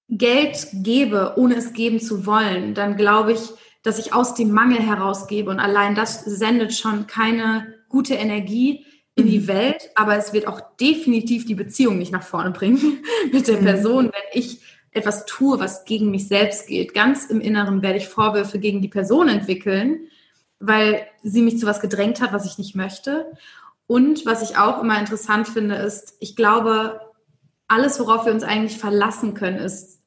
Geld 0.07 0.67
gebe, 0.71 1.33
ohne 1.35 1.55
es 1.55 1.73
geben 1.73 1.99
zu 1.99 2.25
wollen, 2.25 2.73
dann 2.75 2.95
glaube 2.95 3.33
ich, 3.33 3.41
dass 3.83 3.99
ich 3.99 4.13
aus 4.13 4.33
dem 4.33 4.51
Mangel 4.51 4.79
herausgebe 4.79 5.49
und 5.49 5.59
allein 5.59 5.95
das 5.95 6.23
sendet 6.23 6.73
schon 6.73 7.07
keine 7.07 7.75
gute 7.89 8.13
Energie 8.13 8.85
in 9.15 9.27
die 9.27 9.39
mhm. 9.39 9.47
Welt, 9.47 9.89
aber 9.95 10.15
es 10.15 10.31
wird 10.31 10.47
auch 10.47 10.61
definitiv 10.79 11.45
die 11.45 11.55
Beziehung 11.55 11.97
nicht 11.97 12.13
nach 12.13 12.23
vorne 12.23 12.51
bringen 12.51 13.03
mit 13.33 13.49
der 13.49 13.59
mhm. 13.59 13.65
Person, 13.65 14.05
wenn 14.05 14.41
ich 14.41 14.61
etwas 14.91 15.25
tue, 15.25 15.59
was 15.59 15.85
gegen 15.85 16.11
mich 16.11 16.27
selbst 16.27 16.67
geht. 16.67 16.93
Ganz 16.93 17.25
im 17.25 17.41
Inneren 17.41 17.81
werde 17.81 17.97
ich 17.97 18.07
Vorwürfe 18.07 18.59
gegen 18.59 18.81
die 18.81 18.89
Person 18.89 19.29
entwickeln, 19.29 20.07
weil 20.59 21.07
sie 21.23 21.41
mich 21.41 21.57
zu 21.57 21.65
was 21.65 21.79
gedrängt 21.79 22.21
hat, 22.21 22.33
was 22.33 22.45
ich 22.45 22.57
nicht 22.57 22.75
möchte. 22.75 23.31
Und 23.87 24.25
was 24.25 24.41
ich 24.41 24.57
auch 24.57 24.81
immer 24.81 24.99
interessant 24.99 25.47
finde, 25.47 25.75
ist, 25.75 26.15
ich 26.19 26.35
glaube, 26.35 27.01
alles, 27.67 27.99
worauf 27.99 28.25
wir 28.25 28.33
uns 28.33 28.43
eigentlich 28.43 28.77
verlassen 28.77 29.33
können, 29.33 29.57
ist 29.57 30.01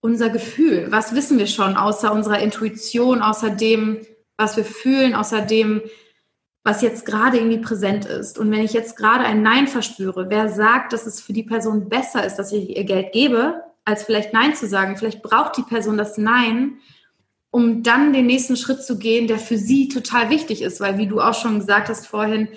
unser 0.00 0.28
Gefühl. 0.28 0.88
Was 0.90 1.14
wissen 1.14 1.38
wir 1.38 1.46
schon 1.46 1.76
außer 1.76 2.12
unserer 2.12 2.38
Intuition, 2.40 3.22
außer 3.22 3.50
dem, 3.50 4.00
was 4.36 4.56
wir 4.56 4.64
fühlen, 4.64 5.14
außer 5.14 5.40
dem, 5.40 5.82
was 6.62 6.82
jetzt 6.82 7.06
gerade 7.06 7.38
irgendwie 7.38 7.58
präsent 7.58 8.06
ist. 8.06 8.38
Und 8.38 8.50
wenn 8.50 8.62
ich 8.62 8.72
jetzt 8.72 8.96
gerade 8.96 9.24
ein 9.24 9.42
Nein 9.42 9.68
verspüre, 9.68 10.28
wer 10.28 10.48
sagt, 10.48 10.92
dass 10.92 11.06
es 11.06 11.20
für 11.20 11.32
die 11.32 11.44
Person 11.44 11.88
besser 11.88 12.26
ist, 12.26 12.36
dass 12.36 12.52
ich 12.52 12.76
ihr 12.76 12.84
Geld 12.84 13.12
gebe, 13.12 13.62
als 13.86 14.02
vielleicht 14.02 14.34
Nein 14.34 14.54
zu 14.54 14.66
sagen? 14.66 14.98
Vielleicht 14.98 15.22
braucht 15.22 15.56
die 15.56 15.62
Person 15.62 15.96
das 15.96 16.18
Nein, 16.18 16.78
um 17.50 17.82
dann 17.82 18.12
den 18.12 18.26
nächsten 18.26 18.56
Schritt 18.56 18.82
zu 18.82 18.98
gehen, 18.98 19.28
der 19.28 19.38
für 19.38 19.56
sie 19.56 19.88
total 19.88 20.28
wichtig 20.28 20.60
ist, 20.60 20.80
weil 20.80 20.98
wie 20.98 21.06
du 21.06 21.20
auch 21.20 21.32
schon 21.32 21.60
gesagt 21.60 21.88
hast 21.88 22.06
vorhin, 22.06 22.48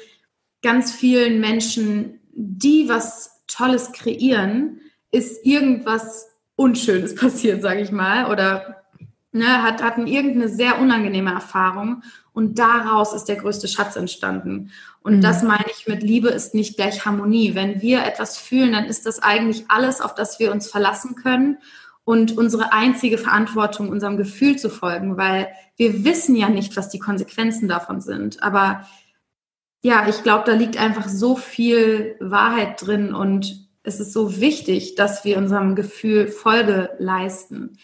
ganz 0.61 0.91
vielen 0.91 1.39
Menschen, 1.39 2.19
die 2.33 2.89
was 2.89 3.45
Tolles 3.47 3.93
kreieren, 3.93 4.81
ist 5.11 5.45
irgendwas 5.45 6.27
Unschönes 6.55 7.15
passiert, 7.15 7.61
sage 7.61 7.79
ich 7.79 7.91
mal, 7.91 8.29
oder 8.29 8.83
ne, 9.31 9.63
hat, 9.63 9.81
hatten 9.81 10.07
irgendeine 10.07 10.49
sehr 10.49 10.79
unangenehme 10.79 11.31
Erfahrung 11.31 12.03
und 12.33 12.59
daraus 12.59 13.13
ist 13.13 13.25
der 13.25 13.37
größte 13.37 13.67
Schatz 13.67 13.95
entstanden. 13.95 14.71
Und 15.01 15.17
mhm. 15.17 15.21
das 15.21 15.43
meine 15.43 15.65
ich 15.71 15.87
mit 15.87 16.03
Liebe 16.03 16.29
ist 16.29 16.53
nicht 16.53 16.75
gleich 16.75 17.05
Harmonie. 17.05 17.55
Wenn 17.55 17.81
wir 17.81 18.03
etwas 18.05 18.37
fühlen, 18.37 18.73
dann 18.73 18.85
ist 18.85 19.05
das 19.05 19.21
eigentlich 19.21 19.65
alles, 19.69 20.01
auf 20.01 20.15
das 20.15 20.39
wir 20.39 20.51
uns 20.51 20.69
verlassen 20.69 21.15
können 21.15 21.57
und 22.03 22.37
unsere 22.37 22.73
einzige 22.73 23.17
Verantwortung, 23.17 23.89
unserem 23.89 24.17
Gefühl 24.17 24.57
zu 24.57 24.69
folgen, 24.69 25.17
weil 25.17 25.47
wir 25.77 26.03
wissen 26.03 26.35
ja 26.35 26.49
nicht, 26.49 26.75
was 26.75 26.89
die 26.89 26.99
Konsequenzen 26.99 27.67
davon 27.67 28.01
sind. 28.01 28.41
Aber 28.41 28.87
ja, 29.81 30.07
ich 30.09 30.23
glaube, 30.23 30.43
da 30.45 30.53
liegt 30.53 30.77
einfach 30.77 31.07
so 31.07 31.35
viel 31.35 32.15
Wahrheit 32.19 32.85
drin 32.85 33.13
und 33.13 33.69
es 33.83 33.99
ist 33.99 34.11
so 34.11 34.39
wichtig, 34.41 34.95
dass 34.95 35.23
wir 35.23 35.37
unserem 35.37 35.75
Gefühl 35.75 36.27
Folge 36.27 36.89
leisten. 36.99 37.77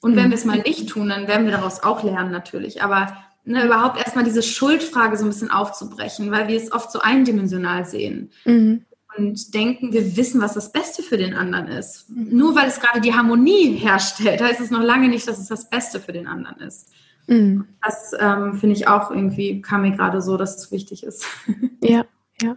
Und 0.00 0.14
wenn 0.14 0.26
mhm. 0.26 0.30
wir 0.30 0.38
es 0.38 0.44
mal 0.44 0.58
nicht 0.58 0.88
tun, 0.88 1.08
dann 1.08 1.26
werden 1.26 1.46
wir 1.46 1.52
daraus 1.52 1.82
auch 1.82 2.02
lernen 2.02 2.30
natürlich. 2.30 2.82
Aber 2.82 3.16
ne, 3.48 3.64
überhaupt 3.64 3.98
erstmal 3.98 4.24
diese 4.24 4.42
Schuldfrage 4.42 5.16
so 5.16 5.24
ein 5.24 5.30
bisschen 5.30 5.50
aufzubrechen, 5.50 6.30
weil 6.30 6.48
wir 6.48 6.56
es 6.56 6.70
oft 6.70 6.92
so 6.92 7.00
eindimensional 7.00 7.84
sehen. 7.84 8.30
Mhm. 8.44 8.84
Und 9.16 9.54
denken, 9.54 9.92
wir 9.92 10.16
wissen, 10.16 10.40
was 10.40 10.54
das 10.54 10.70
Beste 10.70 11.02
für 11.02 11.16
den 11.16 11.34
anderen 11.34 11.66
ist. 11.66 12.08
Mhm. 12.10 12.36
Nur 12.36 12.54
weil 12.54 12.68
es 12.68 12.78
gerade 12.78 13.00
die 13.00 13.14
Harmonie 13.14 13.74
herstellt, 13.74 14.40
heißt 14.40 14.60
es 14.60 14.70
noch 14.70 14.82
lange 14.82 15.08
nicht, 15.08 15.26
dass 15.26 15.38
es 15.38 15.48
das 15.48 15.70
Beste 15.70 15.98
für 15.98 16.12
den 16.12 16.26
anderen 16.26 16.60
ist. 16.60 16.90
Mhm. 17.26 17.66
Das 17.82 18.12
ähm, 18.18 18.54
finde 18.54 18.76
ich 18.76 18.86
auch 18.86 19.10
irgendwie, 19.10 19.60
kam 19.62 19.82
mir 19.82 19.92
gerade 19.92 20.20
so, 20.20 20.36
dass 20.36 20.56
es 20.56 20.70
wichtig 20.70 21.02
ist. 21.02 21.26
Ja, 21.80 22.04
ja. 22.42 22.56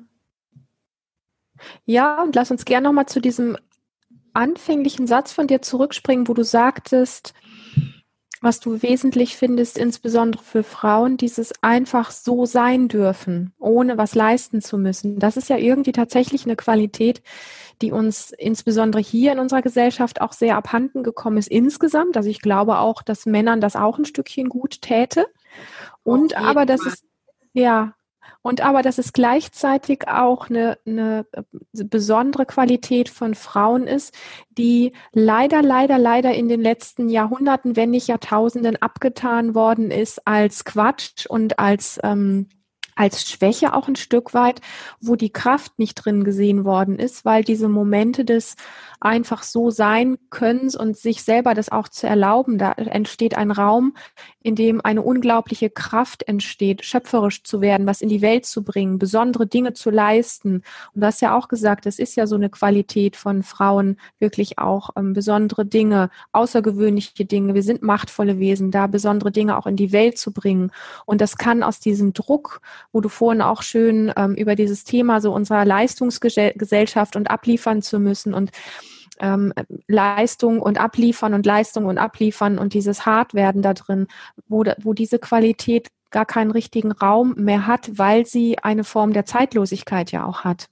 Ja, 1.86 2.24
und 2.24 2.36
lass 2.36 2.50
uns 2.50 2.66
gerne 2.66 2.88
nochmal 2.88 3.06
zu 3.06 3.22
diesem 3.22 3.56
anfänglichen 4.34 5.06
Satz 5.06 5.32
von 5.32 5.46
dir 5.46 5.62
zurückspringen, 5.62 6.28
wo 6.28 6.34
du 6.34 6.44
sagtest, 6.44 7.36
was 8.42 8.60
du 8.60 8.82
wesentlich 8.82 9.38
findest, 9.38 9.78
insbesondere 9.78 10.44
für 10.44 10.64
Frauen, 10.64 11.16
dieses 11.16 11.54
einfach 11.62 12.10
so 12.10 12.48
sein 12.48 12.88
dürfen, 12.88 13.54
ohne 13.60 13.98
was 14.00 14.16
leisten 14.16 14.62
zu 14.62 14.80
müssen. 14.80 15.20
Das 15.20 15.38
ist 15.38 15.48
ja 15.50 15.58
irgendwie 15.58 15.92
tatsächlich 15.92 16.46
eine 16.46 16.56
Qualität, 16.56 17.22
die 17.84 17.92
uns 17.92 18.32
insbesondere 18.32 19.02
hier 19.02 19.32
in 19.32 19.40
unserer 19.40 19.62
Gesellschaft 19.62 20.22
auch 20.22 20.34
sehr 20.34 20.58
abhanden 20.58 21.04
gekommen 21.04 21.38
ist 21.38 21.50
insgesamt. 21.50 22.18
Also 22.18 22.30
ich 22.30 22.42
glaube 22.42 22.80
auch, 22.80 23.04
dass 23.04 23.28
Männern 23.28 23.62
das 23.62 23.76
auch 23.76 24.00
ein 24.00 24.06
Stückchen 24.06 24.50
gut 24.50 24.82
täte. 24.82 25.28
Und 26.04 26.36
aber, 26.36 26.66
dass 26.66 26.84
es, 26.86 27.04
ja, 27.54 27.94
und 28.42 28.62
aber, 28.62 28.82
dass 28.82 28.98
es 28.98 29.14
gleichzeitig 29.14 30.08
auch 30.08 30.50
eine, 30.50 30.78
eine 30.86 31.26
äh, 31.32 31.44
besondere 31.74 32.46
Qualität 32.46 33.10
von 33.10 33.36
Frauen 33.36 33.88
ist, 33.88 34.16
die 34.58 34.94
leider, 35.12 35.62
leider, 35.62 35.98
leider 35.98 36.34
in 36.34 36.48
den 36.48 36.62
letzten 36.62 37.10
Jahrhunderten, 37.10 37.76
wenn 37.76 37.92
nicht 37.92 38.08
Jahrtausenden 38.08 38.82
abgetan 38.82 39.54
worden 39.54 39.92
ist 39.92 40.28
als 40.28 40.66
Quatsch 40.66 41.26
und 41.28 41.60
als 41.60 42.00
ähm, 42.04 42.48
als 42.96 43.30
Schwäche 43.30 43.74
auch 43.74 43.88
ein 43.88 43.96
Stück 43.96 44.34
weit, 44.34 44.62
wo 45.00 45.16
die 45.16 45.32
Kraft 45.32 45.80
nicht 45.80 45.96
drin 45.96 46.24
gesehen 46.24 46.66
worden 46.66 47.00
ist, 47.00 47.26
weil 47.26 47.44
diese 47.44 47.68
Momente 47.68 48.26
des 48.26 48.56
einfach 49.02 49.42
so 49.44 49.72
sein 49.72 50.18
können 50.30 50.72
und 50.76 50.96
sich 50.96 51.24
selber 51.24 51.56
das 51.56 51.72
auch 51.72 51.88
zu 51.88 52.08
erlauben, 52.08 52.58
da 52.60 52.74
entsteht 52.74 53.36
ein 53.36 53.52
Raum, 53.52 53.96
in 54.44 54.56
dem 54.56 54.80
eine 54.84 55.02
unglaubliche 55.02 55.70
Kraft 55.70 56.28
entsteht, 56.28 56.86
schöpferisch 56.86 57.44
zu 57.44 57.62
werden, 57.62 57.88
was 57.88 58.02
in 58.02 58.10
die 58.10 58.22
Welt 58.22 58.46
zu 58.46 58.64
bringen, 58.64 59.00
besondere 59.00 59.48
Dinge 59.48 59.74
zu 59.74 59.90
leisten. 59.90 60.64
Und 60.94 61.02
du 61.02 61.06
hast 61.06 61.22
ja 61.22 61.36
auch 61.36 61.48
gesagt, 61.48 61.88
es 61.88 61.98
ist 61.98 62.16
ja 62.16 62.28
so 62.28 62.36
eine 62.36 62.50
Qualität 62.50 63.16
von 63.16 63.42
Frauen, 63.42 63.98
wirklich 64.20 64.60
auch 64.60 64.92
ähm, 64.96 65.14
besondere 65.14 65.66
Dinge, 65.66 66.10
außergewöhnliche 66.32 67.26
Dinge. 67.26 67.56
Wir 67.56 67.64
sind 67.64 67.82
machtvolle 67.82 68.38
Wesen, 68.38 68.70
da 68.70 68.86
besondere 68.86 69.32
Dinge 69.32 69.58
auch 69.58 69.66
in 69.66 69.76
die 69.76 69.92
Welt 69.92 70.20
zu 70.20 70.32
bringen. 70.32 70.72
Und 71.06 71.22
das 71.22 71.38
kann 71.38 71.64
aus 71.64 71.80
diesem 71.80 72.14
Druck 72.14 72.62
wo 72.94 73.02
du 73.02 73.10
vorhin 73.10 73.42
auch 73.42 73.62
schön 73.62 74.12
ähm, 74.16 74.36
über 74.36 74.56
dieses 74.56 74.84
Thema 74.84 75.22
so 75.22 75.34
unserer 75.34 75.66
Leistungsgesellschaft 75.66 77.16
und 77.16 77.30
abliefern 77.30 77.82
zu 77.82 78.00
müssen 78.00 78.34
und 78.34 78.52
ähm, 79.20 79.54
Leistung 79.88 80.62
und 80.62 80.80
abliefern 80.80 81.34
und 81.34 81.46
Leistung 81.46 81.86
und 81.86 81.98
abliefern 81.98 82.58
und 82.58 82.74
dieses 82.74 83.06
Hartwerden 83.06 83.62
da 83.62 83.74
drin, 83.74 84.08
wo, 84.48 84.64
wo 84.82 84.94
diese 84.94 85.20
Qualität 85.20 85.88
gar 86.10 86.26
keinen 86.26 86.52
richtigen 86.52 86.92
Raum 86.92 87.36
mehr 87.38 87.68
hat, 87.68 87.98
weil 87.98 88.26
sie 88.26 88.60
eine 88.60 88.84
Form 88.84 89.14
der 89.14 89.26
Zeitlosigkeit 89.26 90.12
ja 90.12 90.26
auch 90.26 90.44
hat. 90.44 90.68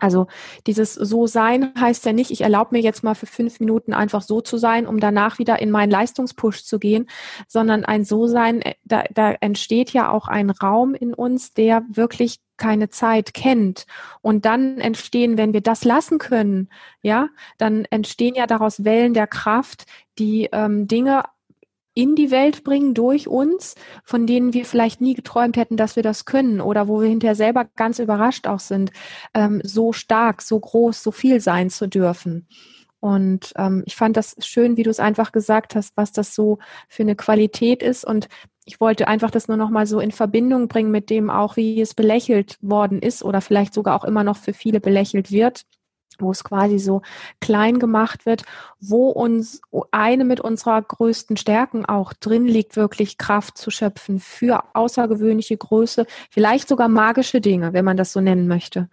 Also 0.00 0.26
dieses 0.66 0.94
So-Sein 0.94 1.72
heißt 1.78 2.04
ja 2.06 2.12
nicht, 2.12 2.30
ich 2.30 2.40
erlaube 2.40 2.74
mir 2.74 2.82
jetzt 2.82 3.04
mal 3.04 3.14
für 3.14 3.26
fünf 3.26 3.60
Minuten 3.60 3.92
einfach 3.92 4.22
so 4.22 4.40
zu 4.40 4.56
sein, 4.56 4.86
um 4.86 5.00
danach 5.00 5.38
wieder 5.38 5.60
in 5.60 5.70
meinen 5.70 5.90
Leistungspush 5.90 6.64
zu 6.64 6.78
gehen, 6.78 7.08
sondern 7.46 7.84
ein 7.84 8.04
So-Sein, 8.04 8.62
äh, 8.62 8.74
da, 8.84 9.04
da 9.14 9.32
entsteht 9.32 9.90
ja 9.90 10.10
auch 10.10 10.28
ein 10.28 10.50
Raum 10.50 10.94
in 10.94 11.14
uns, 11.14 11.52
der 11.52 11.82
wirklich 11.88 12.40
keine 12.56 12.90
Zeit 12.90 13.34
kennt. 13.34 13.86
Und 14.20 14.44
dann 14.44 14.78
entstehen, 14.78 15.38
wenn 15.38 15.52
wir 15.52 15.62
das 15.62 15.84
lassen 15.84 16.18
können, 16.18 16.68
ja, 17.02 17.28
dann 17.58 17.86
entstehen 17.86 18.34
ja 18.34 18.46
daraus 18.46 18.84
Wellen 18.84 19.14
der 19.14 19.26
Kraft, 19.26 19.86
die 20.18 20.48
ähm, 20.52 20.86
Dinge 20.86 21.24
in 21.94 22.14
die 22.14 22.30
Welt 22.30 22.64
bringen 22.64 22.94
durch 22.94 23.28
uns, 23.28 23.74
von 24.04 24.26
denen 24.26 24.52
wir 24.52 24.64
vielleicht 24.64 25.00
nie 25.00 25.14
geträumt 25.14 25.56
hätten, 25.56 25.76
dass 25.76 25.96
wir 25.96 26.02
das 26.02 26.24
können 26.24 26.60
oder 26.60 26.88
wo 26.88 27.00
wir 27.00 27.08
hinterher 27.08 27.34
selber 27.34 27.66
ganz 27.76 27.98
überrascht 27.98 28.46
auch 28.46 28.60
sind, 28.60 28.90
ähm, 29.34 29.60
so 29.64 29.92
stark, 29.92 30.42
so 30.42 30.58
groß, 30.58 31.02
so 31.02 31.10
viel 31.10 31.40
sein 31.40 31.70
zu 31.70 31.88
dürfen. 31.88 32.46
Und 33.00 33.52
ähm, 33.56 33.82
ich 33.86 33.96
fand 33.96 34.16
das 34.16 34.36
schön, 34.40 34.76
wie 34.76 34.82
du 34.82 34.90
es 34.90 35.00
einfach 35.00 35.32
gesagt 35.32 35.74
hast, 35.74 35.96
was 35.96 36.12
das 36.12 36.34
so 36.34 36.58
für 36.88 37.02
eine 37.02 37.16
Qualität 37.16 37.82
ist. 37.82 38.04
Und 38.04 38.28
ich 38.66 38.78
wollte 38.78 39.08
einfach 39.08 39.30
das 39.30 39.48
nur 39.48 39.56
noch 39.56 39.70
mal 39.70 39.86
so 39.86 40.00
in 40.00 40.12
Verbindung 40.12 40.68
bringen 40.68 40.90
mit 40.90 41.08
dem 41.08 41.30
auch, 41.30 41.56
wie 41.56 41.80
es 41.80 41.94
belächelt 41.94 42.58
worden 42.60 43.00
ist 43.00 43.24
oder 43.24 43.40
vielleicht 43.40 43.72
sogar 43.72 43.96
auch 43.96 44.04
immer 44.04 44.22
noch 44.22 44.36
für 44.36 44.52
viele 44.52 44.80
belächelt 44.80 45.32
wird 45.32 45.64
wo 46.20 46.30
es 46.30 46.44
quasi 46.44 46.78
so 46.78 47.02
klein 47.40 47.78
gemacht 47.78 48.26
wird, 48.26 48.44
wo 48.80 49.08
uns 49.08 49.60
eine 49.90 50.24
mit 50.24 50.40
unserer 50.40 50.80
größten 50.82 51.36
Stärken 51.36 51.84
auch 51.84 52.12
drin 52.12 52.46
liegt, 52.46 52.76
wirklich 52.76 53.18
Kraft 53.18 53.58
zu 53.58 53.70
schöpfen 53.70 54.20
für 54.20 54.64
außergewöhnliche 54.74 55.56
Größe, 55.56 56.06
vielleicht 56.30 56.68
sogar 56.68 56.88
magische 56.88 57.40
Dinge, 57.40 57.72
wenn 57.72 57.84
man 57.84 57.96
das 57.96 58.12
so 58.12 58.20
nennen 58.20 58.48
möchte. 58.48 58.88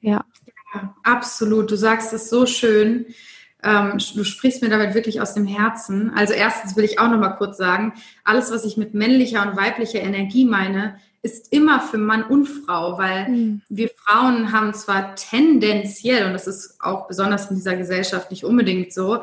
Ja. 0.00 0.24
ja 0.46 0.94
absolut. 1.02 1.70
Du 1.70 1.76
sagst 1.76 2.12
es 2.12 2.28
so 2.28 2.46
schön. 2.46 3.06
Ähm, 3.62 3.98
du 4.14 4.24
sprichst 4.24 4.62
mir 4.62 4.68
damit 4.68 4.94
wirklich 4.94 5.20
aus 5.22 5.32
dem 5.32 5.46
Herzen. 5.46 6.12
Also 6.14 6.34
erstens 6.34 6.76
will 6.76 6.84
ich 6.84 6.98
auch 6.98 7.08
noch 7.08 7.18
mal 7.18 7.30
kurz 7.30 7.56
sagen, 7.56 7.94
alles, 8.22 8.50
was 8.50 8.64
ich 8.64 8.76
mit 8.76 8.92
männlicher 8.92 9.42
und 9.48 9.56
weiblicher 9.56 10.00
Energie 10.00 10.44
meine, 10.44 10.98
ist 11.24 11.52
immer 11.54 11.80
für 11.80 11.96
Mann 11.96 12.22
und 12.22 12.46
Frau, 12.46 12.98
weil 12.98 13.28
mhm. 13.28 13.62
wir 13.70 13.88
Frauen 13.88 14.52
haben 14.52 14.74
zwar 14.74 15.16
tendenziell, 15.16 16.26
und 16.26 16.34
das 16.34 16.46
ist 16.46 16.76
auch 16.80 17.08
besonders 17.08 17.50
in 17.50 17.56
dieser 17.56 17.76
Gesellschaft 17.76 18.30
nicht 18.30 18.44
unbedingt 18.44 18.92
so, 18.92 19.22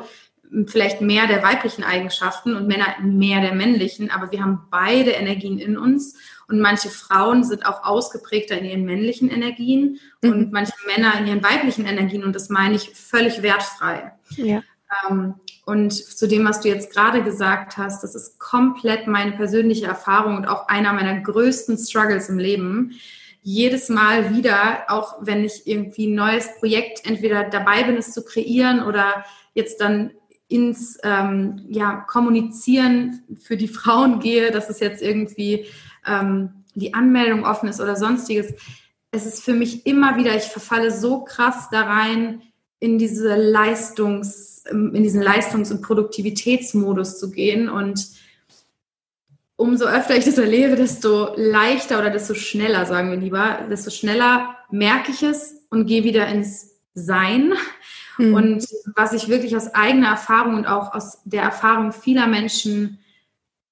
vielleicht 0.66 1.00
mehr 1.00 1.28
der 1.28 1.44
weiblichen 1.44 1.84
Eigenschaften 1.84 2.56
und 2.56 2.66
Männer 2.66 2.88
mehr 3.00 3.40
der 3.40 3.54
männlichen, 3.54 4.10
aber 4.10 4.32
wir 4.32 4.42
haben 4.42 4.62
beide 4.70 5.12
Energien 5.12 5.58
in 5.58 5.78
uns 5.78 6.16
und 6.48 6.60
manche 6.60 6.88
Frauen 6.90 7.44
sind 7.44 7.64
auch 7.64 7.84
ausgeprägter 7.84 8.58
in 8.58 8.64
ihren 8.64 8.84
männlichen 8.84 9.30
Energien 9.30 10.00
mhm. 10.22 10.30
und 10.30 10.52
manche 10.52 10.74
Männer 10.86 11.18
in 11.20 11.28
ihren 11.28 11.42
weiblichen 11.42 11.86
Energien 11.86 12.24
und 12.24 12.34
das 12.34 12.48
meine 12.48 12.74
ich 12.74 12.90
völlig 12.90 13.42
wertfrei. 13.42 14.12
Ja. 14.30 14.62
Ähm, 15.08 15.34
und 15.64 15.92
zu 15.92 16.26
dem, 16.26 16.44
was 16.44 16.60
du 16.60 16.68
jetzt 16.68 16.92
gerade 16.92 17.22
gesagt 17.22 17.76
hast, 17.76 18.02
das 18.02 18.14
ist 18.14 18.38
komplett 18.38 19.06
meine 19.06 19.32
persönliche 19.32 19.86
Erfahrung 19.86 20.36
und 20.36 20.46
auch 20.46 20.68
einer 20.68 20.92
meiner 20.92 21.20
größten 21.20 21.78
Struggles 21.78 22.28
im 22.28 22.38
Leben. 22.38 22.92
Jedes 23.42 23.88
Mal 23.88 24.34
wieder, 24.34 24.84
auch 24.88 25.16
wenn 25.20 25.44
ich 25.44 25.66
irgendwie 25.66 26.06
ein 26.06 26.14
neues 26.14 26.48
Projekt 26.58 27.06
entweder 27.06 27.44
dabei 27.44 27.84
bin, 27.84 27.96
es 27.96 28.12
zu 28.12 28.24
kreieren 28.24 28.82
oder 28.82 29.24
jetzt 29.54 29.80
dann 29.80 30.12
ins 30.48 30.98
ähm, 31.02 31.64
ja, 31.68 32.04
Kommunizieren 32.08 33.22
für 33.40 33.56
die 33.56 33.68
Frauen 33.78 34.20
gehe, 34.20 34.50
dass 34.50 34.68
es 34.68 34.80
jetzt 34.80 35.02
irgendwie 35.02 35.66
ähm, 36.06 36.64
die 36.74 36.94
Anmeldung 36.94 37.44
offen 37.44 37.68
ist 37.68 37.80
oder 37.80 37.96
sonstiges. 37.96 38.52
Es 39.10 39.26
ist 39.26 39.44
für 39.44 39.52
mich 39.52 39.86
immer 39.86 40.16
wieder, 40.16 40.34
ich 40.34 40.44
verfalle 40.44 40.90
so 40.90 41.22
krass 41.22 41.68
da 41.70 41.82
rein 41.82 42.42
in 42.82 42.98
diese 42.98 43.36
Leistungs- 43.36 44.64
in 44.70 45.02
diesen 45.02 45.22
Leistungs- 45.22 45.70
und 45.70 45.82
Produktivitätsmodus 45.82 47.18
zu 47.18 47.30
gehen. 47.30 47.68
Und 47.68 48.08
umso 49.56 49.86
öfter 49.86 50.16
ich 50.16 50.24
das 50.24 50.38
erlebe, 50.38 50.74
desto 50.76 51.34
leichter 51.36 51.98
oder 51.98 52.10
desto 52.10 52.34
schneller, 52.34 52.84
sagen 52.86 53.10
wir 53.10 53.18
lieber, 53.18 53.66
desto 53.70 53.90
schneller 53.90 54.56
merke 54.70 55.12
ich 55.12 55.22
es 55.22 55.62
und 55.70 55.86
gehe 55.86 56.04
wieder 56.04 56.26
ins 56.26 56.72
Sein. 56.94 57.54
Mhm. 58.18 58.34
Und 58.34 58.66
was 58.96 59.12
ich 59.12 59.28
wirklich 59.28 59.56
aus 59.56 59.74
eigener 59.74 60.08
Erfahrung 60.08 60.56
und 60.56 60.66
auch 60.66 60.92
aus 60.92 61.20
der 61.24 61.42
Erfahrung 61.42 61.92
vieler 61.92 62.26
Menschen 62.26 62.98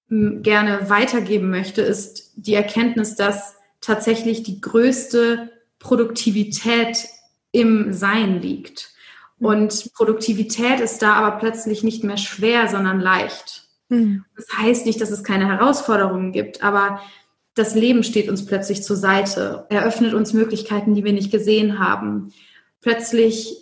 hm, 0.08 0.42
gerne 0.42 0.88
weitergeben 0.88 1.50
möchte, 1.50 1.82
ist 1.82 2.32
die 2.36 2.54
Erkenntnis, 2.54 3.16
dass 3.16 3.56
tatsächlich 3.80 4.44
die 4.44 4.60
größte 4.60 5.50
Produktivität 5.78 7.08
im 7.52 7.92
Sein 7.92 8.40
liegt. 8.40 8.92
Und 9.40 9.92
Produktivität 9.94 10.80
ist 10.80 11.00
da 11.00 11.14
aber 11.14 11.38
plötzlich 11.38 11.82
nicht 11.82 12.04
mehr 12.04 12.18
schwer, 12.18 12.68
sondern 12.68 13.00
leicht. 13.00 13.64
Mhm. 13.88 14.24
Das 14.36 14.46
heißt 14.56 14.86
nicht, 14.86 15.00
dass 15.00 15.10
es 15.10 15.24
keine 15.24 15.48
Herausforderungen 15.48 16.32
gibt, 16.32 16.62
aber 16.62 17.00
das 17.54 17.74
Leben 17.74 18.04
steht 18.04 18.28
uns 18.28 18.46
plötzlich 18.46 18.82
zur 18.82 18.96
Seite, 18.96 19.66
eröffnet 19.70 20.14
uns 20.14 20.32
Möglichkeiten, 20.32 20.94
die 20.94 21.04
wir 21.04 21.12
nicht 21.12 21.30
gesehen 21.30 21.78
haben. 21.78 22.32
Plötzlich, 22.80 23.56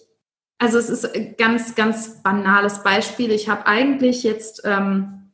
also 0.59 0.79
es 0.79 0.91
ist 0.91 1.15
ein 1.15 1.37
ganz, 1.39 1.75
ganz 1.75 2.23
banales 2.23 2.83
Beispiel. 2.83 3.31
Ich 3.31 3.49
habe 3.49 3.67
eigentlich 3.67 4.25
jetzt 4.25 4.63
ähm, 4.65 5.31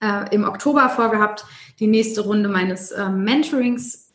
äh, 0.00 0.34
im 0.34 0.44
Oktober 0.44 0.88
vorgehabt, 0.88 1.44
die 1.80 1.86
nächste 1.86 2.22
Runde 2.22 2.48
meines 2.48 2.92
äh, 2.92 3.08
Mentorings 3.08 4.07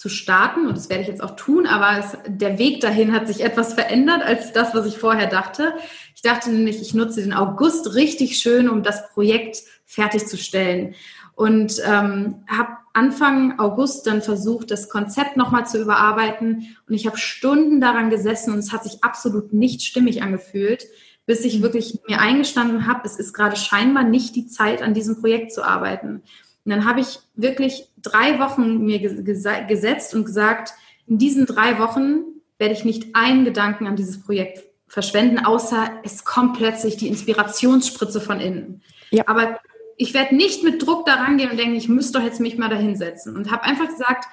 zu 0.00 0.08
starten. 0.08 0.66
Und 0.66 0.78
das 0.78 0.88
werde 0.88 1.02
ich 1.02 1.08
jetzt 1.08 1.22
auch 1.22 1.36
tun, 1.36 1.66
aber 1.66 1.98
es, 1.98 2.16
der 2.26 2.58
Weg 2.58 2.80
dahin 2.80 3.12
hat 3.12 3.26
sich 3.26 3.44
etwas 3.44 3.74
verändert 3.74 4.22
als 4.22 4.50
das, 4.54 4.74
was 4.74 4.86
ich 4.86 4.96
vorher 4.96 5.26
dachte. 5.26 5.74
Ich 6.14 6.22
dachte 6.22 6.50
nämlich, 6.50 6.80
ich 6.80 6.94
nutze 6.94 7.20
den 7.20 7.34
August 7.34 7.94
richtig 7.94 8.38
schön, 8.38 8.70
um 8.70 8.82
das 8.82 9.10
Projekt 9.10 9.58
fertigzustellen. 9.84 10.94
Und 11.34 11.82
ähm, 11.84 12.44
habe 12.48 12.78
Anfang 12.94 13.58
August 13.58 14.06
dann 14.06 14.22
versucht, 14.22 14.70
das 14.70 14.88
Konzept 14.88 15.36
nochmal 15.36 15.66
zu 15.66 15.78
überarbeiten. 15.78 16.74
Und 16.88 16.94
ich 16.94 17.06
habe 17.06 17.18
Stunden 17.18 17.82
daran 17.82 18.08
gesessen 18.08 18.54
und 18.54 18.60
es 18.60 18.72
hat 18.72 18.84
sich 18.84 19.04
absolut 19.04 19.52
nicht 19.52 19.82
stimmig 19.82 20.22
angefühlt, 20.22 20.86
bis 21.26 21.44
ich 21.44 21.60
wirklich 21.60 21.98
mir 22.08 22.20
eingestanden 22.20 22.86
habe, 22.86 23.02
es 23.04 23.16
ist 23.16 23.34
gerade 23.34 23.56
scheinbar 23.56 24.04
nicht 24.04 24.34
die 24.34 24.46
Zeit, 24.46 24.80
an 24.80 24.94
diesem 24.94 25.20
Projekt 25.20 25.52
zu 25.52 25.62
arbeiten. 25.62 26.22
Und 26.70 26.76
dann 26.76 26.88
habe 26.88 27.00
ich 27.00 27.18
wirklich 27.34 27.88
drei 28.00 28.38
Wochen 28.38 28.84
mir 28.84 29.00
gesetzt 29.00 30.14
und 30.14 30.24
gesagt, 30.24 30.72
in 31.08 31.18
diesen 31.18 31.44
drei 31.44 31.80
Wochen 31.80 32.22
werde 32.58 32.74
ich 32.74 32.84
nicht 32.84 33.16
einen 33.16 33.44
Gedanken 33.44 33.88
an 33.88 33.96
dieses 33.96 34.22
Projekt 34.22 34.62
verschwenden, 34.86 35.44
außer 35.44 35.90
es 36.04 36.24
kommt 36.24 36.58
plötzlich 36.58 36.96
die 36.96 37.08
Inspirationsspritze 37.08 38.20
von 38.20 38.38
innen. 38.38 38.82
Ja. 39.10 39.24
Aber 39.26 39.58
ich 39.96 40.14
werde 40.14 40.36
nicht 40.36 40.62
mit 40.62 40.86
Druck 40.86 41.06
daran 41.06 41.38
gehen 41.38 41.50
und 41.50 41.58
denken, 41.58 41.74
ich 41.74 41.88
müsste 41.88 42.20
doch 42.20 42.24
jetzt 42.24 42.38
mich 42.38 42.56
mal 42.56 42.68
dahinsetzen. 42.68 43.36
Und 43.36 43.50
habe 43.50 43.64
einfach 43.64 43.88
gesagt, 43.88 44.26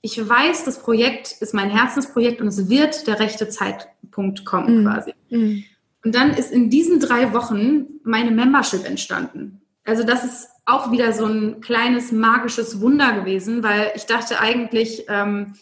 ich 0.00 0.16
weiß, 0.26 0.64
das 0.64 0.78
Projekt 0.78 1.32
ist 1.40 1.52
mein 1.52 1.68
Herzensprojekt 1.68 2.40
und 2.40 2.48
es 2.48 2.70
wird 2.70 3.06
der 3.06 3.20
rechte 3.20 3.50
Zeitpunkt 3.50 4.46
kommen 4.46 4.78
mhm. 4.78 4.86
quasi. 4.86 5.12
Mhm. 5.28 5.64
Und 6.06 6.14
dann 6.14 6.30
ist 6.30 6.52
in 6.52 6.70
diesen 6.70 7.00
drei 7.00 7.34
Wochen 7.34 7.84
meine 8.02 8.30
Membership 8.30 8.86
entstanden. 8.86 9.61
Also 9.84 10.04
das 10.04 10.24
ist 10.24 10.48
auch 10.64 10.92
wieder 10.92 11.12
so 11.12 11.26
ein 11.26 11.60
kleines 11.60 12.12
magisches 12.12 12.80
Wunder 12.80 13.12
gewesen, 13.12 13.62
weil 13.62 13.92
ich 13.96 14.06
dachte 14.06 14.38
eigentlich, 14.40 15.06
ähm, 15.08 15.54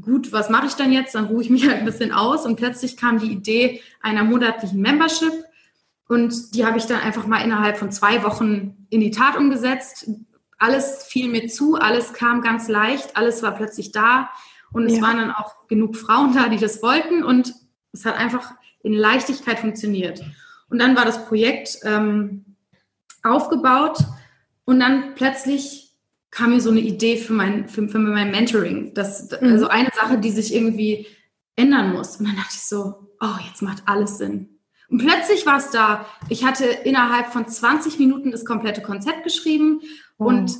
gut, 0.00 0.32
was 0.32 0.50
mache 0.50 0.66
ich 0.66 0.74
dann 0.74 0.92
jetzt? 0.92 1.14
Dann 1.14 1.26
ruhe 1.26 1.42
ich 1.42 1.50
mich 1.50 1.64
halt 1.68 1.78
ein 1.78 1.84
bisschen 1.84 2.12
aus 2.12 2.46
und 2.46 2.56
plötzlich 2.56 2.96
kam 2.96 3.18
die 3.18 3.30
Idee 3.30 3.80
einer 4.00 4.24
monatlichen 4.24 4.80
Membership 4.80 5.32
und 6.08 6.54
die 6.54 6.66
habe 6.66 6.78
ich 6.78 6.86
dann 6.86 7.00
einfach 7.00 7.26
mal 7.26 7.42
innerhalb 7.42 7.76
von 7.76 7.92
zwei 7.92 8.24
Wochen 8.24 8.86
in 8.90 9.00
die 9.00 9.12
Tat 9.12 9.36
umgesetzt. 9.36 10.10
alles 10.58 11.04
fiel 11.04 11.28
mir 11.28 11.48
zu, 11.48 11.76
alles 11.76 12.12
kam 12.12 12.42
ganz 12.42 12.68
leicht, 12.68 13.16
alles 13.16 13.42
war 13.42 13.54
plötzlich 13.54 13.92
da 13.92 14.30
und 14.72 14.86
es 14.86 14.96
ja. 14.96 15.02
waren 15.02 15.18
dann 15.18 15.30
auch 15.30 15.68
genug 15.68 15.96
Frauen 15.96 16.34
da, 16.34 16.48
die 16.48 16.58
das 16.58 16.82
wollten 16.82 17.22
und 17.22 17.54
es 17.92 18.04
hat 18.04 18.16
einfach 18.16 18.52
in 18.82 18.92
Leichtigkeit 18.92 19.58
funktioniert. 19.58 20.22
Und 20.68 20.80
dann 20.80 20.96
war 20.96 21.04
das 21.04 21.26
Projekt 21.26 21.78
ähm, 21.84 22.49
aufgebaut 23.22 23.98
und 24.64 24.80
dann 24.80 25.14
plötzlich 25.14 25.90
kam 26.30 26.50
mir 26.50 26.60
so 26.60 26.70
eine 26.70 26.80
Idee 26.80 27.16
für 27.16 27.32
mein, 27.32 27.68
für, 27.68 27.88
für 27.88 27.98
mein 27.98 28.30
Mentoring. 28.30 28.94
Das, 28.94 29.30
mhm. 29.40 29.48
Also 29.48 29.68
eine 29.68 29.90
Sache, 29.94 30.18
die 30.18 30.30
sich 30.30 30.54
irgendwie 30.54 31.06
ändern 31.56 31.92
muss. 31.92 32.16
Und 32.16 32.28
dann 32.28 32.36
dachte 32.36 32.54
ich 32.54 32.62
so, 32.62 33.10
oh, 33.20 33.36
jetzt 33.48 33.62
macht 33.62 33.82
alles 33.86 34.18
Sinn. 34.18 34.60
Und 34.88 34.98
plötzlich 34.98 35.46
war 35.46 35.58
es 35.58 35.70
da. 35.70 36.06
Ich 36.28 36.44
hatte 36.44 36.64
innerhalb 36.64 37.32
von 37.32 37.46
20 37.46 37.98
Minuten 37.98 38.30
das 38.30 38.44
komplette 38.44 38.82
Konzept 38.82 39.24
geschrieben. 39.24 39.80
Mhm. 40.18 40.26
Und 40.26 40.56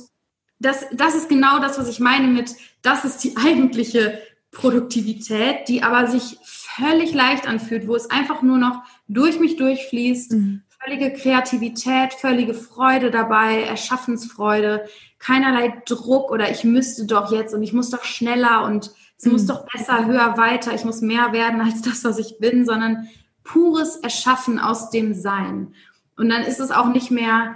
das, 0.59 0.85
das 0.93 1.15
ist 1.15 1.29
genau 1.29 1.59
das, 1.59 1.79
was 1.79 1.89
ich 1.89 1.99
meine 1.99 2.27
mit, 2.27 2.55
das 2.81 3.05
ist 3.05 3.23
die 3.23 3.35
eigentliche 3.45 4.21
Produktivität, 4.51 5.67
die 5.69 5.83
aber 5.83 6.07
sich 6.07 6.37
völlig 6.43 7.13
leicht 7.13 7.47
anfühlt, 7.47 7.87
wo 7.87 7.95
es 7.95 8.09
einfach 8.09 8.41
nur 8.41 8.57
noch 8.57 8.83
durch 9.07 9.39
mich 9.39 9.55
durchfließt. 9.55 10.33
Mhm. 10.33 10.63
Völlige 10.83 11.13
Kreativität, 11.13 12.13
völlige 12.13 12.53
Freude 12.53 13.11
dabei, 13.11 13.63
Erschaffensfreude, 13.63 14.85
keinerlei 15.19 15.81
Druck 15.85 16.31
oder 16.31 16.49
ich 16.49 16.63
müsste 16.63 17.05
doch 17.05 17.31
jetzt 17.31 17.53
und 17.53 17.61
ich 17.61 17.73
muss 17.73 17.91
doch 17.91 18.03
schneller 18.03 18.63
und 18.63 18.91
es 19.17 19.25
mhm. 19.25 19.33
muss 19.33 19.45
doch 19.45 19.65
besser, 19.71 20.07
höher, 20.07 20.37
weiter, 20.37 20.73
ich 20.73 20.83
muss 20.83 21.01
mehr 21.01 21.33
werden 21.33 21.61
als 21.61 21.81
das, 21.81 22.03
was 22.03 22.17
ich 22.17 22.39
bin, 22.39 22.65
sondern 22.65 23.07
pures 23.43 23.97
Erschaffen 23.97 24.59
aus 24.59 24.89
dem 24.89 25.13
Sein. 25.13 25.75
Und 26.17 26.29
dann 26.29 26.43
ist 26.43 26.59
es 26.59 26.71
auch 26.71 26.87
nicht 26.87 27.11
mehr 27.11 27.55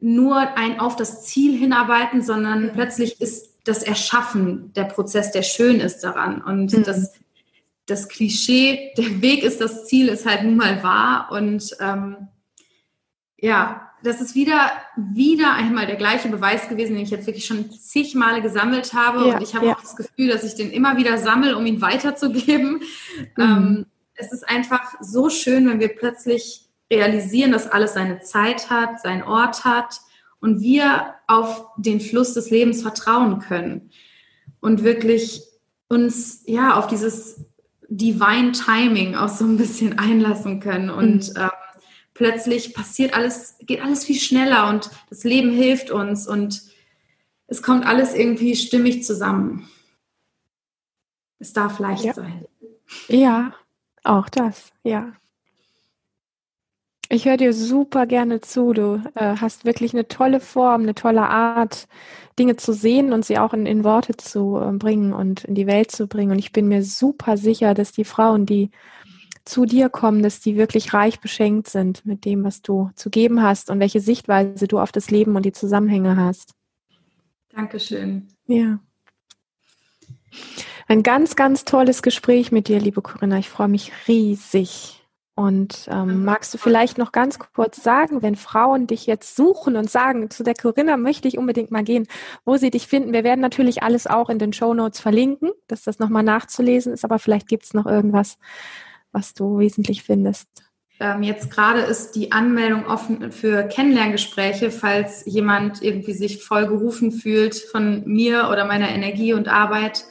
nur 0.00 0.36
ein 0.36 0.80
auf 0.80 0.96
das 0.96 1.24
Ziel 1.24 1.58
hinarbeiten, 1.58 2.22
sondern 2.22 2.64
mhm. 2.64 2.70
plötzlich 2.72 3.20
ist 3.20 3.54
das 3.64 3.82
Erschaffen 3.82 4.72
der 4.74 4.84
Prozess, 4.84 5.32
der 5.32 5.42
schön 5.42 5.80
ist 5.80 6.00
daran. 6.00 6.42
Und 6.42 6.72
mhm. 6.72 6.82
das, 6.84 7.14
das 7.86 8.08
Klischee, 8.08 8.92
der 8.96 9.20
Weg 9.20 9.42
ist 9.42 9.60
das 9.60 9.86
Ziel, 9.86 10.08
ist 10.08 10.26
halt 10.26 10.44
nun 10.44 10.56
mal 10.56 10.82
wahr. 10.82 11.28
Und 11.32 11.76
ähm, 11.80 12.28
ja, 13.40 13.88
das 14.02 14.20
ist 14.20 14.34
wieder, 14.34 14.70
wieder 14.96 15.54
einmal 15.54 15.86
der 15.86 15.96
gleiche 15.96 16.28
Beweis 16.28 16.68
gewesen, 16.68 16.94
den 16.94 17.02
ich 17.02 17.10
jetzt 17.10 17.26
wirklich 17.26 17.46
schon 17.46 17.70
zig 17.70 18.14
Male 18.14 18.42
gesammelt 18.42 18.92
habe. 18.92 19.28
Ja, 19.28 19.36
und 19.36 19.42
ich 19.42 19.54
habe 19.54 19.66
ja. 19.66 19.74
auch 19.74 19.80
das 19.80 19.96
Gefühl, 19.96 20.28
dass 20.28 20.44
ich 20.44 20.54
den 20.54 20.70
immer 20.70 20.96
wieder 20.96 21.18
sammle, 21.18 21.56
um 21.56 21.66
ihn 21.66 21.80
weiterzugeben. 21.80 22.82
Mhm. 23.36 23.42
Ähm, 23.42 23.86
es 24.14 24.32
ist 24.32 24.48
einfach 24.48 24.94
so 25.00 25.30
schön, 25.30 25.68
wenn 25.68 25.80
wir 25.80 25.88
plötzlich 25.88 26.68
realisieren, 26.90 27.52
dass 27.52 27.70
alles 27.70 27.94
seine 27.94 28.20
Zeit 28.20 28.70
hat, 28.70 29.00
seinen 29.00 29.22
Ort 29.22 29.64
hat 29.64 30.00
und 30.40 30.60
wir 30.60 31.14
auf 31.26 31.66
den 31.76 32.00
Fluss 32.00 32.34
des 32.34 32.50
Lebens 32.50 32.82
vertrauen 32.82 33.40
können 33.40 33.90
und 34.60 34.84
wirklich 34.84 35.42
uns 35.88 36.42
ja 36.46 36.74
auf 36.74 36.86
dieses 36.86 37.44
Divine 37.88 38.52
Timing 38.52 39.14
auch 39.14 39.28
so 39.28 39.44
ein 39.44 39.56
bisschen 39.56 39.98
einlassen 39.98 40.60
können 40.60 40.90
und 40.90 41.34
mhm. 41.34 41.40
ähm, 41.40 41.50
plötzlich 42.18 42.74
passiert 42.74 43.14
alles, 43.14 43.56
geht 43.60 43.80
alles 43.80 44.04
viel 44.04 44.18
schneller 44.18 44.68
und 44.68 44.90
das 45.08 45.22
Leben 45.22 45.52
hilft 45.52 45.92
uns 45.92 46.26
und 46.26 46.62
es 47.46 47.62
kommt 47.62 47.86
alles 47.86 48.12
irgendwie 48.12 48.56
stimmig 48.56 49.04
zusammen. 49.04 49.68
Es 51.38 51.52
darf 51.52 51.78
leicht 51.78 52.04
ja. 52.04 52.14
sein. 52.14 52.44
Ja, 53.06 53.54
auch 54.02 54.28
das, 54.28 54.72
ja. 54.82 55.12
Ich 57.08 57.24
höre 57.24 57.36
dir 57.36 57.54
super 57.54 58.04
gerne 58.06 58.40
zu. 58.40 58.72
Du 58.72 59.00
äh, 59.14 59.36
hast 59.36 59.64
wirklich 59.64 59.94
eine 59.94 60.08
tolle 60.08 60.40
Form, 60.40 60.82
eine 60.82 60.96
tolle 60.96 61.22
Art, 61.22 61.86
Dinge 62.36 62.56
zu 62.56 62.72
sehen 62.72 63.12
und 63.12 63.24
sie 63.24 63.38
auch 63.38 63.54
in, 63.54 63.64
in 63.64 63.84
Worte 63.84 64.16
zu 64.16 64.58
äh, 64.58 64.72
bringen 64.72 65.12
und 65.12 65.44
in 65.44 65.54
die 65.54 65.68
Welt 65.68 65.92
zu 65.92 66.08
bringen. 66.08 66.32
Und 66.32 66.38
ich 66.40 66.52
bin 66.52 66.66
mir 66.66 66.82
super 66.82 67.36
sicher, 67.36 67.74
dass 67.74 67.92
die 67.92 68.04
Frauen, 68.04 68.44
die 68.44 68.70
zu 69.48 69.64
dir 69.64 69.88
kommen, 69.88 70.22
dass 70.22 70.40
die 70.40 70.56
wirklich 70.56 70.92
reich 70.92 71.20
beschenkt 71.20 71.68
sind 71.68 72.04
mit 72.04 72.24
dem, 72.24 72.44
was 72.44 72.62
du 72.62 72.90
zu 72.94 73.10
geben 73.10 73.42
hast 73.42 73.70
und 73.70 73.80
welche 73.80 74.00
Sichtweise 74.00 74.68
du 74.68 74.78
auf 74.78 74.92
das 74.92 75.10
Leben 75.10 75.36
und 75.36 75.44
die 75.44 75.52
Zusammenhänge 75.52 76.16
hast. 76.16 76.52
Dankeschön. 77.48 78.28
Ja. 78.46 78.78
Ein 80.86 81.02
ganz, 81.02 81.34
ganz 81.34 81.64
tolles 81.64 82.02
Gespräch 82.02 82.52
mit 82.52 82.68
dir, 82.68 82.78
liebe 82.78 83.02
Corinna. 83.02 83.38
Ich 83.38 83.48
freue 83.48 83.68
mich 83.68 83.92
riesig. 84.06 84.94
Und 85.34 85.86
ähm, 85.88 86.24
magst 86.24 86.52
du 86.52 86.58
vielleicht 86.58 86.98
noch 86.98 87.12
ganz 87.12 87.38
kurz 87.38 87.80
sagen, 87.80 88.22
wenn 88.22 88.34
Frauen 88.34 88.88
dich 88.88 89.06
jetzt 89.06 89.36
suchen 89.36 89.76
und 89.76 89.88
sagen, 89.88 90.30
zu 90.30 90.42
der 90.42 90.54
Corinna 90.54 90.96
möchte 90.96 91.28
ich 91.28 91.38
unbedingt 91.38 91.70
mal 91.70 91.84
gehen, 91.84 92.08
wo 92.44 92.56
sie 92.56 92.70
dich 92.70 92.88
finden? 92.88 93.12
Wir 93.12 93.22
werden 93.22 93.40
natürlich 93.40 93.84
alles 93.84 94.08
auch 94.08 94.30
in 94.30 94.40
den 94.40 94.52
Show 94.52 94.74
Notes 94.74 94.98
verlinken, 94.98 95.52
dass 95.68 95.84
das 95.84 96.00
nochmal 96.00 96.24
nachzulesen 96.24 96.92
ist, 96.92 97.04
aber 97.04 97.20
vielleicht 97.20 97.46
gibt 97.46 97.62
es 97.62 97.72
noch 97.72 97.86
irgendwas, 97.86 98.36
was 99.12 99.34
du 99.34 99.58
wesentlich 99.58 100.02
findest? 100.02 100.48
Ähm, 101.00 101.22
jetzt 101.22 101.50
gerade 101.50 101.80
ist 101.80 102.12
die 102.12 102.32
Anmeldung 102.32 102.86
offen 102.86 103.30
für 103.30 103.62
Kennenlerngespräche, 103.64 104.70
falls 104.70 105.24
jemand 105.26 105.82
irgendwie 105.82 106.12
sich 106.12 106.42
voll 106.42 106.66
gerufen 106.66 107.12
fühlt 107.12 107.54
von 107.54 108.02
mir 108.04 108.48
oder 108.50 108.64
meiner 108.64 108.88
Energie 108.88 109.32
und 109.32 109.48
Arbeit. 109.48 110.04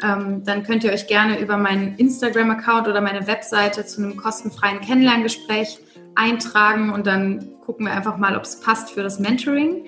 Ähm, 0.00 0.44
dann 0.44 0.62
könnt 0.62 0.84
ihr 0.84 0.92
euch 0.92 1.08
gerne 1.08 1.40
über 1.40 1.56
meinen 1.56 1.96
Instagram-Account 1.96 2.86
oder 2.86 3.00
meine 3.00 3.26
Webseite 3.26 3.84
zu 3.84 4.00
einem 4.00 4.16
kostenfreien 4.16 4.80
Kennenlerngespräch 4.80 5.80
eintragen 6.14 6.90
und 6.90 7.06
dann 7.08 7.54
gucken 7.64 7.86
wir 7.86 7.92
einfach 7.92 8.16
mal, 8.16 8.36
ob 8.36 8.44
es 8.44 8.60
passt 8.60 8.90
für 8.90 9.02
das 9.02 9.18
Mentoring. 9.18 9.86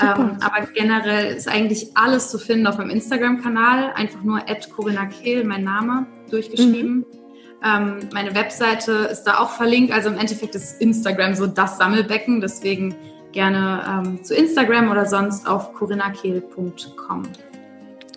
Ähm, 0.00 0.38
aber 0.40 0.66
generell 0.74 1.34
ist 1.34 1.48
eigentlich 1.48 1.96
alles 1.96 2.28
zu 2.28 2.38
finden 2.38 2.66
auf 2.66 2.78
meinem 2.78 2.90
Instagram-Kanal, 2.90 3.92
einfach 3.94 4.22
nur 4.22 4.40
Corinna 4.74 5.06
Kehl, 5.06 5.44
mein 5.44 5.62
Name, 5.62 6.06
durchgeschrieben. 6.28 6.96
Mhm. 6.96 7.21
Ähm, 7.64 8.08
meine 8.12 8.34
Webseite 8.34 8.92
ist 8.92 9.24
da 9.24 9.38
auch 9.38 9.50
verlinkt. 9.50 9.92
Also 9.92 10.08
im 10.08 10.18
Endeffekt 10.18 10.54
ist 10.54 10.80
Instagram 10.80 11.34
so 11.34 11.46
das 11.46 11.78
Sammelbecken. 11.78 12.40
Deswegen 12.40 12.94
gerne 13.32 14.02
ähm, 14.06 14.24
zu 14.24 14.34
Instagram 14.34 14.90
oder 14.90 15.06
sonst 15.06 15.46
auf 15.46 15.72
corinnakehl.com. 15.74 17.22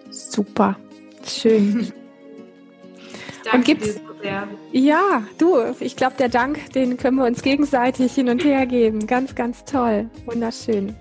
Super, 0.10 0.76
schön. 1.26 1.92
Danke 3.44 3.58
Und 3.58 3.66
gibt's, 3.66 4.02
sehr. 4.22 4.48
Ja, 4.72 5.24
du, 5.38 5.58
ich 5.80 5.96
glaube, 5.96 6.16
der 6.18 6.30
Dank, 6.30 6.74
den 6.74 6.98
können 6.98 7.18
wir 7.18 7.26
uns 7.26 7.44
gegenseitig 7.44 8.14
hin 8.14 8.30
und 8.30 8.44
her 8.44 8.66
geben. 8.66 9.06
Ganz, 9.06 9.36
ganz 9.36 9.64
toll. 9.66 10.10
Wunderschön. 10.26 10.96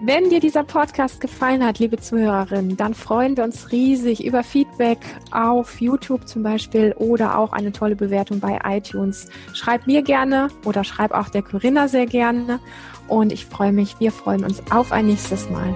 Wenn 0.00 0.30
dir 0.30 0.38
dieser 0.38 0.62
Podcast 0.62 1.20
gefallen 1.20 1.64
hat, 1.64 1.80
liebe 1.80 1.96
Zuhörerin, 1.96 2.76
dann 2.76 2.94
freuen 2.94 3.36
wir 3.36 3.42
uns 3.42 3.72
riesig 3.72 4.24
über 4.24 4.44
Feedback 4.44 4.98
auf 5.32 5.80
YouTube 5.80 6.28
zum 6.28 6.44
Beispiel 6.44 6.94
oder 6.96 7.36
auch 7.36 7.52
eine 7.52 7.72
tolle 7.72 7.96
Bewertung 7.96 8.38
bei 8.38 8.60
iTunes. 8.64 9.28
Schreib 9.54 9.88
mir 9.88 10.02
gerne 10.02 10.48
oder 10.64 10.84
schreib 10.84 11.10
auch 11.10 11.30
der 11.30 11.42
Corinna 11.42 11.88
sehr 11.88 12.06
gerne. 12.06 12.60
Und 13.08 13.32
ich 13.32 13.46
freue 13.46 13.72
mich, 13.72 13.98
wir 13.98 14.12
freuen 14.12 14.44
uns 14.44 14.62
auf 14.70 14.92
ein 14.92 15.06
nächstes 15.06 15.50
Mal. 15.50 15.74